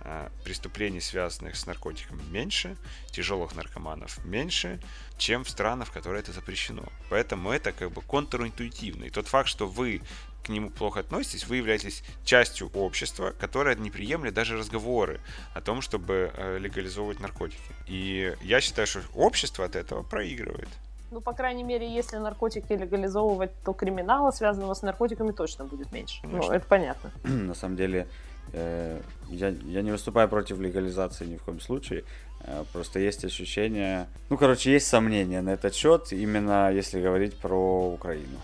а, 0.02 0.32
преступлений, 0.44 1.02
связанных 1.02 1.56
с 1.56 1.66
наркотиками, 1.66 2.22
меньше, 2.30 2.78
тяжелых 3.12 3.56
наркоманов 3.56 4.24
меньше, 4.24 4.80
чем 5.18 5.44
в 5.44 5.50
странах, 5.50 5.90
в 5.90 5.92
которых 5.92 6.22
это 6.22 6.32
запрещено. 6.32 6.84
Поэтому 7.10 7.52
это 7.52 7.72
как 7.72 7.92
бы 7.92 8.02
контринтуитивно. 8.02 9.06
И 9.06 9.10
тот 9.10 9.28
факт, 9.28 9.50
что 9.50 9.68
вы 9.68 10.02
к 10.44 10.50
нему 10.50 10.70
плохо 10.70 11.02
относитесь, 11.02 11.48
вы 11.48 11.58
являетесь 11.58 12.04
частью 12.24 12.70
общества, 12.74 13.34
которое 13.38 13.76
не 13.76 13.90
приемлет 13.90 14.34
даже 14.34 14.58
разговоры 14.58 15.20
о 15.54 15.62
том, 15.62 15.82
чтобы 15.82 16.32
э, 16.34 16.58
легализовывать 16.58 17.20
наркотики. 17.20 17.60
И 17.88 18.34
я 18.42 18.62
считаю, 18.62 18.88
что 18.88 19.02
общество 19.14 19.66
от 19.66 19.76
этого 19.76 20.04
проигрывает. 20.04 20.70
Ну, 21.12 21.22
по 21.22 21.34
крайней 21.34 21.64
мере, 21.64 21.88
если 21.94 22.18
наркотики 22.18 22.74
легализовывать, 22.74 23.52
то 23.64 23.74
криминала, 23.74 24.32
связанного 24.32 24.74
с 24.74 24.82
наркотиками, 24.82 25.32
точно 25.32 25.66
будет 25.66 25.92
меньше. 25.92 26.22
Конечно. 26.22 26.48
Ну, 26.48 26.54
это 26.54 26.66
понятно. 26.68 27.12
На 27.24 27.54
самом 27.54 27.78
деле, 27.78 28.08
э, 28.54 29.02
я, 29.30 29.50
я 29.50 29.82
не 29.82 29.92
выступаю 29.92 30.28
против 30.28 30.60
легализации 30.60 31.26
ни 31.26 31.38
в 31.38 31.44
коем 31.44 31.62
случае. 31.62 32.04
Э, 32.42 32.64
Просто 32.74 33.00
есть 33.00 33.24
ощущение... 33.24 34.08
Ну, 34.30 34.38
короче, 34.38 34.72
есть 34.72 34.88
сомнения 34.88 35.42
на 35.42 35.52
этот 35.52 35.74
счет, 35.74 36.12
именно 36.12 36.72
если 36.72 37.02
говорить 37.02 37.38
про 37.38 37.90
Украину. 37.90 38.40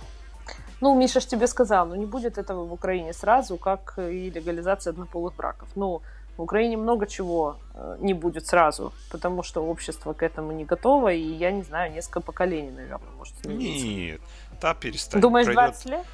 Ну, 0.84 0.96
Миша 0.96 1.20
ж 1.22 1.28
тебе 1.28 1.48
сказал, 1.48 1.88
ну 1.88 1.96
не 1.96 2.06
будет 2.06 2.38
этого 2.38 2.66
в 2.66 2.74
Украине 2.74 3.14
сразу, 3.14 3.58
как 3.58 3.94
и 3.98 4.30
легализация 4.30 4.92
однополых 4.92 5.34
браков. 5.34 5.70
Ну, 5.76 6.02
в 6.38 6.42
Украине 6.42 6.76
много 6.76 7.08
чего 7.08 7.56
э, 7.74 7.98
не 8.02 8.14
будет 8.14 8.48
сразу, 8.48 8.92
потому 9.10 9.44
что 9.44 9.64
общество 9.66 10.12
к 10.14 10.24
этому 10.24 10.52
не 10.52 10.66
готово, 10.66 11.14
и 11.14 11.22
я 11.22 11.52
не 11.52 11.64
знаю, 11.64 11.94
несколько 11.94 12.20
поколений, 12.20 12.72
наверное, 12.72 13.12
может 13.18 13.34
смениться. 13.42 13.88
Нет, 13.88 14.22
да, 14.62 14.74
перестань. 14.74 15.22
Думаешь, 15.22 15.46
Пройдет- 15.46 15.72
20 15.72 15.86
лет? 15.86 16.06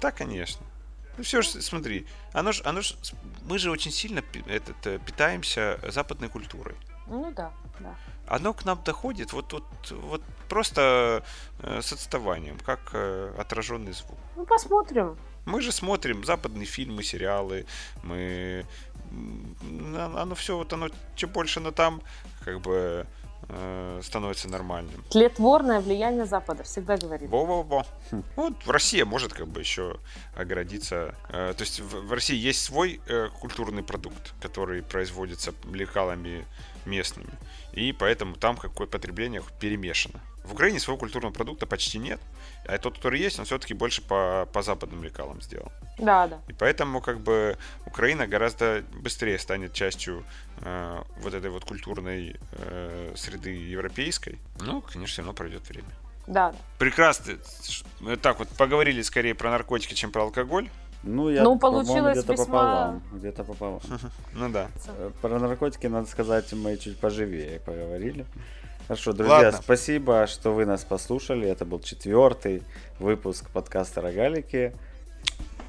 Да, 0.00 0.10
конечно. 0.10 0.64
Ну 1.18 1.22
все 1.22 1.42
же, 1.42 1.60
смотри, 1.60 2.06
оно 2.32 2.52
ж, 2.52 2.62
оно 2.64 2.80
ж, 2.80 2.94
мы 3.50 3.58
же 3.58 3.70
очень 3.70 3.92
сильно 3.92 4.22
этот, 4.46 4.86
э, 4.86 4.98
питаемся 4.98 5.78
западной 5.88 6.30
культурой. 6.30 6.74
Ну 7.06 7.32
да, 7.36 7.50
да. 7.80 7.94
Оно 8.26 8.52
к 8.52 8.64
нам 8.64 8.80
доходит 8.84 9.32
вот, 9.32 9.52
вот, 9.52 9.64
вот 9.90 10.22
просто 10.48 11.22
э, 11.60 11.80
с 11.82 11.92
отставанием, 11.92 12.58
как 12.64 12.80
э, 12.92 13.34
отраженный 13.38 13.92
звук. 13.92 14.18
Ну 14.36 14.44
посмотрим. 14.46 15.16
Мы 15.44 15.60
же 15.60 15.72
смотрим 15.72 16.24
западные 16.24 16.66
фильмы, 16.66 17.02
сериалы, 17.02 17.66
мы 18.02 18.66
оно 20.16 20.34
все 20.34 20.56
вот 20.56 20.72
оно 20.72 20.88
чем 21.14 21.30
больше 21.30 21.60
оно 21.60 21.70
там 21.70 22.02
как 22.44 22.60
бы 22.60 23.06
э, 23.48 24.00
становится 24.02 24.48
нормальным. 24.48 25.04
Тлетворное 25.10 25.80
влияние 25.80 26.26
Запада, 26.26 26.62
всегда 26.64 26.96
говорим. 26.96 27.30
Во-во-во. 27.30 27.84
Хм. 28.10 28.22
Вот 28.36 28.54
Россия 28.66 29.04
может 29.04 29.32
как 29.32 29.46
бы 29.46 29.60
еще 29.60 29.98
оградиться. 30.36 31.14
Э, 31.28 31.54
то 31.56 31.62
есть 31.62 31.80
в, 31.80 32.06
в 32.06 32.12
России 32.12 32.36
есть 32.36 32.62
свой 32.64 33.00
э, 33.06 33.28
культурный 33.40 33.82
продукт, 33.82 34.34
который 34.40 34.82
производится 34.82 35.52
лекалами 35.72 36.46
местными. 36.84 37.30
И 37.76 37.92
поэтому 37.92 38.34
там 38.34 38.56
какое 38.56 38.86
потребление 38.86 39.42
перемешано. 39.60 40.20
В 40.44 40.52
Украине 40.52 40.80
своего 40.80 40.98
культурного 40.98 41.32
продукта 41.32 41.66
почти 41.66 41.98
нет, 41.98 42.20
а 42.66 42.78
тот, 42.78 42.96
который 42.96 43.20
есть, 43.20 43.38
он 43.38 43.44
все-таки 43.44 43.74
больше 43.74 44.00
по, 44.00 44.48
по 44.52 44.62
западным 44.62 45.04
лекалам 45.04 45.42
сделал. 45.42 45.70
Да, 45.98 46.26
да. 46.26 46.40
И 46.48 46.52
поэтому 46.52 47.00
как 47.00 47.20
бы 47.20 47.58
Украина 47.84 48.26
гораздо 48.26 48.82
быстрее 48.92 49.38
станет 49.38 49.72
частью 49.72 50.24
э, 50.60 51.02
вот 51.18 51.34
этой 51.34 51.50
вот 51.50 51.64
культурной 51.64 52.36
э, 52.52 53.12
среды 53.16 53.50
европейской. 53.50 54.38
Ну, 54.60 54.80
конечно, 54.80 55.06
все 55.06 55.22
равно 55.22 55.32
пройдет 55.34 55.68
время. 55.68 55.88
Да. 56.26 56.54
Прекрасно. 56.78 57.34
Так 58.22 58.38
вот, 58.38 58.48
поговорили 58.50 59.02
скорее 59.02 59.34
про 59.34 59.50
наркотики, 59.50 59.94
чем 59.94 60.12
про 60.12 60.22
алкоголь. 60.22 60.70
Ну, 61.02 61.30
я, 61.30 61.42
ну, 61.42 61.58
получилось 61.58 62.18
где-то 62.18 62.32
весьма... 62.32 62.44
пополам. 62.44 63.02
Где-то 63.12 63.44
пополам. 63.44 63.80
Ну 64.32 64.48
да. 64.50 64.68
Э, 64.88 65.10
про 65.20 65.38
наркотики, 65.38 65.86
надо 65.86 66.08
сказать, 66.08 66.52
мы 66.52 66.76
чуть 66.76 66.98
поживее 66.98 67.60
поговорили. 67.60 68.26
Хорошо, 68.88 69.12
друзья, 69.12 69.36
Ладно. 69.36 69.60
спасибо, 69.62 70.26
что 70.26 70.52
вы 70.52 70.64
нас 70.64 70.84
послушали. 70.84 71.48
Это 71.48 71.64
был 71.64 71.80
четвертый 71.80 72.62
выпуск 73.00 73.50
подкаста 73.50 74.00
«Рогалики». 74.00 74.72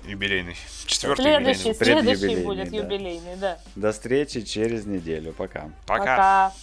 Юбилейный. 0.05 0.55
Четвертый 0.85 1.23
Следующий, 1.23 1.69
юбилейный. 1.69 2.03
следующий 2.15 2.45
будет 2.45 2.71
да. 2.71 2.77
юбилейный, 2.77 3.35
да. 3.35 3.59
До 3.75 3.91
встречи 3.91 4.41
через 4.41 4.85
неделю. 4.85 5.33
Пока. 5.33 5.69
Пока. 5.85 6.05
Пока. 6.05 6.53